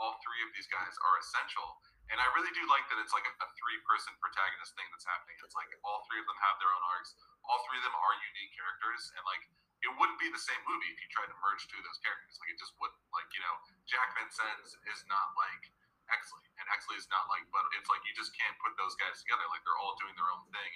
all 0.00 0.16
three 0.24 0.40
of 0.42 0.50
these 0.56 0.66
guys 0.66 0.96
are 0.96 1.16
essential. 1.20 1.78
And 2.12 2.20
I 2.20 2.28
really 2.36 2.52
do 2.52 2.64
like 2.68 2.84
that 2.92 3.00
it's 3.00 3.16
like 3.16 3.24
a, 3.24 3.32
a 3.40 3.48
three 3.56 3.80
person 3.88 4.12
protagonist 4.20 4.76
thing 4.76 4.84
that's 4.92 5.08
happening. 5.08 5.40
It's 5.40 5.56
like 5.56 5.72
all 5.86 6.04
three 6.08 6.20
of 6.20 6.26
them 6.28 6.36
have 6.40 6.56
their 6.60 6.68
own 6.68 6.84
arcs. 6.90 7.16
All 7.48 7.60
three 7.64 7.80
of 7.80 7.84
them 7.84 7.96
are 7.96 8.14
unique 8.34 8.52
characters, 8.52 9.12
and 9.16 9.24
like 9.24 9.44
it 9.84 9.92
wouldn't 10.00 10.16
be 10.16 10.32
the 10.32 10.40
same 10.40 10.60
movie 10.64 10.88
if 10.88 10.98
you 10.98 11.08
tried 11.12 11.28
to 11.28 11.36
merge 11.44 11.68
two 11.68 11.76
of 11.76 11.84
those 11.84 12.00
characters. 12.00 12.40
Like 12.40 12.50
it 12.50 12.58
just 12.58 12.72
wouldn't. 12.80 12.96
Like 13.12 13.28
you 13.36 13.42
know, 13.44 13.54
Jack 13.84 14.16
Vincennes 14.16 14.72
is 14.88 15.00
not 15.06 15.36
like 15.36 15.68
Exley, 16.08 16.44
and 16.56 16.64
Exley 16.72 16.96
is 16.96 17.08
not 17.12 17.28
like. 17.28 17.44
But 17.52 17.68
it's 17.76 17.88
like 17.92 18.00
you 18.08 18.16
just 18.16 18.32
can't 18.32 18.56
put 18.64 18.72
those 18.80 18.96
guys 18.96 19.20
together. 19.20 19.44
Like 19.52 19.60
they're 19.68 19.78
all 19.78 19.94
doing 20.00 20.16
their 20.16 20.28
own 20.32 20.44
thing. 20.48 20.72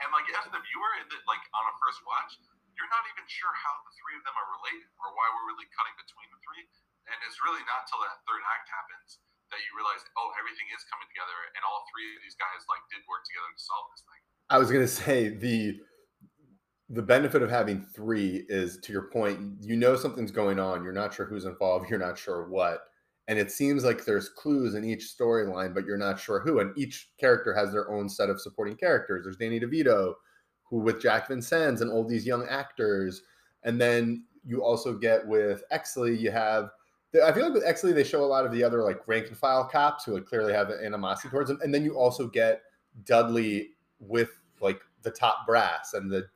And 0.00 0.08
like 0.14 0.26
as 0.38 0.46
the 0.48 0.62
viewer, 0.62 0.92
like 1.26 1.44
on 1.52 1.64
a 1.66 1.74
first 1.82 2.00
watch, 2.06 2.38
you're 2.78 2.88
not 2.88 3.04
even 3.12 3.26
sure 3.28 3.52
how 3.52 3.74
the 3.84 3.92
three 3.98 4.16
of 4.16 4.22
them 4.24 4.34
are 4.38 4.48
related 4.56 4.88
or 5.02 5.12
why 5.12 5.26
we're 5.28 5.52
really 5.52 5.68
cutting 5.74 5.94
between 5.98 6.30
the 6.32 6.40
three. 6.40 6.64
And 7.10 7.18
it's 7.26 7.42
really 7.42 7.60
not 7.66 7.90
till 7.90 8.00
that 8.06 8.22
third 8.24 8.40
act 8.46 8.70
happens 8.70 9.20
that 9.52 9.60
you 9.68 9.76
realize, 9.76 10.00
oh, 10.16 10.32
everything 10.40 10.64
is 10.72 10.80
coming 10.88 11.04
together, 11.12 11.36
and 11.52 11.60
all 11.68 11.84
three 11.92 12.08
of 12.16 12.24
these 12.24 12.38
guys 12.40 12.64
like 12.72 12.80
did 12.88 13.04
work 13.04 13.20
together 13.28 13.52
to 13.52 13.60
solve 13.60 13.92
this 13.92 14.02
thing. 14.08 14.22
I 14.48 14.56
was 14.56 14.72
gonna 14.72 14.88
say 14.88 15.28
the 15.28 15.76
the 16.92 17.02
benefit 17.02 17.42
of 17.42 17.48
having 17.48 17.82
three 17.82 18.44
is 18.48 18.76
to 18.76 18.92
your 18.92 19.08
point, 19.08 19.56
you 19.62 19.76
know 19.76 19.96
something's 19.96 20.30
going 20.30 20.58
on. 20.58 20.84
You're 20.84 20.92
not 20.92 21.14
sure 21.14 21.24
who's 21.24 21.46
involved. 21.46 21.88
You're 21.88 21.98
not 21.98 22.18
sure 22.18 22.46
what. 22.48 22.80
And 23.28 23.38
it 23.38 23.50
seems 23.50 23.82
like 23.82 24.04
there's 24.04 24.28
clues 24.28 24.74
in 24.74 24.84
each 24.84 25.14
storyline, 25.18 25.72
but 25.72 25.86
you're 25.86 25.96
not 25.96 26.20
sure 26.20 26.40
who. 26.40 26.60
And 26.60 26.76
each 26.76 27.08
character 27.18 27.54
has 27.54 27.72
their 27.72 27.90
own 27.90 28.10
set 28.10 28.28
of 28.28 28.42
supporting 28.42 28.76
characters. 28.76 29.24
There's 29.24 29.38
Danny 29.38 29.58
DeVito, 29.58 30.14
who 30.64 30.80
with 30.80 31.00
Jack 31.00 31.28
Vincennes 31.28 31.80
and 31.80 31.90
all 31.90 32.04
these 32.04 32.26
young 32.26 32.46
actors. 32.46 33.22
And 33.62 33.80
then 33.80 34.26
you 34.44 34.62
also 34.62 34.92
get 34.92 35.26
with 35.26 35.64
Exley, 35.72 36.18
you 36.18 36.30
have 36.30 36.70
I 37.22 37.30
feel 37.32 37.44
like 37.44 37.52
with 37.52 37.64
Exley, 37.64 37.94
they 37.94 38.04
show 38.04 38.24
a 38.24 38.26
lot 38.26 38.46
of 38.46 38.52
the 38.52 38.64
other 38.64 38.82
like 38.82 39.06
rank 39.06 39.28
and 39.28 39.36
file 39.36 39.68
cops 39.68 40.04
who 40.04 40.14
like 40.14 40.24
clearly 40.24 40.52
have 40.52 40.70
animosity 40.70 41.28
towards 41.28 41.48
them. 41.48 41.58
And 41.62 41.72
then 41.72 41.84
you 41.84 41.94
also 41.94 42.26
get 42.26 42.62
Dudley 43.04 43.70
with 43.98 44.30
like 44.60 44.80
the 45.02 45.10
top 45.10 45.46
brass 45.46 45.92
and 45.92 46.10
the 46.10 46.26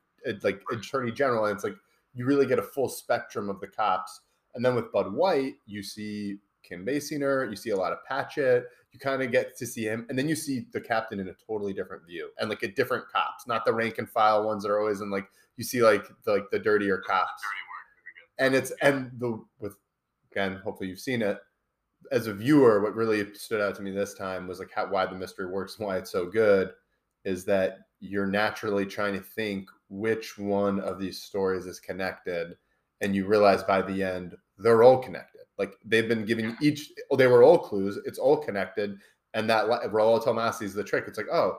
like 0.43 0.61
attorney 0.72 1.12
general, 1.12 1.47
and 1.47 1.55
it's 1.55 1.64
like 1.64 1.77
you 2.14 2.24
really 2.24 2.47
get 2.47 2.59
a 2.59 2.62
full 2.62 2.89
spectrum 2.89 3.49
of 3.49 3.61
the 3.61 3.66
cops. 3.66 4.20
And 4.55 4.64
then 4.64 4.74
with 4.74 4.91
Bud 4.91 5.12
White, 5.12 5.55
you 5.66 5.83
see 5.83 6.39
Kim 6.62 6.85
Basinger, 6.85 7.49
you 7.49 7.57
see 7.57 7.70
a 7.70 7.77
lot 7.77 7.93
of 7.93 7.99
Patchett, 8.05 8.64
you 8.93 8.99
kind 8.99 9.22
of 9.22 9.31
get 9.31 9.57
to 9.59 9.66
see 9.66 9.85
him, 9.85 10.07
and 10.09 10.18
then 10.18 10.29
you 10.29 10.35
see 10.35 10.66
the 10.72 10.81
captain 10.81 11.20
in 11.20 11.29
a 11.29 11.35
totally 11.47 11.72
different 11.72 12.07
view 12.07 12.31
and 12.39 12.49
like 12.49 12.62
a 12.62 12.68
different 12.68 13.07
cops, 13.09 13.47
not 13.47 13.64
the 13.64 13.72
rank 13.72 13.99
and 13.99 14.09
file 14.09 14.45
ones 14.45 14.62
that 14.62 14.70
are 14.70 14.81
always 14.81 15.01
in 15.01 15.11
like 15.11 15.29
you 15.57 15.64
see 15.64 15.83
like 15.83 16.05
the 16.24 16.33
like 16.33 16.51
the 16.51 16.59
dirtier 16.59 16.99
cops. 16.99 17.43
And 18.39 18.55
it's 18.55 18.72
and 18.83 19.11
the 19.18 19.43
with 19.59 19.77
again, 20.33 20.61
hopefully 20.64 20.89
you've 20.89 20.99
seen 20.99 21.22
it. 21.22 21.39
As 22.12 22.27
a 22.27 22.35
viewer, 22.35 22.81
what 22.83 22.95
really 22.95 23.35
stood 23.35 23.61
out 23.61 23.74
to 23.77 23.83
me 23.83 23.91
this 23.91 24.14
time 24.14 24.47
was 24.47 24.59
like 24.59 24.70
how 24.72 24.87
why 24.87 25.07
the 25.07 25.14
mystery 25.14 25.47
works 25.47 25.77
and 25.79 25.87
why 25.87 25.99
it's 25.99 26.12
so 26.12 26.27
good 26.27 26.72
is 27.24 27.45
that 27.45 27.79
you're 28.01 28.27
naturally 28.27 28.87
trying 28.87 29.15
to 29.15 29.21
think 29.21 29.69
which 29.89 30.39
one 30.39 30.81
of 30.81 30.99
these 30.99 31.23
stories 31.23 31.67
is 31.67 31.81
connected 31.81 32.57
and 33.01 33.15
you 33.15 33.27
realize 33.27 33.63
by 33.63 33.83
the 33.83 34.03
end 34.03 34.35
they're 34.59 34.83
all 34.83 34.99
connected. 34.99 35.43
Like 35.59 35.75
they've 35.85 36.09
been 36.09 36.25
giving 36.25 36.57
each 36.61 36.93
oh, 37.11 37.17
they 37.17 37.27
were 37.27 37.43
all 37.43 37.59
clues 37.59 37.99
it's 38.05 38.19
all 38.19 38.37
connected 38.37 38.99
and 39.35 39.49
that 39.51 39.67
Rollo 39.93 40.19
Tomasi 40.19 40.63
is 40.63 40.75
the 40.75 40.85
trick. 40.85 41.05
It's 41.07 41.19
like 41.19 41.29
oh 41.33 41.59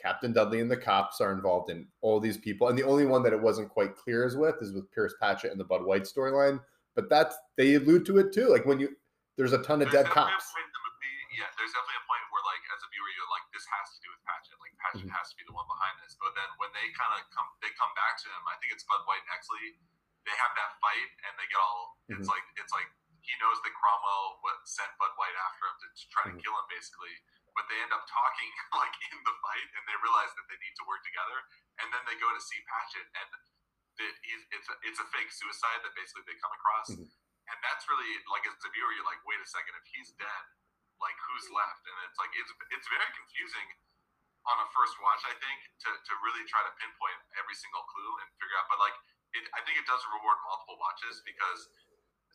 Captain 0.00 0.32
Dudley 0.32 0.60
and 0.60 0.70
the 0.70 0.76
cops 0.76 1.20
are 1.20 1.32
involved 1.32 1.70
in 1.70 1.86
all 2.02 2.20
these 2.20 2.36
people 2.36 2.68
and 2.68 2.78
the 2.78 2.84
only 2.84 3.06
one 3.06 3.22
that 3.22 3.32
it 3.32 3.40
wasn't 3.40 3.70
quite 3.70 3.96
clear 3.96 4.24
as 4.24 4.36
with 4.36 4.56
is 4.60 4.72
with 4.72 4.90
Pierce 4.92 5.14
Patchett 5.20 5.50
and 5.50 5.60
the 5.60 5.64
Bud 5.64 5.84
White 5.84 6.04
storyline 6.04 6.60
but 6.94 7.10
that's 7.10 7.36
they 7.56 7.74
allude 7.74 8.06
to 8.06 8.18
it 8.18 8.32
too. 8.32 8.48
Like 8.48 8.66
when 8.66 8.78
you 8.78 8.94
there's 9.36 9.52
a 9.52 9.62
ton 9.62 9.82
of 9.82 9.90
there's 9.90 10.06
dead 10.06 10.12
cops. 10.14 10.46
yeah 11.34 11.50
there's 11.58 11.74
definitely 11.74 11.98
a 11.98 12.06
point 12.06 12.22
where 12.30 12.44
like 12.46 12.62
as 12.70 12.80
a 12.86 12.88
viewer 12.94 13.10
you're 13.18 13.32
like 13.34 13.46
this 13.50 13.66
has 13.66 13.90
to 13.94 13.98
do 14.06 14.08
with 14.14 14.22
Patchett 14.22 14.58
Patchett 14.84 15.08
mm-hmm. 15.08 15.16
has 15.16 15.32
to 15.32 15.36
be 15.40 15.48
the 15.48 15.56
one 15.56 15.64
behind 15.64 15.96
this 16.04 16.12
but 16.20 16.36
then 16.36 16.46
when 16.60 16.68
they 16.76 16.92
kind 16.92 17.16
of 17.16 17.24
come 17.32 17.48
they 17.64 17.72
come 17.80 17.90
back 17.96 18.20
to 18.20 18.28
him 18.28 18.42
I 18.44 18.60
think 18.60 18.76
it's 18.76 18.84
Bud 18.84 19.00
White 19.08 19.24
and 19.24 19.32
Exley 19.32 19.80
they 20.28 20.36
have 20.36 20.52
that 20.60 20.76
fight 20.84 21.10
and 21.24 21.32
they 21.40 21.48
get 21.48 21.56
all 21.56 21.96
mm-hmm. 22.04 22.20
it's 22.20 22.28
like 22.28 22.44
it's 22.60 22.72
like 22.76 22.88
he 23.24 23.32
knows 23.40 23.56
that 23.64 23.72
Cromwell 23.72 24.44
what 24.44 24.60
sent 24.68 24.92
Bud 25.00 25.16
White 25.16 25.32
after 25.48 25.64
him 25.64 25.76
to, 25.80 25.86
to 25.88 26.04
try 26.12 26.22
mm-hmm. 26.28 26.36
to 26.36 26.44
kill 26.44 26.52
him 26.52 26.68
basically 26.68 27.16
but 27.56 27.64
they 27.70 27.78
end 27.80 27.94
up 27.96 28.04
talking 28.04 28.50
like 28.82 28.94
in 29.08 29.18
the 29.24 29.34
fight 29.40 29.68
and 29.72 29.82
they 29.88 29.96
realize 30.04 30.32
that 30.36 30.44
they 30.52 30.58
need 30.60 30.76
to 30.76 30.84
work 30.84 31.00
together 31.00 31.38
and 31.80 31.88
then 31.88 32.02
they 32.04 32.20
go 32.20 32.28
to 32.28 32.42
see 32.44 32.60
Patchett 32.68 33.08
and 33.16 33.28
the, 33.32 33.40
it's 33.96 34.68
a, 34.68 34.74
it's 34.82 34.98
a 34.98 35.06
fake 35.14 35.30
suicide 35.30 35.80
that 35.86 35.94
basically 35.94 36.26
they 36.26 36.34
come 36.42 36.50
across 36.50 36.90
mm-hmm. 36.90 37.06
and 37.06 37.56
that's 37.62 37.86
really 37.86 38.10
like 38.26 38.42
as 38.42 38.58
a 38.58 38.70
viewer 38.74 38.90
you're 38.92 39.06
like 39.06 39.22
wait 39.22 39.38
a 39.38 39.46
second 39.46 39.72
if 39.78 39.86
he's 39.94 40.10
dead 40.18 40.44
like 40.98 41.14
who's 41.30 41.46
left 41.54 41.82
and 41.86 41.96
it's 42.06 42.18
like 42.18 42.32
it's 42.34 42.50
it's 42.74 42.88
very 42.90 43.10
confusing 43.14 43.68
on 44.50 44.56
a 44.60 44.66
first 44.72 44.96
watch 45.00 45.22
i 45.28 45.34
think 45.40 45.58
to, 45.80 45.88
to 45.88 46.12
really 46.24 46.44
try 46.48 46.60
to 46.64 46.72
pinpoint 46.80 47.18
every 47.40 47.56
single 47.56 47.84
clue 47.88 48.12
and 48.20 48.26
figure 48.36 48.56
out 48.60 48.68
but 48.68 48.78
like 48.80 48.96
it, 49.34 49.44
i 49.56 49.60
think 49.64 49.80
it 49.80 49.86
does 49.88 50.00
reward 50.12 50.36
multiple 50.44 50.76
watches 50.78 51.24
because 51.24 51.60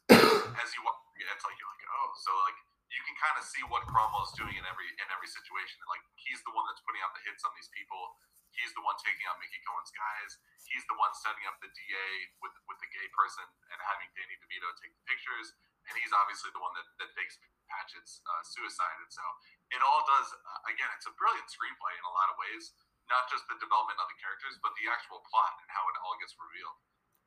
as 0.64 0.70
you 0.74 0.82
watch 0.82 0.97
it's 1.20 1.45
like 1.45 1.57
you're 1.60 1.70
like 1.70 1.86
oh 1.93 2.10
so 2.20 2.32
like 2.47 2.57
you 2.89 3.01
can 3.05 3.16
kind 3.22 3.38
of 3.38 3.45
see 3.45 3.62
what 3.70 3.86
Cromwell's 3.86 4.34
doing 4.34 4.53
in 4.57 4.66
every 4.66 4.89
in 4.89 5.07
every 5.14 5.30
situation. 5.30 5.78
Like 5.86 6.01
he's 6.18 6.41
the 6.41 6.53
one 6.53 6.66
that's 6.66 6.82
putting 6.82 7.01
out 7.05 7.14
the 7.14 7.22
hits 7.26 7.45
on 7.45 7.53
these 7.53 7.70
people. 7.70 8.18
he's 8.49 8.74
the 8.74 8.82
one 8.82 8.97
taking 8.99 9.24
out 9.30 9.38
Mickey 9.38 9.62
Cohen's 9.62 9.93
guys. 9.93 10.41
He's 10.66 10.84
the 10.89 10.97
one 10.97 11.14
setting 11.14 11.45
up 11.45 11.62
the 11.62 11.70
DA 11.70 12.10
with 12.41 12.53
with 12.66 12.82
the 12.82 12.89
gay 12.89 13.07
person 13.14 13.45
and 13.45 13.78
having 13.86 14.10
Danny 14.18 14.36
DeVito 14.41 14.68
take 14.82 14.93
the 14.97 15.05
pictures. 15.05 15.53
And 15.90 15.98
he's 15.98 16.14
obviously 16.14 16.54
the 16.54 16.62
one 16.62 16.72
that, 16.78 16.88
that 17.02 17.10
fakes 17.18 17.36
Patchett's 17.66 18.22
uh, 18.26 18.44
suicide. 18.46 18.98
And 19.02 19.10
so 19.10 19.26
it 19.74 19.82
all 19.82 20.06
does, 20.06 20.28
uh, 20.30 20.72
again, 20.72 20.90
it's 20.98 21.10
a 21.10 21.14
brilliant 21.18 21.50
screenplay 21.50 21.94
in 21.98 22.06
a 22.06 22.14
lot 22.14 22.30
of 22.30 22.38
ways, 22.38 22.74
not 23.10 23.26
just 23.30 23.46
the 23.50 23.58
development 23.58 23.98
of 23.98 24.08
the 24.10 24.18
characters, 24.22 24.58
but 24.62 24.74
the 24.78 24.86
actual 24.90 25.22
plot 25.30 25.54
and 25.62 25.70
how 25.74 25.84
it 25.90 25.96
all 26.06 26.16
gets 26.22 26.34
revealed. 26.38 26.78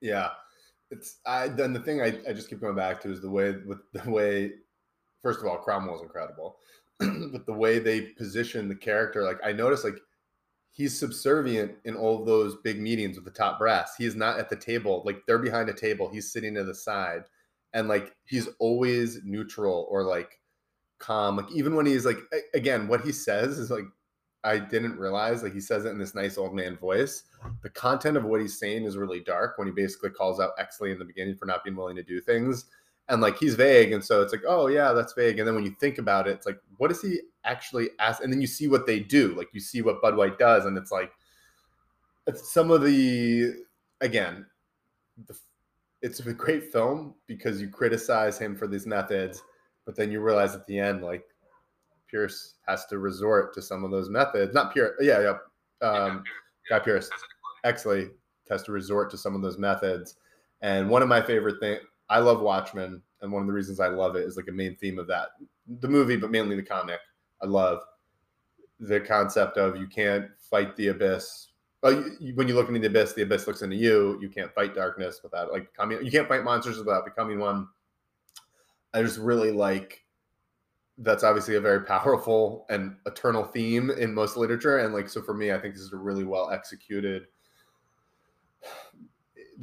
Yeah. 0.03 0.29
It's 0.95 1.23
I 1.25 1.49
then 1.49 1.73
the 1.73 1.81
thing 1.81 2.03
I, 2.05 2.21
I 2.29 2.37
just 2.37 2.51
keep 2.51 2.61
going 2.61 2.77
back 2.77 3.01
to 3.03 3.11
is 3.11 3.23
the 3.25 3.31
way 3.31 3.57
with 3.65 3.81
the 3.97 4.05
way 4.11 4.63
first 5.23 5.41
of 5.41 5.47
all, 5.47 5.57
Cromwell's 5.57 6.03
incredible. 6.03 6.59
but 6.99 7.47
the 7.47 7.53
way 7.53 7.79
they 7.79 8.01
position 8.19 8.69
the 8.69 8.75
character, 8.75 9.23
like 9.23 9.39
I 9.43 9.53
noticed 9.53 9.85
like 9.85 9.99
he's 10.71 10.99
subservient 10.99 11.73
in 11.85 11.95
all 11.95 12.21
of 12.21 12.27
those 12.27 12.57
big 12.65 12.81
meetings 12.81 13.17
with 13.17 13.25
the 13.25 13.31
top 13.31 13.59
brass. 13.59 13.95
He 13.97 14.05
is 14.05 14.17
not 14.17 14.39
at 14.39 14.49
the 14.49 14.57
table. 14.57 15.03
Like 15.05 15.23
they're 15.27 15.39
behind 15.39 15.69
a 15.69 15.75
table. 15.75 16.11
He's 16.11 16.33
sitting 16.33 16.55
to 16.55 16.65
the 16.65 16.75
side. 16.75 17.23
And 17.75 17.89
like 17.89 18.15
he's 18.27 18.49
always 18.59 19.21
neutral 19.25 19.87
or 19.91 20.05
like 20.05 20.41
calm. 20.99 21.37
Like 21.37 21.51
even 21.53 21.75
when 21.75 21.87
he's 21.87 22.07
like 22.07 22.19
again, 22.55 22.89
what 22.89 23.03
he 23.03 23.13
says 23.13 23.59
is 23.59 23.71
like 23.71 23.85
I 24.45 24.59
didn't 24.59 24.99
realize 24.99 25.43
like 25.43 25.53
he 25.53 25.61
says 25.61 25.85
it 25.85 25.91
in 25.91 25.99
this 25.99 26.15
nice 26.15 26.37
old 26.37 26.55
man 26.55 26.77
voice. 26.77 27.25
The 27.63 27.71
content 27.71 28.17
of 28.17 28.25
what 28.25 28.41
he's 28.41 28.59
saying 28.59 28.85
is 28.85 28.97
really 28.97 29.21
dark 29.21 29.59
when 29.59 29.69
he 29.69 29.73
basically 29.73 30.11
calls 30.11 30.41
out 30.41 30.57
Exley 30.59 30.93
in 30.93 30.99
the 30.99 31.05
beginning 31.05 31.37
for 31.37 31.47
not 31.47 31.65
being 31.65 31.77
willing 31.77 31.97
to 31.97 32.03
do 32.03 32.21
things. 32.21 32.67
And 33.09 33.21
like 33.21 33.37
he's 33.37 33.57
vague, 33.57 33.93
and 33.93 34.03
so 34.03 34.23
it's 34.23 34.33
like, 34.33 34.45
oh 34.47 34.69
yeah, 34.69 34.93
that's 34.93 35.13
vague. 35.13 35.39
And 35.39 35.47
then 35.47 35.55
when 35.55 35.65
you 35.65 35.75
think 35.81 35.99
about 35.99 36.29
it, 36.29 36.33
it's 36.33 36.47
like, 36.47 36.59
what 36.79 36.89
does 36.89 37.03
he 37.03 37.21
actually 37.45 37.91
ask? 37.99 38.23
And 38.23 38.33
then 38.33 38.41
you 38.41 38.47
see 38.47 38.69
what 38.69 38.87
they 38.87 39.01
do. 39.01 39.35
Like 39.35 39.49
you 39.53 39.61
see 39.61 39.83
what 39.83 40.01
Bud 40.01 40.17
White 40.17 40.39
does, 40.39 40.67
and 40.67 40.79
it's 40.79 40.93
like, 40.93 41.13
it's 42.27 42.53
some 42.53 42.71
of 42.71 42.83
the 42.83 43.55
again, 44.01 44.47
the, 45.27 45.37
it's 46.03 46.21
a 46.21 46.33
great 46.33 46.73
film 46.73 47.15
because 47.27 47.61
you 47.61 47.69
criticize 47.69 48.39
him 48.39 48.57
for 48.57 48.67
these 48.67 48.87
methods, 48.87 49.43
but 49.87 49.97
then 49.97 50.11
you 50.11 50.21
realize 50.21 50.55
at 50.55 50.67
the 50.67 50.79
end, 50.79 51.03
like 51.03 51.25
Pearce 52.11 52.55
has 52.67 52.87
to 52.87 52.99
resort 52.99 53.55
to 53.55 53.63
some 53.63 53.85
of 53.85 53.91
those 53.91 54.11
methods. 54.11 54.53
Not 54.53 54.75
Pearce, 54.75 54.97
yeah, 55.01 55.21
yeah. 55.21 55.87
Um, 55.87 56.25
yeah, 56.71 56.79
Guy 56.79 56.85
Pearce, 56.85 57.11
Exley 57.65 58.11
has 58.51 58.63
to 58.65 58.73
resort 58.73 59.11
to 59.11 59.19
some 59.19 59.35
of 59.35 59.43
those 59.43 59.59
methods. 59.59 60.17
And 60.61 60.89
one 60.91 61.03
of 61.03 61.09
my 61.09 61.23
favorite 61.23 61.59
things, 61.61 61.81
I 62.09 62.19
love 62.19 62.41
Watchmen, 62.41 63.03
and 63.23 63.33
one 63.33 63.43
of 63.43 63.47
the 63.47 63.53
reasons 63.55 63.81
I 63.81 63.89
love 63.89 64.17
it 64.17 64.25
is 64.25 64.37
like 64.37 64.49
a 64.49 64.53
main 64.53 64.77
theme 64.77 64.99
of 64.99 65.07
that 65.07 65.29
the 65.81 65.89
movie, 65.89 66.17
but 66.17 66.31
mainly 66.31 66.57
the 66.57 66.63
comic. 66.63 67.01
I 67.43 67.47
love 67.47 67.83
the 68.81 69.01
concept 69.01 69.57
of 69.57 69.77
you 69.77 69.87
can't 69.87 70.27
fight 70.39 70.77
the 70.77 70.89
abyss. 70.89 71.49
Oh, 71.85 72.05
you, 72.21 72.35
when 72.35 72.47
you 72.47 72.55
look 72.55 72.69
into 72.69 72.81
the 72.81 72.87
abyss, 72.87 73.13
the 73.13 73.23
abyss 73.23 73.47
looks 73.47 73.63
into 73.63 73.77
you. 73.77 74.19
You 74.21 74.29
can't 74.29 74.55
fight 74.55 74.75
darkness 74.75 75.21
without 75.23 75.51
like. 75.51 75.69
You 76.03 76.11
can't 76.11 76.29
fight 76.29 76.45
monsters 76.45 76.79
without 76.79 77.05
becoming 77.05 77.39
one. 77.39 77.69
I 78.95 79.03
just 79.03 79.19
really 79.19 79.51
like. 79.51 80.05
That's 80.99 81.25
obviously 81.25 81.57
a 81.57 81.61
very 81.61 81.85
powerful 81.85 82.67
and 82.69 82.97
eternal 83.07 83.45
theme 83.45 83.91
in 83.91 84.15
most 84.15 84.37
literature, 84.37 84.79
and 84.79 84.95
like 84.95 85.09
so 85.09 85.23
for 85.23 85.35
me, 85.35 85.53
I 85.53 85.59
think 85.59 85.75
this 85.75 85.83
is 85.83 85.93
a 85.93 85.97
really 85.97 86.25
well 86.25 86.51
executed 86.51 87.27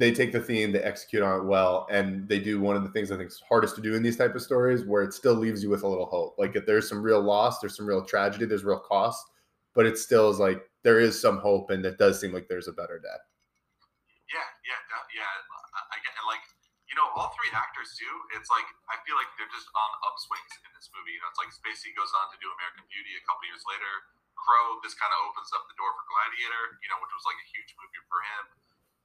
they 0.00 0.12
take 0.12 0.32
the 0.32 0.40
theme, 0.40 0.72
they 0.72 0.80
execute 0.80 1.22
on 1.22 1.40
it 1.40 1.44
well, 1.44 1.86
and 1.90 2.26
they 2.26 2.38
do 2.38 2.58
one 2.58 2.74
of 2.74 2.82
the 2.82 2.88
things 2.88 3.12
I 3.12 3.18
think 3.18 3.28
is 3.28 3.42
hardest 3.46 3.76
to 3.76 3.82
do 3.82 3.94
in 3.94 4.02
these 4.02 4.16
type 4.16 4.34
of 4.34 4.40
stories, 4.40 4.82
where 4.84 5.02
it 5.02 5.12
still 5.12 5.34
leaves 5.34 5.62
you 5.62 5.68
with 5.68 5.82
a 5.82 5.88
little 5.88 6.06
hope. 6.06 6.36
Like 6.38 6.56
if 6.56 6.64
there's 6.64 6.88
some 6.88 7.02
real 7.02 7.20
loss, 7.20 7.60
there's 7.60 7.76
some 7.76 7.86
real 7.86 8.02
tragedy, 8.02 8.46
there's 8.46 8.64
real 8.64 8.78
cost, 8.78 9.30
but 9.74 9.84
it 9.84 9.98
still 9.98 10.30
is 10.30 10.38
like 10.38 10.69
there 10.82 10.98
is 10.98 11.18
some 11.18 11.38
hope, 11.38 11.70
and 11.70 11.84
it 11.84 11.98
does 12.00 12.20
seem 12.20 12.32
like 12.32 12.48
there's 12.48 12.68
a 12.68 12.76
better 12.76 12.98
day. 12.98 13.20
Yeah, 14.30 14.48
yeah, 14.64 14.80
yeah. 15.14 15.32
I 15.90 15.96
get 16.02 16.14
and 16.14 16.26
like 16.26 16.42
you 16.86 16.96
know 16.98 17.06
all 17.14 17.34
three 17.34 17.50
actors 17.52 17.94
do. 17.98 18.10
It's 18.38 18.48
like 18.48 18.66
I 18.88 18.96
feel 19.04 19.18
like 19.18 19.28
they're 19.36 19.50
just 19.50 19.68
on 19.74 19.90
upswings 20.06 20.52
in 20.64 20.70
this 20.76 20.88
movie. 20.94 21.14
You 21.16 21.20
know, 21.22 21.30
it's 21.30 21.40
like 21.40 21.52
Spacey 21.52 21.92
goes 21.94 22.10
on 22.16 22.30
to 22.32 22.36
do 22.38 22.48
American 22.50 22.86
Beauty 22.88 23.14
a 23.18 23.24
couple 23.26 23.46
years 23.50 23.62
later. 23.68 23.92
Crowe, 24.38 24.80
this 24.80 24.96
kind 24.96 25.12
of 25.12 25.20
opens 25.28 25.52
up 25.52 25.68
the 25.68 25.76
door 25.76 25.92
for 25.92 26.04
Gladiator, 26.08 26.80
you 26.80 26.88
know, 26.88 26.96
which 27.04 27.12
was 27.12 27.28
like 27.28 27.36
a 27.36 27.46
huge 27.52 27.76
movie 27.76 28.00
for 28.08 28.24
him 28.24 28.56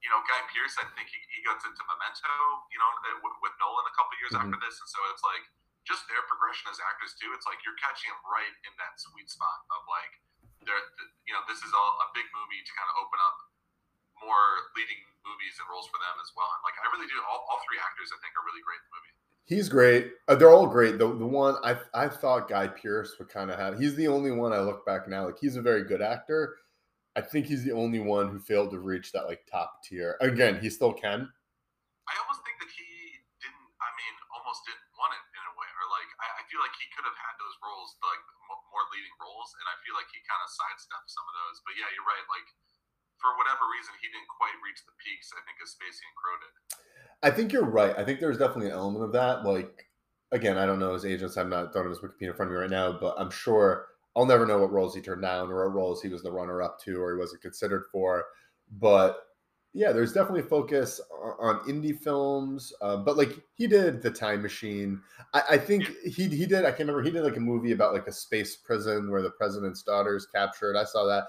you 0.04 0.14
know, 0.14 0.20
Guy 0.22 0.38
Pearce, 0.54 0.78
I 0.78 0.86
think 0.94 1.08
he, 1.08 1.18
he 1.34 1.42
gets 1.42 1.64
into 1.64 1.82
Memento, 1.82 2.30
you 2.70 2.78
know, 2.78 2.88
with, 3.26 3.36
with 3.40 3.54
Nolan 3.58 3.86
a 3.90 3.94
couple 3.96 4.14
years 4.20 4.38
mm-hmm. 4.38 4.46
after 4.46 4.58
this. 4.60 4.78
And 4.78 4.86
so 4.86 5.02
it's 5.10 5.24
like 5.24 5.44
just 5.82 6.04
their 6.06 6.22
progression 6.30 6.70
as 6.70 6.78
actors, 6.78 7.18
too. 7.18 7.34
It's 7.34 7.42
like 7.48 7.58
you're 7.66 7.78
catching 7.80 8.14
them 8.14 8.22
right 8.28 8.54
in 8.66 8.72
that 8.78 9.02
sweet 9.02 9.26
spot 9.26 9.66
of 9.74 9.82
like, 9.88 10.14
they're, 10.66 10.86
you 11.24 11.32
know, 11.32 11.42
this 11.46 11.62
is 11.62 11.72
all 11.72 11.92
a 12.02 12.08
big 12.12 12.26
movie 12.34 12.60
to 12.60 12.72
kind 12.74 12.88
of 12.90 12.96
open 13.06 13.18
up 13.22 13.36
more 14.20 14.46
leading 14.74 15.00
movies 15.22 15.54
and 15.62 15.66
roles 15.70 15.86
for 15.88 15.98
them 16.02 16.16
as 16.20 16.30
well. 16.34 16.50
And 16.50 16.62
like, 16.66 16.76
I 16.82 16.86
really 16.92 17.08
do, 17.08 17.16
all, 17.24 17.46
all 17.48 17.60
three 17.64 17.78
actors, 17.78 18.10
I 18.10 18.18
think, 18.20 18.34
are 18.34 18.44
really 18.44 18.64
great 18.66 18.82
in 18.82 18.86
the 18.90 18.94
movie. 18.98 19.14
He's 19.46 19.70
great. 19.70 20.18
Uh, 20.26 20.34
they're 20.34 20.50
all 20.50 20.66
great. 20.66 20.98
The 20.98 21.06
the 21.06 21.26
one 21.26 21.54
I 21.62 21.78
I 21.94 22.10
thought 22.10 22.50
Guy 22.50 22.66
Pearce 22.66 23.14
would 23.22 23.30
kind 23.30 23.46
of 23.48 23.56
have. 23.56 23.78
He's 23.78 23.94
the 23.94 24.10
only 24.10 24.34
one 24.34 24.50
I 24.50 24.58
look 24.58 24.82
back 24.84 25.06
now. 25.06 25.26
Like 25.30 25.38
he's 25.38 25.54
a 25.54 25.62
very 25.62 25.86
good 25.86 26.02
actor 26.02 26.58
I 27.16 27.24
think 27.24 27.48
he's 27.48 27.64
the 27.64 27.72
only 27.72 27.98
one 27.98 28.28
who 28.28 28.36
failed 28.36 28.68
to 28.76 28.78
reach 28.78 29.08
that 29.16 29.24
like 29.24 29.48
top 29.48 29.80
tier. 29.80 30.20
Again, 30.20 30.60
he 30.60 30.68
still 30.68 30.92
can. 30.92 31.24
I 31.24 32.12
almost 32.20 32.44
think 32.44 32.60
that 32.60 32.68
he 32.68 32.84
didn't. 33.40 33.68
I 33.80 33.88
mean, 33.96 34.14
almost 34.36 34.60
didn't 34.68 34.84
want 35.00 35.16
it 35.16 35.24
in 35.32 35.42
a 35.48 35.54
way, 35.56 35.64
or 35.64 35.84
like 35.96 36.10
I, 36.20 36.28
I 36.28 36.42
feel 36.52 36.60
like 36.60 36.76
he 36.76 36.84
could 36.92 37.08
have 37.08 37.16
had 37.16 37.34
those 37.40 37.56
roles, 37.64 37.96
like 38.04 38.20
more 38.76 38.84
leading 38.92 39.16
roles, 39.16 39.56
and 39.56 39.64
I 39.64 39.74
feel 39.80 39.96
like 39.96 40.12
he 40.12 40.20
kind 40.28 40.42
of 40.44 40.52
sidestepped 40.52 41.08
some 41.08 41.24
of 41.24 41.34
those. 41.40 41.64
But 41.64 41.80
yeah, 41.80 41.88
you're 41.96 42.04
right. 42.04 42.26
Like 42.28 42.48
for 43.16 43.32
whatever 43.40 43.64
reason, 43.72 43.96
he 44.04 44.12
didn't 44.12 44.28
quite 44.28 44.52
reach 44.60 44.84
the 44.84 44.92
peaks. 45.00 45.32
I 45.32 45.40
think 45.48 45.56
as 45.64 45.72
Spacey 45.72 46.04
and 46.04 46.16
Crowe 46.20 46.40
did. 46.44 46.54
I 47.24 47.30
think 47.32 47.48
you're 47.56 47.64
right. 47.64 47.96
I 47.96 48.04
think 48.04 48.20
there's 48.20 48.36
definitely 48.36 48.68
an 48.68 48.76
element 48.76 49.08
of 49.08 49.16
that. 49.16 49.48
Like 49.48 49.88
again, 50.28 50.60
I 50.60 50.68
don't 50.68 50.78
know 50.78 50.92
his 50.92 51.08
agents. 51.08 51.40
I'm 51.40 51.48
not 51.48 51.72
throwing 51.72 51.88
his 51.88 52.04
Wikipedia 52.04 52.28
in 52.28 52.36
front 52.36 52.52
of 52.52 52.54
me 52.54 52.60
right 52.60 52.70
now, 52.70 52.92
but 52.92 53.16
I'm 53.16 53.32
sure 53.32 53.88
I'll 54.14 54.26
never 54.26 54.46
know 54.46 54.58
what 54.58 54.72
roles 54.72 54.94
he 54.94 55.00
turned 55.00 55.22
down 55.22 55.48
or 55.48 55.64
what 55.64 55.74
roles 55.74 56.02
he 56.02 56.08
was 56.08 56.22
the 56.22 56.32
runner 56.32 56.62
up 56.62 56.78
to 56.84 57.00
or 57.00 57.14
he 57.14 57.18
wasn't 57.18 57.42
considered 57.42 57.84
for. 57.92 58.24
But 58.80 59.25
yeah, 59.76 59.92
there's 59.92 60.14
definitely 60.14 60.40
a 60.40 60.44
focus 60.44 61.02
on, 61.38 61.58
indie 61.68 61.96
films. 61.96 62.72
Uh, 62.80 62.96
but 62.96 63.18
like 63.18 63.38
he 63.56 63.66
did 63.66 64.00
The 64.00 64.10
Time 64.10 64.40
Machine. 64.40 65.02
I, 65.34 65.42
I, 65.50 65.58
think 65.58 65.86
he 66.02 66.28
he 66.28 66.46
did. 66.46 66.64
I 66.64 66.70
can't 66.70 66.80
remember. 66.80 67.02
He 67.02 67.10
did 67.10 67.22
like 67.22 67.36
a 67.36 67.40
movie 67.40 67.72
about 67.72 67.92
like 67.92 68.06
a 68.06 68.12
space 68.12 68.56
prison 68.56 69.10
where 69.10 69.20
the 69.20 69.30
president's 69.30 69.82
daughter 69.82 70.16
is 70.16 70.26
captured. 70.26 70.76
I 70.78 70.84
saw 70.84 71.04
that. 71.04 71.24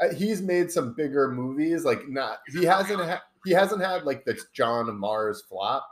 Uh, 0.00 0.12
he's 0.14 0.42
made 0.42 0.68
some 0.68 0.94
bigger 0.94 1.30
movies. 1.30 1.84
Like 1.84 2.08
not 2.08 2.38
he 2.52 2.64
hasn't 2.64 3.00
ha- 3.00 3.22
he 3.44 3.52
hasn't 3.52 3.82
had 3.82 4.02
like 4.02 4.24
the 4.24 4.36
John 4.52 4.98
Mars 4.98 5.44
flop, 5.48 5.86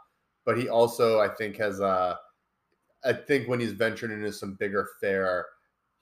but 0.45 0.59
he 0.59 0.69
also 0.69 1.21
I 1.21 1.29
think 1.29 1.57
has 1.59 1.81
uh 1.81 2.17
I 3.05 3.13
think 3.13 3.47
when 3.47 3.61
he's 3.61 3.73
ventured 3.73 4.11
into 4.11 4.33
some 4.33 4.55
bigger 4.55 4.89
fare 5.01 5.47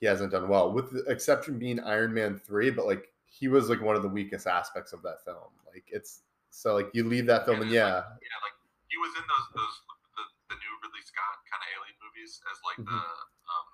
he 0.01 0.07
hasn't 0.07 0.33
done 0.33 0.49
well, 0.49 0.73
with 0.73 0.91
the 0.91 1.03
exception 1.11 1.59
being 1.59 1.81
Iron 1.81 2.15
Man 2.15 2.39
three. 2.39 2.71
But 2.71 2.87
like 2.87 3.09
he 3.29 3.47
was 3.49 3.69
like 3.69 3.81
one 3.85 3.97
of 3.97 4.03
the 4.03 4.11
weakest 4.11 4.49
aspects 4.49 4.93
of 4.93 5.05
that 5.05 5.25
film. 5.25 5.53
Like 5.69 5.85
it's 5.89 6.25
so 6.51 6.75
like 6.75 6.89
you 6.97 7.05
leave 7.05 7.29
that 7.29 7.45
film 7.45 7.61
and, 7.61 7.69
and 7.69 7.77
yeah, 7.77 8.09
like, 8.09 8.25
yeah, 8.25 8.39
like 8.41 8.57
he 8.89 8.97
was 8.97 9.13
in 9.15 9.25
those 9.29 9.47
those 9.55 9.77
the, 10.17 10.25
the 10.53 10.57
new 10.59 10.73
Ridley 10.81 11.05
Scott 11.05 11.45
kind 11.47 11.61
of 11.61 11.69
alien 11.77 11.97
movies 12.01 12.41
as 12.49 12.57
like 12.65 12.79
mm-hmm. 12.81 12.93
the 12.93 13.05
um 13.53 13.67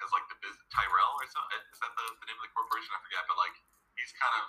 as 0.00 0.10
like 0.10 0.26
the 0.32 0.38
biz, 0.42 0.56
Tyrell 0.72 1.14
or 1.16 1.26
something. 1.28 1.62
Is 1.70 1.78
that 1.80 1.92
the, 1.94 2.06
the 2.20 2.26
name 2.26 2.38
of 2.40 2.44
the 2.44 2.52
corporation? 2.52 2.90
I 2.92 3.00
forget, 3.04 3.22
but 3.30 3.38
like 3.38 3.56
he's 3.94 4.12
kind 4.16 4.34
of. 4.42 4.46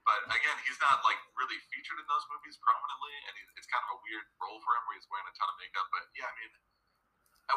But 0.00 0.32
again, 0.32 0.56
he's 0.64 0.80
not 0.80 1.04
like 1.04 1.20
really 1.36 1.60
featured 1.68 2.00
in 2.00 2.06
those 2.08 2.24
movies 2.32 2.56
prominently, 2.64 3.14
and 3.28 3.32
he, 3.36 3.42
it's 3.60 3.68
kind 3.68 3.84
of 3.84 3.94
a 3.94 3.98
weird 4.00 4.24
role 4.40 4.58
for 4.64 4.72
him 4.72 4.82
where 4.88 4.96
he's 4.96 5.04
wearing 5.12 5.28
a 5.28 5.34
ton 5.36 5.46
of 5.52 5.56
makeup. 5.60 5.86
But 5.92 6.08
yeah, 6.16 6.24
I 6.24 6.34
mean, 6.40 6.52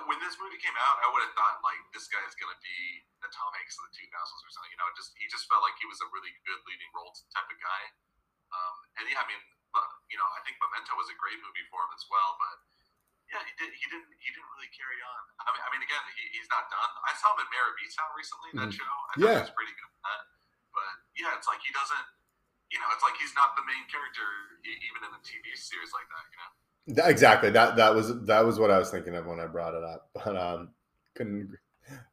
when 0.09 0.17
this 0.23 0.35
movie 0.39 0.59
came 0.59 0.75
out, 0.79 0.97
I 1.03 1.07
would 1.11 1.23
have 1.23 1.35
thought 1.37 1.61
like 1.61 1.79
this 1.93 2.09
guy 2.09 2.21
is 2.25 2.35
gonna 2.39 2.57
be 2.63 3.03
the 3.21 3.29
Tom 3.29 3.49
Hanks 3.53 3.77
of 3.77 3.89
the 3.89 3.93
2000s 3.99 4.41
or 4.41 4.51
something. 4.51 4.73
You 4.73 4.79
know, 4.79 4.89
just 4.97 5.13
he 5.19 5.25
just 5.29 5.45
felt 5.45 5.61
like 5.61 5.77
he 5.77 5.85
was 5.85 5.99
a 6.01 6.07
really 6.09 6.33
good 6.47 6.61
leading 6.65 6.89
role 6.95 7.13
type 7.33 7.47
of 7.47 7.57
guy. 7.59 7.81
Um, 8.53 8.75
and 9.01 9.03
yeah, 9.09 9.21
I 9.21 9.25
mean, 9.25 9.41
you 10.13 10.17
know, 10.21 10.29
I 10.29 10.39
think 10.45 10.61
Memento 10.61 10.93
was 10.93 11.09
a 11.09 11.17
great 11.17 11.41
movie 11.41 11.65
for 11.73 11.81
him 11.81 11.91
as 11.97 12.05
well. 12.07 12.37
But 12.37 12.55
yeah, 13.33 13.41
he 13.41 13.53
did. 13.57 13.71
He 13.73 13.85
didn't. 13.89 14.09
He 14.21 14.29
didn't 14.29 14.49
really 14.53 14.69
carry 14.69 14.99
on. 15.01 15.21
I 15.41 15.49
mean, 15.49 15.63
I 15.65 15.69
mean, 15.73 15.83
again, 15.83 16.03
he, 16.13 16.23
he's 16.37 16.49
not 16.53 16.69
done. 16.69 16.91
I 17.01 17.13
saw 17.17 17.33
him 17.33 17.41
in 17.41 17.49
Mare 17.49 17.65
of 17.65 17.77
Easttown 17.81 18.11
recently. 18.13 18.49
That 18.53 18.69
mm-hmm. 18.69 18.77
show. 18.77 18.93
I 18.93 19.13
yeah. 19.17 19.25
thought 19.25 19.33
he 19.33 19.47
was 19.49 19.57
pretty 19.57 19.75
good. 19.75 19.91
That. 20.05 20.21
But 20.73 20.93
yeah, 21.17 21.37
it's 21.37 21.49
like 21.49 21.61
he 21.65 21.73
doesn't. 21.73 22.07
You 22.69 22.81
know, 22.81 22.89
it's 22.93 23.05
like 23.05 23.17
he's 23.21 23.33
not 23.37 23.53
the 23.53 23.65
main 23.65 23.85
character 23.85 24.25
even 24.65 25.01
in 25.05 25.11
a 25.13 25.21
TV 25.21 25.53
series 25.53 25.93
like 25.93 26.09
that. 26.09 26.25
You 26.29 26.37
know. 26.41 26.51
Exactly. 26.87 27.49
That 27.49 27.75
that 27.77 27.95
was 27.95 28.23
that 28.25 28.45
was 28.45 28.59
what 28.59 28.71
I 28.71 28.77
was 28.77 28.89
thinking 28.89 29.15
of 29.15 29.25
when 29.25 29.39
I 29.39 29.47
brought 29.47 29.73
it 29.73 29.83
up. 29.83 30.09
But 30.25 30.35
um, 30.35 30.69
couldn't. 31.15 31.51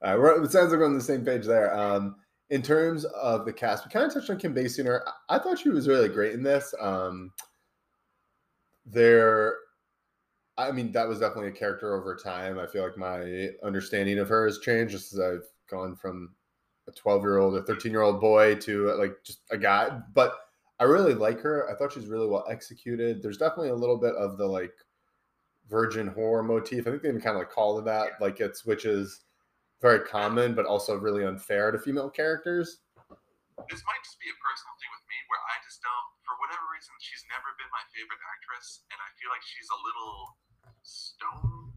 Uh, 0.05 0.43
it 0.43 0.51
sounds 0.53 0.71
like 0.71 0.81
we're 0.81 0.87
on 0.87 0.95
the 0.95 1.01
same 1.01 1.25
page 1.25 1.47
there. 1.47 1.75
Um, 1.77 2.17
in 2.51 2.63
terms 2.63 3.05
of 3.05 3.45
the 3.45 3.53
cast, 3.53 3.85
we 3.85 3.91
kind 3.91 4.07
of 4.07 4.13
touched 4.13 4.31
on 4.31 4.39
Kim 4.39 4.55
Basinger. 4.55 5.01
I 5.29 5.39
thought 5.39 5.59
she 5.59 5.69
was 5.69 5.89
really 5.89 6.09
great 6.09 6.33
in 6.35 6.43
this. 6.43 6.75
Um, 6.81 7.33
there, 8.87 9.55
I 10.59 10.73
mean, 10.73 10.93
that 10.93 11.09
was 11.09 11.21
definitely 11.21 11.49
a 11.49 11.53
character 11.53 11.95
over 11.95 12.17
time. 12.17 12.59
I 12.59 12.67
feel 12.67 12.83
like 12.83 12.97
my 12.97 13.49
understanding 13.63 14.19
of 14.19 14.29
her 14.29 14.47
has 14.47 14.59
changed 14.59 14.93
just 14.93 15.13
as 15.13 15.21
I've 15.21 15.47
gone 15.71 15.97
from 15.97 16.35
a 16.89 16.93
12 16.93 17.23
year 17.23 17.39
old 17.39 17.55
or 17.55 17.63
13 17.63 17.93
year 17.93 18.03
old 18.03 18.21
boy 18.21 18.57
to 18.57 18.93
like 18.95 19.15
just 19.25 19.41
a 19.51 19.57
guy. 19.57 20.01
But 20.15 20.35
I 20.81 20.85
really 20.85 21.13
like 21.13 21.41
her. 21.45 21.69
I 21.69 21.77
thought 21.77 21.93
she's 21.93 22.09
really 22.09 22.27
well 22.27 22.49
executed. 22.49 23.21
There's 23.21 23.37
definitely 23.37 23.69
a 23.69 23.77
little 23.77 24.01
bit 24.01 24.17
of 24.17 24.41
the 24.41 24.49
like 24.49 24.73
virgin 25.69 26.09
horror 26.09 26.43
motif. 26.43 26.89
I 26.89 26.91
think 26.91 27.05
they 27.05 27.13
even 27.13 27.21
kind 27.21 27.37
of 27.37 27.45
like 27.45 27.53
call 27.53 27.79
it 27.79 27.85
that. 27.85 28.17
Like 28.17 28.41
it's 28.41 28.65
which 28.65 28.89
is 28.89 29.29
very 29.85 30.01
common, 30.09 30.57
but 30.57 30.65
also 30.65 30.97
really 30.97 31.29
unfair 31.29 31.69
to 31.71 31.79
female 31.79 32.09
characters. 32.09 32.81
This 33.69 33.85
might 33.85 34.03
just 34.09 34.17
be 34.25 34.33
a 34.33 34.39
personal 34.41 34.73
thing 34.81 34.89
with 34.89 35.05
me 35.05 35.21
where 35.29 35.43
I 35.53 35.61
just 35.69 35.85
don't, 35.85 36.09
for 36.25 36.33
whatever 36.41 36.65
reason, 36.73 36.97
she's 37.05 37.29
never 37.29 37.53
been 37.61 37.69
my 37.69 37.85
favorite 37.93 38.25
actress, 38.25 38.89
and 38.89 38.97
I 38.97 39.09
feel 39.21 39.29
like 39.29 39.45
she's 39.45 39.69
a 39.69 39.81
little 39.85 40.33
stone 40.81 41.77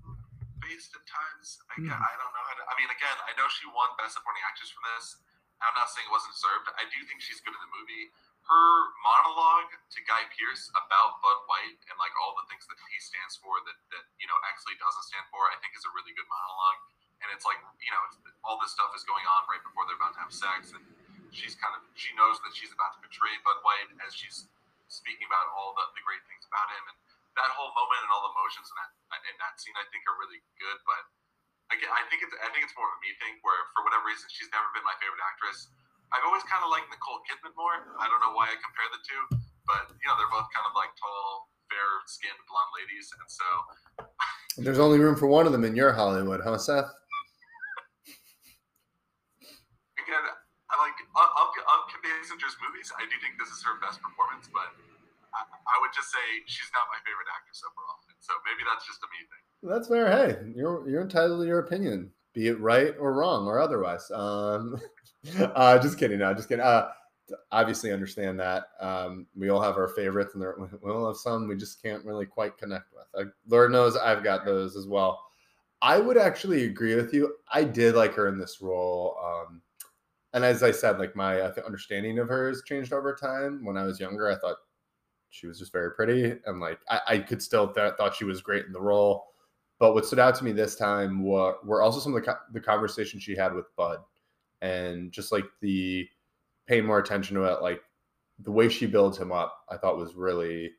faced 0.64 0.96
at 0.96 1.04
times. 1.04 1.60
I, 1.76 1.84
mm. 1.84 1.92
I 1.92 2.14
don't 2.16 2.32
know 2.32 2.46
how 2.48 2.56
to. 2.56 2.64
I 2.72 2.74
mean, 2.80 2.88
again, 2.88 3.18
I 3.28 3.36
know 3.36 3.52
she 3.52 3.68
won 3.68 3.92
Best 4.00 4.16
Supporting 4.16 4.48
Actress 4.48 4.72
for 4.72 4.80
this. 4.96 5.20
I'm 5.60 5.76
not 5.76 5.92
saying 5.92 6.08
it 6.08 6.14
wasn't 6.16 6.36
deserved. 6.40 6.72
I 6.80 6.88
do 6.88 7.00
think 7.04 7.20
she's 7.20 7.44
good 7.44 7.52
in 7.52 7.60
the 7.60 7.72
movie. 7.72 8.16
Her 8.44 8.68
monologue 9.02 9.72
to 9.72 10.00
Guy 10.04 10.28
Pearce 10.36 10.68
about 10.76 11.24
Bud 11.24 11.40
White 11.48 11.80
and 11.88 11.96
like 11.96 12.12
all 12.20 12.36
the 12.36 12.44
things 12.52 12.68
that 12.68 12.76
he 12.76 12.98
stands 13.00 13.40
for 13.40 13.56
that 13.64 13.78
that 13.96 14.04
you 14.20 14.28
know 14.28 14.36
actually 14.52 14.76
doesn't 14.78 15.06
stand 15.08 15.24
for, 15.32 15.48
I 15.48 15.56
think 15.64 15.74
is 15.76 15.88
a 15.88 15.94
really 15.96 16.12
good 16.12 16.28
monologue. 16.28 16.80
And 17.24 17.32
it's 17.32 17.48
like 17.48 17.60
you 17.80 17.92
know 17.92 18.04
all 18.44 18.60
this 18.60 18.76
stuff 18.76 18.92
is 19.00 19.08
going 19.08 19.24
on 19.24 19.48
right 19.48 19.64
before 19.64 19.88
they're 19.88 19.96
about 19.96 20.12
to 20.20 20.22
have 20.28 20.34
sex, 20.36 20.76
and 20.76 20.84
she's 21.32 21.56
kind 21.56 21.72
of 21.72 21.88
she 21.96 22.12
knows 22.20 22.38
that 22.44 22.52
she's 22.52 22.76
about 22.76 23.00
to 23.00 23.00
betray 23.00 23.32
Bud 23.48 23.64
White 23.64 23.96
as 24.04 24.12
she's 24.12 24.52
speaking 24.92 25.26
about 25.26 25.50
all 25.56 25.74
the, 25.74 25.86
the 25.98 26.04
great 26.06 26.22
things 26.30 26.46
about 26.46 26.70
him 26.70 26.84
and 26.92 26.98
that 27.34 27.50
whole 27.58 27.74
moment 27.74 28.02
and 28.06 28.10
all 28.14 28.22
the 28.30 28.34
emotions 28.36 28.70
in 28.70 28.76
that 28.78 28.92
in 29.26 29.36
that 29.42 29.58
scene, 29.58 29.74
I 29.78 29.86
think, 29.90 30.06
are 30.06 30.18
really 30.20 30.42
good. 30.60 30.78
But 30.86 31.04
again, 31.74 31.90
I 31.90 32.06
think 32.10 32.22
it's 32.22 32.34
I 32.38 32.50
think 32.54 32.66
it's 32.66 32.76
more 32.78 32.90
of 32.90 32.96
a 32.98 33.02
me 33.02 33.14
thing 33.18 33.42
where 33.42 33.58
for 33.74 33.82
whatever 33.82 34.06
reason 34.06 34.30
she's 34.30 34.50
never 34.54 34.68
been 34.76 34.86
my 34.86 34.96
favorite 35.02 35.22
actress. 35.24 35.70
I've 36.14 36.26
always 36.30 36.46
kind 36.46 36.62
of 36.62 36.70
liked 36.70 36.94
Nicole 36.94 37.26
Kidman 37.26 37.58
more. 37.58 37.98
I 37.98 38.06
don't 38.06 38.22
know 38.22 38.38
why 38.38 38.46
I 38.46 38.56
compare 38.62 38.86
the 38.94 39.02
two, 39.02 39.22
but 39.66 39.90
you 39.98 40.06
know 40.06 40.14
they're 40.16 40.30
both 40.30 40.46
kind 40.54 40.70
of 40.70 40.78
like 40.78 40.94
tall, 40.96 41.50
fair-skinned 41.74 42.38
blonde 42.46 42.72
ladies, 42.78 43.10
and 43.18 43.26
so. 43.26 43.50
There's 44.62 44.78
only 44.78 45.02
room 45.02 45.18
for 45.18 45.26
one 45.26 45.50
of 45.50 45.52
them 45.52 45.66
in 45.66 45.74
your 45.74 45.90
Hollywood, 45.90 46.46
huh, 46.46 46.62
Seth? 46.62 46.86
Again, 49.98 50.22
I 50.70 50.74
like 50.78 50.94
I'll, 51.18 51.34
I'll, 51.34 51.54
Basinger's 52.24 52.56
movies. 52.60 52.92
I 53.00 53.08
do 53.08 53.16
think 53.24 53.40
this 53.40 53.50
is 53.50 53.64
her 53.64 53.80
best 53.80 54.04
performance, 54.04 54.52
but 54.52 54.70
I 55.34 55.76
would 55.82 55.96
just 55.96 56.12
say 56.12 56.24
she's 56.46 56.70
not 56.76 56.86
my 56.92 57.00
favorite 57.08 57.32
actress 57.32 57.64
overall. 57.64 57.98
So 58.20 58.32
maybe 58.44 58.62
that's 58.68 58.86
just 58.86 59.00
a 59.02 59.10
me 59.12 59.20
thing. 59.28 59.44
That's 59.64 59.88
fair. 59.88 60.08
Hey, 60.12 60.30
you're 60.54 60.88
you're 60.88 61.02
entitled 61.02 61.42
to 61.42 61.48
your 61.48 61.60
opinion, 61.64 62.12
be 62.36 62.48
it 62.48 62.60
right 62.60 62.94
or 63.00 63.16
wrong 63.16 63.48
or 63.48 63.60
otherwise. 63.60 64.12
Um, 64.12 64.80
uh, 65.40 65.80
just 65.80 65.98
kidding. 65.98 66.20
No, 66.20 66.34
just 66.34 66.50
kidding. 66.50 66.66
Uh, 66.66 66.90
obviously 67.52 67.92
understand 67.92 68.40
that 68.40 68.66
um, 68.80 69.28
we 69.36 69.50
all 69.50 69.62
have 69.62 69.78
our 69.78 69.88
favorites, 69.90 70.34
and 70.34 70.42
there, 70.42 70.56
we 70.84 70.92
all 70.92 71.08
have 71.08 71.18
some 71.18 71.48
we 71.48 71.56
just 71.56 71.82
can't 71.82 72.04
really 72.06 72.26
quite 72.26 72.58
connect 72.58 72.86
with. 72.94 73.28
Lord 73.48 73.72
knows 73.72 73.96
I've 73.96 74.24
got 74.24 74.46
those 74.46 74.76
as 74.76 74.88
well. 74.88 75.22
I 75.82 76.00
would 76.00 76.18
actually 76.18 76.66
agree 76.66 76.96
with 76.96 77.14
you. 77.14 77.36
I 77.52 77.66
did 77.66 77.96
like 77.96 78.14
her 78.14 78.28
in 78.28 78.38
this 78.38 78.62
role. 78.62 79.18
Um, 79.22 79.62
and 80.34 80.44
as 80.44 80.64
I 80.64 80.72
said, 80.72 80.98
like 80.98 81.16
my 81.16 81.42
understanding 81.42 82.20
of 82.20 82.30
her 82.30 82.48
has 82.48 82.64
changed 82.64 82.94
over 82.94 83.14
time. 83.14 83.66
When 83.66 83.78
I 83.78 83.84
was 83.84 84.00
younger, 84.00 84.32
I 84.32 84.36
thought 84.36 84.56
she 85.30 85.48
was 85.48 85.60
just 85.60 85.72
very 85.72 85.92
pretty 85.92 86.36
and 86.46 86.60
like 86.60 86.80
I, 86.90 87.00
I 87.08 87.18
could 87.18 87.42
still 87.42 87.68
th- 87.74 87.94
thought 87.98 88.16
she 88.16 88.24
was 88.24 88.42
great 88.42 88.66
in 88.66 88.72
the 88.72 88.80
role. 88.80 89.26
But 89.80 89.94
what 89.94 90.06
stood 90.06 90.20
out 90.20 90.36
to 90.36 90.44
me 90.46 90.52
this 90.52 90.76
time 90.76 91.24
were, 91.24 91.56
were 91.66 91.82
also 91.82 92.00
some 92.00 92.16
of 92.16 92.24
the, 92.24 92.32
co- 92.32 92.40
the 92.54 92.62
conversations 92.62 93.24
she 93.24 93.36
had 93.36 93.54
with 93.54 93.66
Bud 93.76 93.98
and 94.64 95.12
just 95.12 95.36
like 95.36 95.44
the 95.60 96.08
paying 96.66 96.88
more 96.88 96.98
attention 96.98 97.36
to 97.36 97.44
it, 97.52 97.62
like 97.62 97.84
the 98.40 98.52
way 98.56 98.72
she 98.72 98.88
builds 98.88 99.20
him 99.20 99.36
up, 99.36 99.68
I 99.68 99.76
thought 99.76 100.00
was 100.00 100.16
really, 100.16 100.72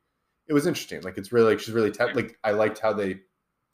it 0.48 0.56
was 0.56 0.66
interesting. 0.66 1.04
Like 1.04 1.20
it's 1.20 1.36
really 1.36 1.52
like 1.52 1.60
she's 1.60 1.76
really 1.76 1.92
te- 1.92 2.16
like 2.16 2.40
I 2.42 2.56
liked 2.56 2.80
how 2.80 2.96
they 2.96 3.20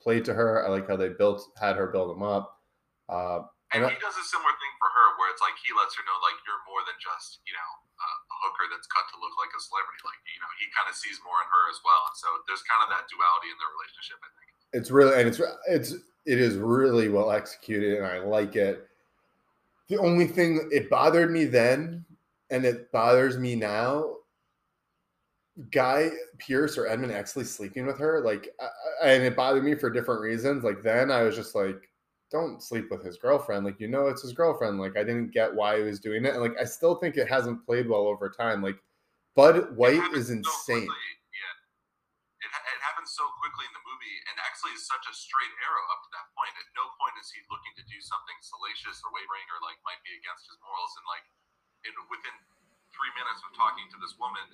played 0.02 0.26
to 0.26 0.34
her. 0.34 0.66
I 0.66 0.68
like 0.68 0.90
how 0.90 0.98
they 0.98 1.14
built 1.14 1.46
had 1.54 1.78
her 1.78 1.86
build 1.94 2.11
him 2.11 2.26
up. 2.26 2.58
Uh, 3.06 3.46
and, 3.70 3.86
and 3.86 3.94
he 3.94 3.98
I, 3.98 4.02
does 4.02 4.18
a 4.18 4.26
similar 4.26 4.50
thing 4.50 4.74
for 4.82 4.90
her, 4.90 5.06
where 5.14 5.30
it's 5.30 5.38
like 5.38 5.54
he 5.62 5.70
lets 5.78 5.94
her 5.94 6.02
know 6.02 6.18
like 6.26 6.42
you're 6.42 6.58
more 6.66 6.82
than 6.90 6.98
just 6.98 7.38
you 7.46 7.54
know 7.54 7.70
a 8.02 8.36
hooker 8.42 8.66
that's 8.74 8.90
cut 8.90 9.06
to 9.14 9.16
look 9.22 9.34
like 9.38 9.54
a 9.54 9.62
celebrity. 9.62 10.02
Like 10.02 10.18
you 10.26 10.42
know, 10.42 10.50
he 10.58 10.66
kind 10.74 10.90
of 10.90 10.98
sees 10.98 11.22
more 11.22 11.38
in 11.38 11.46
her 11.46 11.64
as 11.70 11.78
well, 11.86 12.02
and 12.11 12.18
so 12.18 12.28
there's 12.50 12.66
kind 12.66 12.82
of 12.82 12.90
that 12.90 13.06
duality 13.06 13.54
in 13.54 13.58
their 13.62 13.70
relationship. 13.78 14.18
I 14.26 14.30
think 14.34 14.48
it's 14.74 14.90
really 14.90 15.14
and 15.14 15.26
it's 15.30 15.38
it's 15.70 15.90
it 16.26 16.38
is 16.42 16.58
really 16.58 17.06
well 17.06 17.30
executed, 17.30 18.02
and 18.02 18.06
I 18.11 18.18
like 18.26 18.58
it. 18.58 18.89
The 19.91 19.99
only 19.99 20.28
thing 20.28 20.70
it 20.72 20.88
bothered 20.88 21.32
me 21.32 21.45
then, 21.45 22.05
and 22.49 22.64
it 22.64 22.91
bothers 22.93 23.36
me 23.36 23.57
now. 23.57 24.14
Guy 25.72 26.11
pearce 26.38 26.78
or 26.78 26.86
Edmund 26.86 27.12
Exley 27.12 27.45
sleeping 27.45 27.84
with 27.84 27.99
her, 27.99 28.22
like, 28.24 28.49
and 29.03 29.24
it 29.24 29.36
bothered 29.36 29.64
me 29.64 29.74
for 29.74 29.91
different 29.91 30.22
reasons. 30.22 30.62
Like 30.62 30.80
then, 30.80 31.11
I 31.11 31.24
was 31.24 31.34
just 31.34 31.57
like, 31.57 31.91
don't 32.30 32.62
sleep 32.62 32.86
with 32.88 33.05
his 33.05 33.18
girlfriend. 33.18 33.66
Like, 33.66 33.80
you 33.80 33.88
know, 33.88 34.07
it's 34.07 34.22
his 34.22 34.32
girlfriend. 34.32 34.78
Like, 34.78 34.97
I 34.97 35.03
didn't 35.03 35.34
get 35.34 35.53
why 35.53 35.78
he 35.78 35.82
was 35.82 35.99
doing 35.99 36.24
it. 36.24 36.34
And 36.34 36.41
like, 36.41 36.57
I 36.59 36.64
still 36.64 36.95
think 36.95 37.16
it 37.16 37.28
hasn't 37.28 37.66
played 37.66 37.88
well 37.88 38.07
over 38.07 38.30
time. 38.30 38.62
Like, 38.62 38.76
Bud 39.34 39.76
White 39.76 40.14
is 40.14 40.30
insane. 40.30 40.47
So 40.64 40.74
yeah. 40.76 40.86
It, 42.38 42.47
it 42.47 42.80
happens 42.80 43.11
so 43.11 43.24
quickly 43.43 43.66
in 43.66 43.74
the 43.74 43.80
actually, 44.47 44.76
is 44.76 44.86
such 44.86 45.05
a 45.09 45.14
straight 45.14 45.55
arrow 45.64 45.84
up 45.91 46.01
to 46.07 46.11
that 46.16 46.26
point. 46.36 46.53
At 46.57 46.68
no 46.76 46.86
point 46.97 47.14
is 47.18 47.28
he 47.32 47.41
looking 47.51 47.74
to 47.76 47.84
do 47.91 47.99
something 48.01 48.38
salacious 48.41 49.03
or 49.05 49.12
wavering 49.12 49.47
or 49.51 49.59
like 49.64 49.80
might 49.82 50.01
be 50.07 50.14
against 50.16 50.49
his 50.49 50.57
morals. 50.62 50.93
And 50.97 51.05
like, 51.09 51.26
in, 51.84 51.93
within 52.12 52.36
three 52.93 53.12
minutes 53.16 53.41
of 53.47 53.51
talking 53.57 53.86
to 53.91 53.99
this 53.99 54.14
woman, 54.20 54.45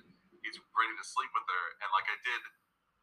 he's 0.41 0.57
ready 0.75 0.95
to 0.95 1.05
sleep 1.05 1.31
with 1.33 1.45
her. 1.45 1.63
And 1.83 1.89
like, 1.93 2.07
I 2.07 2.17
did, 2.23 2.41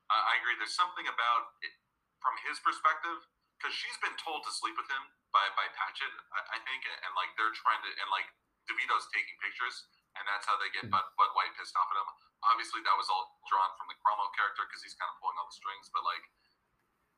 I, 0.08 0.40
agree. 0.40 0.56
There's 0.60 0.76
something 0.76 1.06
about 1.08 1.56
it 1.64 1.74
from 2.20 2.34
his 2.46 2.60
perspective 2.62 3.20
because 3.58 3.74
she's 3.76 3.96
been 4.00 4.16
told 4.20 4.44
to 4.44 4.52
sleep 4.52 4.76
with 4.76 4.88
him 4.88 5.04
by 5.32 5.44
by 5.58 5.66
Patchett, 5.74 6.14
I, 6.30 6.56
I, 6.56 6.58
think, 6.62 6.84
and 6.86 7.12
like 7.18 7.32
they're 7.34 7.54
trying 7.54 7.80
to, 7.82 7.90
and 7.90 8.08
like 8.12 8.28
DeVito's 8.70 9.08
taking 9.10 9.34
pictures, 9.42 9.88
and 10.14 10.22
that's 10.30 10.46
how 10.46 10.54
they 10.60 10.70
get 10.70 10.86
Bud, 10.92 11.04
Bud 11.18 11.30
White 11.34 11.52
pissed 11.58 11.74
off 11.74 11.90
at 11.90 11.98
him. 11.98 12.08
Obviously, 12.44 12.84
that 12.84 12.94
was 12.94 13.08
all 13.10 13.40
drawn 13.48 13.72
from 13.80 13.88
the 13.90 13.96
Cromwell 13.98 14.30
character 14.36 14.68
because 14.68 14.84
he's 14.84 14.94
kind 14.94 15.10
of 15.10 15.16
pulling 15.18 15.36
all 15.40 15.48
the 15.48 15.56
strings, 15.56 15.90
but 15.90 16.04
like. 16.06 16.24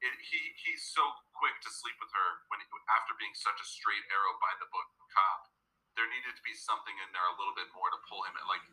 It, 0.05 0.13
he 0.21 0.41
he's 0.61 0.85
so 0.93 1.01
quick 1.33 1.57
to 1.65 1.71
sleep 1.73 1.97
with 1.97 2.13
her 2.13 2.29
when 2.53 2.61
after 2.93 3.17
being 3.17 3.33
such 3.33 3.57
a 3.57 3.67
straight 3.67 4.05
arrow 4.13 4.37
by 4.41 4.53
the 4.61 4.69
book 4.69 4.89
cop. 5.13 5.49
There 5.97 6.05
needed 6.13 6.37
to 6.37 6.45
be 6.45 6.53
something 6.53 6.93
in 7.01 7.09
there 7.17 7.25
a 7.25 7.37
little 7.41 7.57
bit 7.57 7.73
more 7.73 7.89
to 7.89 8.01
pull 8.05 8.21
him. 8.29 8.37
In. 8.37 8.45
Like 8.45 8.65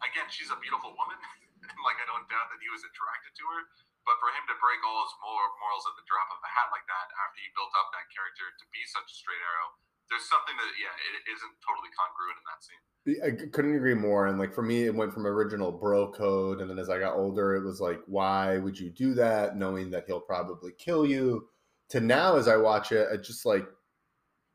again, 0.00 0.28
she's 0.32 0.48
a 0.48 0.56
beautiful 0.56 0.96
woman, 0.96 1.20
like 1.86 1.98
I 2.00 2.08
don't 2.08 2.24
doubt 2.32 2.48
that 2.48 2.60
he 2.64 2.72
was 2.72 2.80
attracted 2.80 3.36
to 3.36 3.44
her 3.52 3.62
but 4.04 4.20
for 4.20 4.30
him 4.36 4.44
to 4.52 4.56
break 4.60 4.80
all 4.84 5.00
his 5.04 5.16
moral, 5.24 5.52
morals 5.56 5.88
at 5.88 5.96
the 5.96 6.04
drop 6.04 6.28
of 6.28 6.40
a 6.44 6.50
hat 6.52 6.68
like 6.70 6.84
that 6.84 7.08
after 7.24 7.40
he 7.40 7.48
built 7.56 7.72
up 7.72 7.88
that 7.96 8.06
character 8.12 8.52
to 8.52 8.64
be 8.68 8.84
such 8.84 9.08
a 9.08 9.16
straight 9.16 9.40
arrow, 9.40 9.72
there's 10.10 10.28
something 10.28 10.54
that 10.56 10.72
yeah, 10.80 10.94
it 11.14 11.24
isn't 11.30 11.54
totally 11.64 11.90
congruent 11.94 12.38
in 12.38 12.46
that 12.48 12.60
scene. 12.62 12.82
I 13.22 13.50
couldn't 13.52 13.76
agree 13.76 13.94
more. 13.94 14.26
And 14.26 14.38
like 14.38 14.54
for 14.54 14.62
me, 14.62 14.84
it 14.84 14.94
went 14.94 15.12
from 15.12 15.26
original 15.26 15.72
bro 15.72 16.10
code, 16.10 16.60
and 16.60 16.70
then 16.70 16.78
as 16.78 16.90
I 16.90 16.98
got 16.98 17.16
older, 17.16 17.56
it 17.56 17.64
was 17.64 17.80
like, 17.80 18.00
why 18.06 18.58
would 18.58 18.78
you 18.78 18.90
do 18.90 19.14
that, 19.14 19.56
knowing 19.56 19.90
that 19.90 20.04
he'll 20.06 20.20
probably 20.20 20.72
kill 20.78 21.06
you? 21.06 21.48
To 21.90 22.00
now, 22.00 22.36
as 22.36 22.48
I 22.48 22.56
watch 22.56 22.92
it, 22.92 23.08
it's 23.12 23.28
just 23.28 23.44
like 23.44 23.66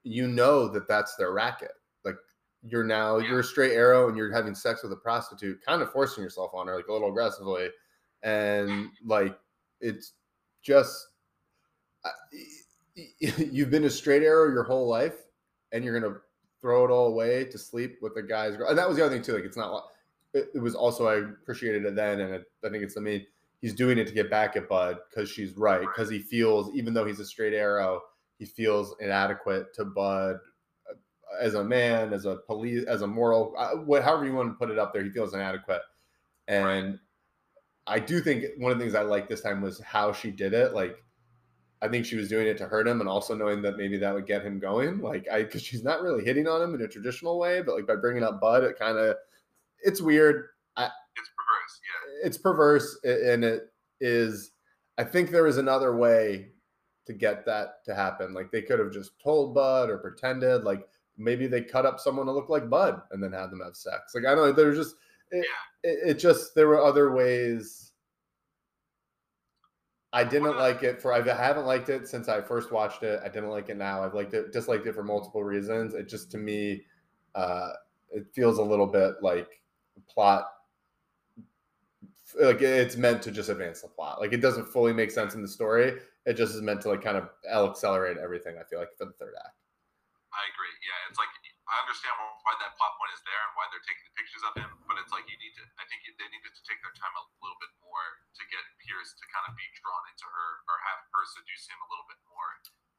you 0.04 0.28
know 0.28 0.68
that 0.70 0.88
that's 0.88 1.16
their 1.16 1.32
racket. 1.32 1.72
Like 2.04 2.16
you're 2.64 2.84
now 2.84 3.18
yeah. 3.18 3.30
you're 3.30 3.40
a 3.42 3.44
straight 3.44 3.74
arrow, 3.74 4.08
and 4.08 4.18
you're 4.18 4.34
having 4.34 4.56
sex 4.56 4.84
with 4.84 4.92
a 4.92 4.98
prostitute, 4.98 5.60
kind 5.66 5.82
of 5.82 5.92
forcing 5.92 6.24
yourself 6.24 6.52
on 6.54 6.68
her, 6.68 6.76
like 6.76 6.88
a 6.88 6.94
little 6.94 7.10
aggressively 7.10 7.70
and 8.24 8.90
like 9.06 9.38
it's 9.82 10.14
just 10.62 11.08
you've 13.20 13.70
been 13.70 13.86
a 13.86 13.90
straight 13.90 14.24
arrow 14.24 14.52
your 14.52 14.64
whole 14.64 14.88
life 14.88 15.16
and 15.72 15.84
you're 15.84 16.00
gonna 16.00 16.16
throw 16.62 16.86
it 16.86 16.92
all 16.92 17.08
away 17.08 17.46
to 17.46 17.58
sleep 17.58 17.98
with 18.02 18.14
the 18.16 18.22
guy's 18.22 18.56
and 18.56 18.78
that 18.78 18.88
was 18.88 18.98
the 18.98 19.06
other 19.06 19.14
thing 19.14 19.24
too 19.24 19.34
like 19.34 19.44
it's 19.44 19.58
not 19.58 19.86
it, 20.34 20.50
it 20.54 20.60
was 20.60 20.76
also 20.76 21.08
i 21.08 21.16
appreciated 21.16 21.86
it 21.86 21.96
then 21.96 22.20
and 22.20 22.34
it, 22.34 22.44
i 22.66 22.70
think 22.70 22.84
it's 22.84 22.96
the 22.96 23.02
main 23.02 23.26
he's 23.62 23.74
doing 23.74 23.98
it 23.98 24.08
to 24.08 24.14
get 24.14 24.30
back 24.30 24.56
at 24.56 24.68
bud 24.68 24.98
because 25.10 25.30
she's 25.30 25.56
right 25.56 25.82
because 25.82 26.10
he 26.10 26.20
feels 26.20 26.74
even 26.76 26.94
though 26.94 27.06
he's 27.06 27.20
a 27.20 27.26
straight 27.26 27.54
arrow 27.54 28.02
he 28.38 28.46
feels 28.46 28.96
inadequate 29.00 29.74
to 29.74 29.86
bud 29.86 30.36
uh, 30.90 30.96
as 31.40 31.54
a 31.54 31.64
man 31.64 32.14
as 32.14 32.26
a 32.26 32.38
police 32.48 32.84
as 32.86 33.02
a 33.02 33.08
moral 33.08 33.54
uh, 33.58 34.02
however 34.02 34.26
you 34.26 34.34
want 34.34 34.50
to 34.50 34.56
put 34.56 34.70
it 34.70 34.80
up 34.80 34.94
there 34.94 35.04
he 35.04 35.10
feels 35.10 35.34
inadequate 35.34 35.82
and 36.48 37.00
I 37.90 38.00
do 38.00 38.22
think 38.22 38.46
one 38.58 38.72
of 38.72 38.78
the 38.78 38.84
things 38.84 38.96
I 38.96 39.02
liked 39.02 39.30
this 39.30 39.42
time 39.42 39.62
was 39.62 39.82
how 39.82 40.14
she 40.14 40.30
did 40.30 40.54
it. 40.54 40.74
Like, 40.74 41.04
I 41.82 41.88
think 41.88 42.06
she 42.06 42.18
was 42.18 42.28
doing 42.28 42.48
it 42.48 42.58
to 42.58 42.66
hurt 42.68 42.88
him, 42.88 43.00
and 43.00 43.10
also 43.10 43.34
knowing 43.36 43.62
that 43.62 43.78
maybe 43.78 43.98
that 43.98 44.14
would 44.14 44.28
get 44.28 44.44
him 44.44 44.60
going. 44.60 45.00
Like, 45.00 45.28
I 45.32 45.44
because 45.44 45.62
she's 45.62 45.84
not 45.84 46.02
really 46.02 46.24
hitting 46.26 46.48
on 46.48 46.62
him 46.62 46.76
in 46.76 46.82
a 46.82 46.88
traditional 46.88 47.40
way, 47.40 47.62
but 47.62 47.76
like 47.76 47.88
by 47.88 47.96
bringing 47.96 48.24
up 48.24 48.42
Bud, 48.42 48.64
it 48.64 48.78
kind 48.78 48.98
of 48.98 49.16
it's 49.82 50.02
weird. 50.02 50.48
I, 50.76 50.90
it's 51.16 51.30
perverse, 51.30 51.80
yeah. 51.84 52.28
It's 52.28 52.38
perverse, 52.38 53.00
and 53.04 53.44
it 53.44 53.72
is. 54.02 54.52
I 54.98 55.04
think 55.06 55.30
there 55.30 55.48
is 55.48 55.58
another 55.58 55.96
way 55.96 56.50
to 57.06 57.14
get 57.14 57.46
that 57.46 57.84
to 57.86 57.96
happen. 57.96 58.34
Like 58.34 58.52
they 58.52 58.62
could 58.62 58.80
have 58.80 58.92
just 58.92 59.12
told 59.24 59.56
Bud 59.56 59.90
or 59.90 59.98
pretended. 59.98 60.64
Like 60.64 60.86
maybe 61.18 61.48
they 61.48 61.62
cut 61.62 61.86
up 61.86 62.00
someone 62.00 62.26
to 62.26 62.32
look 62.34 62.50
like 62.50 62.70
Bud 62.70 63.02
and 63.12 63.24
then 63.24 63.32
have 63.32 63.50
them 63.50 63.62
have 63.62 63.76
sex. 63.78 64.14
Like 64.14 64.26
I 64.26 64.36
don't 64.36 64.48
know, 64.48 64.52
there's 64.52 64.78
just 64.78 64.96
it, 65.32 65.46
Yeah. 65.84 65.90
it, 65.90 66.00
it 66.12 66.14
just 66.20 66.54
there 66.56 66.68
were 66.68 66.84
other 66.84 67.12
ways. 67.14 67.89
I 70.12 70.24
didn't 70.24 70.58
like 70.58 70.82
it 70.84 71.02
for 71.02 71.14
I 71.14 71.22
haven't 71.22 71.66
liked 71.66 71.90
it 71.90 72.08
since 72.08 72.28
I 72.28 72.42
first 72.42 72.72
watched 72.72 73.04
it. 73.04 73.20
I 73.24 73.30
didn't 73.30 73.50
like 73.50 73.70
it 73.70 73.78
now. 73.78 74.04
I've 74.04 74.16
liked 74.16 74.34
it 74.34 74.52
disliked 74.52 74.88
it 74.88 74.96
for 74.96 75.04
multiple 75.04 75.44
reasons. 75.44 75.94
It 75.94 76.10
just 76.10 76.32
to 76.32 76.38
me 76.38 76.84
uh 77.36 77.70
it 78.12 78.26
feels 78.34 78.58
a 78.58 78.64
little 78.64 78.88
bit 78.88 79.16
like 79.22 79.62
plot 80.08 80.46
like 82.42 82.62
it's 82.62 82.96
meant 82.96 83.22
to 83.24 83.32
just 83.32 83.50
advance 83.50 83.82
the 83.82 83.88
plot. 83.88 84.20
Like 84.20 84.34
it 84.34 84.42
doesn't 84.42 84.68
fully 84.68 84.94
make 84.94 85.12
sense 85.12 85.34
in 85.34 85.42
the 85.42 85.48
story. 85.48 85.98
It 86.26 86.34
just 86.34 86.54
is 86.54 86.62
meant 86.62 86.82
to 86.82 86.90
like 86.90 87.04
kind 87.04 87.18
of 87.18 87.30
accelerate 87.70 88.18
everything. 88.18 88.56
I 88.60 88.64
feel 88.64 88.80
like 88.80 88.96
for 88.98 89.06
the 89.06 89.14
third 89.14 89.34
act. 89.46 89.56
I 90.34 90.46
agree. 90.54 90.74
Yeah, 90.86 91.10
it's 91.10 91.18
like 91.18 91.34
I 91.70 91.76
understand 91.86 92.18
why 92.44 92.54
that 92.66 92.74
plot 92.82 92.98
point 92.98 93.14
is 93.14 93.22
there 93.30 93.42
and 93.46 93.54
why 93.54 93.70
they're 93.70 93.86
taking 93.86 94.06
the 94.10 94.16
pictures 94.18 94.42
of 94.42 94.54
him, 94.58 94.70
but 94.90 94.98
it's 94.98 95.14
like 95.14 95.30
you 95.30 95.38
need 95.38 95.54
to. 95.62 95.64
I 95.78 95.86
think 95.86 96.02
they 96.18 96.26
needed 96.34 96.50
to 96.50 96.64
take 96.66 96.82
their 96.82 96.94
time 96.98 97.14
a 97.14 97.24
little 97.46 97.58
bit 97.62 97.70
more 97.86 98.06
to 98.38 98.44
get 98.50 98.62
Pearce 98.82 99.14
to 99.14 99.26
kind 99.30 99.46
of 99.46 99.54
be 99.54 99.66
drawn 99.78 100.04
into 100.10 100.26
her 100.26 100.50
or 100.66 100.76
have 100.90 101.00
her 101.14 101.24
seduce 101.30 101.70
him 101.70 101.78
a 101.78 101.88
little 101.94 102.10
bit 102.10 102.18
more 102.26 102.50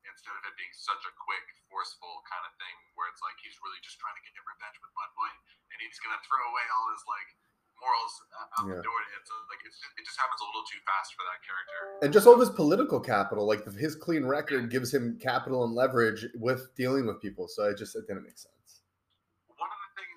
instead 0.08 0.32
of 0.38 0.42
it 0.46 0.54
being 0.56 0.72
such 0.72 1.02
a 1.04 1.12
quick, 1.18 1.44
forceful 1.68 2.22
kind 2.30 2.46
of 2.46 2.52
thing 2.56 2.76
where 2.96 3.10
it's 3.10 3.20
like 3.20 3.36
he's 3.42 3.58
really 3.60 3.78
just 3.84 3.98
trying 4.00 4.16
to 4.16 4.22
get 4.24 4.32
revenge 4.46 4.78
with 4.80 4.92
Bud 4.96 5.10
Boy 5.18 5.30
and 5.74 5.76
he's 5.82 5.98
gonna 6.00 6.18
throw 6.24 6.40
away 6.50 6.66
all 6.72 6.86
his 6.94 7.04
like 7.10 7.28
morals 7.80 8.14
out 8.56 8.64
Yeah. 8.68 8.76
the 8.80 8.84
door. 8.84 8.98
It's 9.16 9.30
uh, 9.32 9.40
like 9.48 9.60
it's 9.64 9.76
just, 9.80 9.92
it 9.96 10.04
just 10.04 10.18
happens 10.20 10.40
a 10.40 10.46
little 10.46 10.66
too 10.68 10.80
fast 10.84 11.16
for 11.16 11.24
that 11.28 11.40
character. 11.44 11.80
And 12.04 12.10
just 12.12 12.24
all 12.28 12.36
of 12.36 12.42
his 12.44 12.52
political 12.52 13.00
capital, 13.00 13.44
like 13.48 13.64
the, 13.64 13.72
his 13.72 13.96
clean 13.96 14.24
record, 14.24 14.68
gives 14.70 14.92
him 14.92 15.18
capital 15.20 15.64
and 15.64 15.72
leverage 15.72 16.26
with 16.36 16.72
dealing 16.76 17.06
with 17.08 17.20
people. 17.20 17.48
So 17.48 17.68
it 17.72 17.76
just 17.80 17.96
it 17.96 18.04
didn't 18.06 18.24
make 18.24 18.36
sense. 18.38 18.59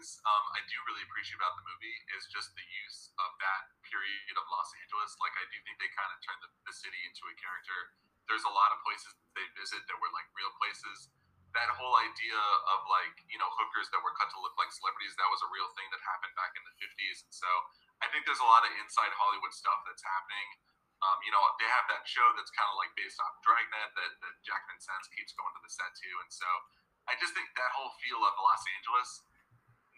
Things 0.03 0.19
um, 0.27 0.45
I 0.51 0.59
do 0.67 0.75
really 0.91 1.03
appreciate 1.07 1.39
about 1.39 1.55
the 1.55 1.63
movie 1.63 1.95
is 2.19 2.27
just 2.27 2.51
the 2.59 2.67
use 2.83 3.15
of 3.23 3.31
that 3.39 3.71
period 3.87 4.35
of 4.35 4.43
Los 4.51 4.67
Angeles. 4.83 5.15
Like, 5.23 5.31
I 5.39 5.47
do 5.47 5.55
think 5.63 5.79
they 5.79 5.87
kind 5.95 6.11
of 6.11 6.19
turned 6.19 6.43
the, 6.43 6.51
the 6.67 6.75
city 6.75 6.99
into 7.07 7.23
a 7.31 7.35
character. 7.39 7.95
There's 8.27 8.43
a 8.43 8.51
lot 8.51 8.75
of 8.75 8.83
places 8.83 9.15
they 9.31 9.47
visit 9.55 9.79
that 9.87 9.95
were 10.03 10.11
like 10.11 10.27
real 10.35 10.51
places. 10.59 11.07
That 11.55 11.71
whole 11.79 11.95
idea 12.03 12.35
of 12.75 12.83
like, 12.91 13.15
you 13.31 13.39
know, 13.39 13.47
hookers 13.47 13.87
that 13.95 14.03
were 14.03 14.11
cut 14.19 14.27
to 14.35 14.39
look 14.43 14.59
like 14.59 14.75
celebrities, 14.75 15.15
that 15.15 15.29
was 15.31 15.39
a 15.39 15.49
real 15.55 15.71
thing 15.79 15.87
that 15.95 16.01
happened 16.03 16.35
back 16.35 16.51
in 16.59 16.63
the 16.67 16.75
50s. 16.83 17.23
And 17.23 17.31
so 17.31 17.47
I 18.03 18.11
think 18.11 18.27
there's 18.27 18.43
a 18.43 18.49
lot 18.49 18.67
of 18.67 18.71
inside 18.83 19.13
Hollywood 19.15 19.55
stuff 19.55 19.87
that's 19.87 20.03
happening. 20.03 20.47
Um, 20.99 21.19
you 21.23 21.31
know, 21.31 21.43
they 21.59 21.69
have 21.79 21.87
that 21.91 22.03
show 22.07 22.27
that's 22.35 22.51
kind 22.51 22.67
of 22.67 22.75
like 22.75 22.91
based 22.99 23.23
off 23.23 23.39
Dragnet 23.43 23.91
that, 23.95 24.11
that 24.19 24.35
Jack 24.43 24.67
Vincennes 24.67 25.07
keeps 25.15 25.31
going 25.35 25.51
to 25.55 25.61
the 25.63 25.71
set 25.71 25.95
to. 25.95 26.09
And 26.23 26.31
so 26.31 26.47
I 27.07 27.15
just 27.19 27.35
think 27.35 27.47
that 27.55 27.71
whole 27.75 27.91
feel 27.99 28.23
of 28.23 28.33
Los 28.39 28.63
Angeles, 28.79 29.09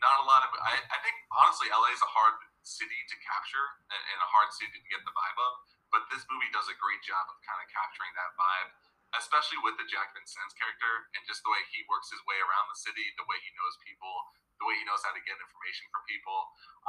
not 0.05 0.21
a 0.21 0.25
lot 0.29 0.45
of. 0.45 0.53
I, 0.61 0.77
I 0.93 0.97
think 1.01 1.17
honestly, 1.33 1.73
LA 1.73 1.89
is 1.89 2.03
a 2.05 2.11
hard 2.13 2.37
city 2.61 3.01
to 3.09 3.15
capture 3.25 3.65
and, 3.89 4.01
and 4.13 4.19
a 4.21 4.29
hard 4.29 4.53
city 4.53 4.69
to 4.69 4.89
get 4.93 5.01
the 5.01 5.13
vibe 5.13 5.39
of. 5.41 5.53
But 5.89 6.05
this 6.13 6.21
movie 6.29 6.49
does 6.53 6.69
a 6.69 6.77
great 6.77 7.01
job 7.01 7.25
of 7.29 7.37
kind 7.41 7.61
of 7.61 7.67
capturing 7.73 8.13
that 8.13 8.33
vibe, 8.37 8.69
especially 9.17 9.61
with 9.65 9.77
the 9.81 9.87
Jack 9.89 10.13
Vincennes 10.13 10.53
character 10.57 11.09
and 11.17 11.25
just 11.25 11.41
the 11.41 11.49
way 11.49 11.61
he 11.73 11.85
works 11.89 12.13
his 12.13 12.21
way 12.25 12.37
around 12.41 12.69
the 12.69 12.77
city, 12.77 13.05
the 13.17 13.25
way 13.25 13.37
he 13.41 13.49
knows 13.57 13.77
people, 13.85 14.13
the 14.61 14.65
way 14.65 14.75
he 14.77 14.85
knows 14.85 15.01
how 15.05 15.13
to 15.13 15.23
get 15.25 15.37
information 15.37 15.85
from 15.93 16.03
people. 16.09 16.37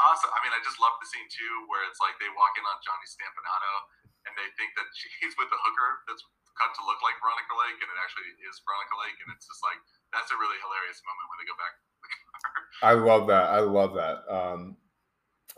Also, 0.00 0.28
I 0.32 0.38
mean, 0.44 0.52
I 0.52 0.60
just 0.64 0.80
love 0.80 0.96
the 1.00 1.08
scene 1.08 1.28
too 1.28 1.54
where 1.68 1.84
it's 1.88 2.00
like 2.00 2.16
they 2.20 2.32
walk 2.32 2.56
in 2.56 2.64
on 2.64 2.76
Johnny 2.84 3.08
Stompanato 3.08 3.74
and 4.26 4.32
they 4.34 4.48
think 4.58 4.74
that 4.76 4.88
he's 5.22 5.36
with 5.38 5.48
the 5.52 5.60
hooker 5.60 6.04
that's 6.10 6.24
cut 6.56 6.72
to 6.72 6.82
look 6.88 7.00
like 7.04 7.20
Veronica 7.20 7.52
Lake, 7.52 7.78
and 7.84 7.88
it 7.92 7.98
actually 8.00 8.32
is 8.48 8.56
Veronica 8.64 8.96
Lake, 9.04 9.18
and 9.20 9.28
it's 9.36 9.44
just 9.44 9.60
like 9.60 9.76
that's 10.10 10.32
a 10.32 10.38
really 10.40 10.56
hilarious 10.64 11.04
moment 11.04 11.28
when 11.28 11.38
they 11.44 11.48
go 11.48 11.56
back. 11.60 11.76
I 12.82 12.92
love 12.92 13.26
that. 13.28 13.44
I 13.44 13.60
love 13.60 13.94
that. 13.94 14.22
Um, 14.32 14.76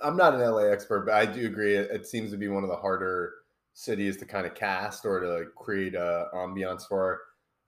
I'm 0.03 0.17
not 0.17 0.35
an 0.35 0.41
LA 0.41 0.65
expert, 0.71 1.07
but 1.07 1.15
I 1.15 1.27
do 1.27 1.47
agree. 1.47 1.75
It, 1.75 1.91
it 1.91 2.07
seems 2.07 2.31
to 2.31 2.37
be 2.37 2.49
one 2.49 2.63
of 2.63 2.71
the 2.71 2.77
harder 2.77 3.33
cities 3.75 4.17
to 4.19 4.25
kind 4.25 4.47
of 4.47 4.55
cast 4.55 5.05
or 5.05 5.21
to 5.21 5.39
like 5.39 5.55
create 5.57 5.95
a 5.95 6.27
ambiance 6.35 6.87
for. 6.87 7.21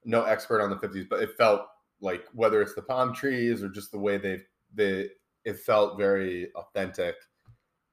No 0.05 0.23
expert 0.23 0.63
on 0.63 0.71
the 0.71 0.77
50s, 0.77 1.07
but 1.09 1.23
it 1.23 1.37
felt 1.37 1.67
like 2.01 2.25
whether 2.33 2.63
it's 2.63 2.75
the 2.75 2.83
palm 2.83 3.15
trees 3.15 3.63
or 3.63 3.69
just 3.69 3.93
the 3.93 3.99
way 3.99 4.17
they've 4.17 4.45
they 4.75 5.09
it 5.45 5.59
felt 5.59 5.99
very 5.99 6.49
authentic. 6.55 7.17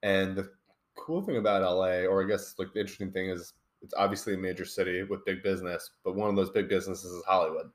And 0.03 0.35
the 0.35 0.49
cool 0.95 1.21
thing 1.21 1.37
about 1.37 1.63
LA, 1.63 2.05
or 2.05 2.23
I 2.23 2.27
guess 2.27 2.55
like 2.57 2.73
the 2.73 2.79
interesting 2.79 3.11
thing 3.11 3.29
is 3.29 3.53
it's 3.81 3.93
obviously 3.95 4.33
a 4.33 4.37
major 4.37 4.65
city 4.65 5.03
with 5.03 5.25
big 5.25 5.43
business, 5.43 5.91
but 6.03 6.15
one 6.15 6.29
of 6.29 6.35
those 6.35 6.49
big 6.49 6.69
businesses 6.69 7.11
is 7.11 7.23
Hollywood. 7.25 7.69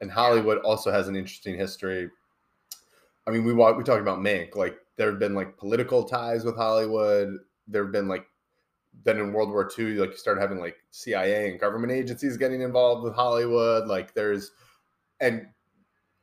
And 0.00 0.10
Hollywood 0.10 0.58
also 0.58 0.90
has 0.90 1.08
an 1.08 1.16
interesting 1.16 1.56
history. 1.56 2.08
I 3.28 3.30
mean, 3.30 3.44
we 3.44 3.52
walk, 3.52 3.76
we 3.76 3.84
talked 3.84 4.00
about 4.00 4.20
Mank. 4.20 4.56
Like 4.56 4.78
there 4.96 5.10
have 5.10 5.18
been 5.18 5.34
like 5.34 5.58
political 5.58 6.04
ties 6.04 6.46
with 6.46 6.56
Hollywood. 6.56 7.36
There 7.66 7.84
have 7.84 7.92
been 7.92 8.08
like 8.08 8.24
then 9.04 9.18
in 9.18 9.34
World 9.34 9.50
War 9.50 9.70
II, 9.78 9.96
like 9.98 10.10
you 10.10 10.16
started 10.16 10.40
having 10.40 10.58
like 10.58 10.76
CIA 10.90 11.50
and 11.50 11.60
government 11.60 11.92
agencies 11.92 12.38
getting 12.38 12.62
involved 12.62 13.04
with 13.04 13.14
Hollywood. 13.14 13.86
Like 13.86 14.14
there's 14.14 14.52
and 15.20 15.46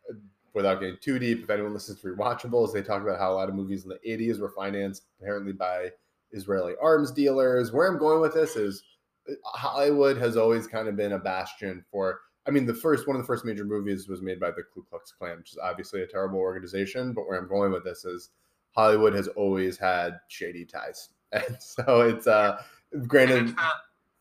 uh, 0.10 0.16
without 0.56 0.80
getting 0.80 0.98
too 1.00 1.20
deep, 1.20 1.44
if 1.44 1.50
anyone 1.52 1.74
listens 1.74 2.02
to 2.02 2.08
rewatchables, 2.08 2.74
they 2.74 2.82
talk 2.82 3.04
about 3.04 3.20
how 3.20 3.32
a 3.32 3.36
lot 3.36 3.50
of 3.50 3.56
movies 3.56 3.84
in 3.84 3.90
the 3.90 4.00
80s 4.08 4.40
were 4.40 4.50
financed 4.50 5.04
apparently 5.22 5.54
by 5.54 5.92
Israeli 6.32 6.74
arms 6.82 7.12
dealers. 7.12 7.72
Where 7.72 7.88
I'm 7.88 8.00
going 8.00 8.20
with 8.20 8.34
this 8.34 8.56
is 8.56 8.84
uh, 9.30 9.34
Hollywood 9.44 10.18
has 10.18 10.38
always 10.38 10.66
kind 10.66 10.88
of 10.88 10.96
been 10.96 11.14
a 11.14 11.20
bastion 11.20 11.86
for. 11.92 12.22
I 12.48 12.52
mean, 12.52 12.66
the 12.66 12.78
first 12.78 13.08
one 13.08 13.16
of 13.18 13.22
the 13.22 13.28
first 13.28 13.44
major 13.44 13.66
movies 13.66 14.08
was 14.08 14.22
made 14.22 14.40
by 14.40 14.52
the 14.52 14.62
Ku 14.62 14.86
Klux 14.90 15.12
Klan, 15.12 15.42
which 15.42 15.52
is 15.52 15.58
obviously 15.58 16.06
a 16.06 16.08
terrible 16.08 16.38
organization. 16.38 17.14
But 17.14 17.26
where 17.28 17.40
I'm 17.42 17.50
going 17.50 17.74
with 17.74 17.84
this 17.84 18.06
is 18.06 18.30
Hollywood 18.78 19.18
has 19.18 19.28
always 19.34 19.78
had 19.78 20.20
shady 20.30 20.66
ties, 20.66 21.10
and 21.34 21.58
so 21.58 22.06
it's 22.06 22.28
uh 22.28 22.62
granted. 23.10 23.50
it's 23.50 23.58
that, 23.58 23.80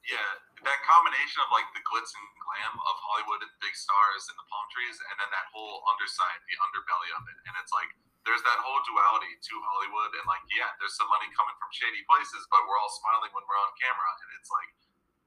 yeah, 0.09 0.31
that 0.65 0.81
combination 0.89 1.45
of 1.45 1.53
like 1.53 1.69
the 1.77 1.85
glitz 1.85 2.17
and 2.17 2.27
glam 2.41 2.75
of 2.81 2.97
Hollywood 3.05 3.45
and 3.45 3.53
big 3.61 3.77
stars 3.77 4.25
and 4.33 4.37
the 4.41 4.47
palm 4.49 4.67
trees, 4.73 4.97
and 4.97 5.17
then 5.21 5.29
that 5.29 5.47
whole 5.53 5.85
underside, 5.93 6.41
the 6.49 6.57
underbelly 6.65 7.11
of 7.13 7.23
it, 7.29 7.37
and 7.45 7.55
it's 7.61 7.75
like 7.77 7.93
there's 8.25 8.41
that 8.41 8.57
whole 8.65 8.81
duality 8.89 9.37
to 9.37 9.55
Hollywood, 9.69 10.17
and 10.17 10.25
like 10.25 10.41
yeah, 10.49 10.73
there's 10.81 10.97
some 10.97 11.13
money 11.13 11.29
coming 11.37 11.57
from 11.61 11.69
shady 11.77 12.01
places, 12.09 12.49
but 12.49 12.65
we're 12.65 12.81
all 12.81 12.93
smiling 13.05 13.29
when 13.37 13.45
we're 13.45 13.61
on 13.61 13.73
camera, 13.77 14.11
and 14.25 14.29
it's 14.41 14.49
like 14.49 14.71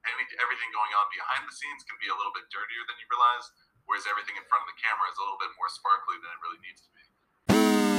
any, 0.06 0.24
everything 0.38 0.70
going 0.70 0.92
on 0.94 1.06
behind 1.10 1.42
the 1.48 1.54
scenes 1.54 1.82
can 1.82 1.98
be 1.98 2.10
a 2.10 2.16
little 2.16 2.34
bit 2.34 2.46
dirtier 2.52 2.82
than 2.86 2.96
you 3.02 3.06
realize, 3.10 3.46
whereas 3.88 4.06
everything 4.06 4.38
in 4.38 4.44
front 4.46 4.62
of 4.62 4.68
the 4.70 4.78
camera 4.78 5.06
is 5.10 5.18
a 5.18 5.22
little 5.24 5.40
bit 5.40 5.50
more 5.58 5.70
sparkly 5.70 6.16
than 6.22 6.30
it 6.30 6.40
really 6.44 6.60
needs 6.62 6.80
to 6.86 6.90
be. 6.94 7.97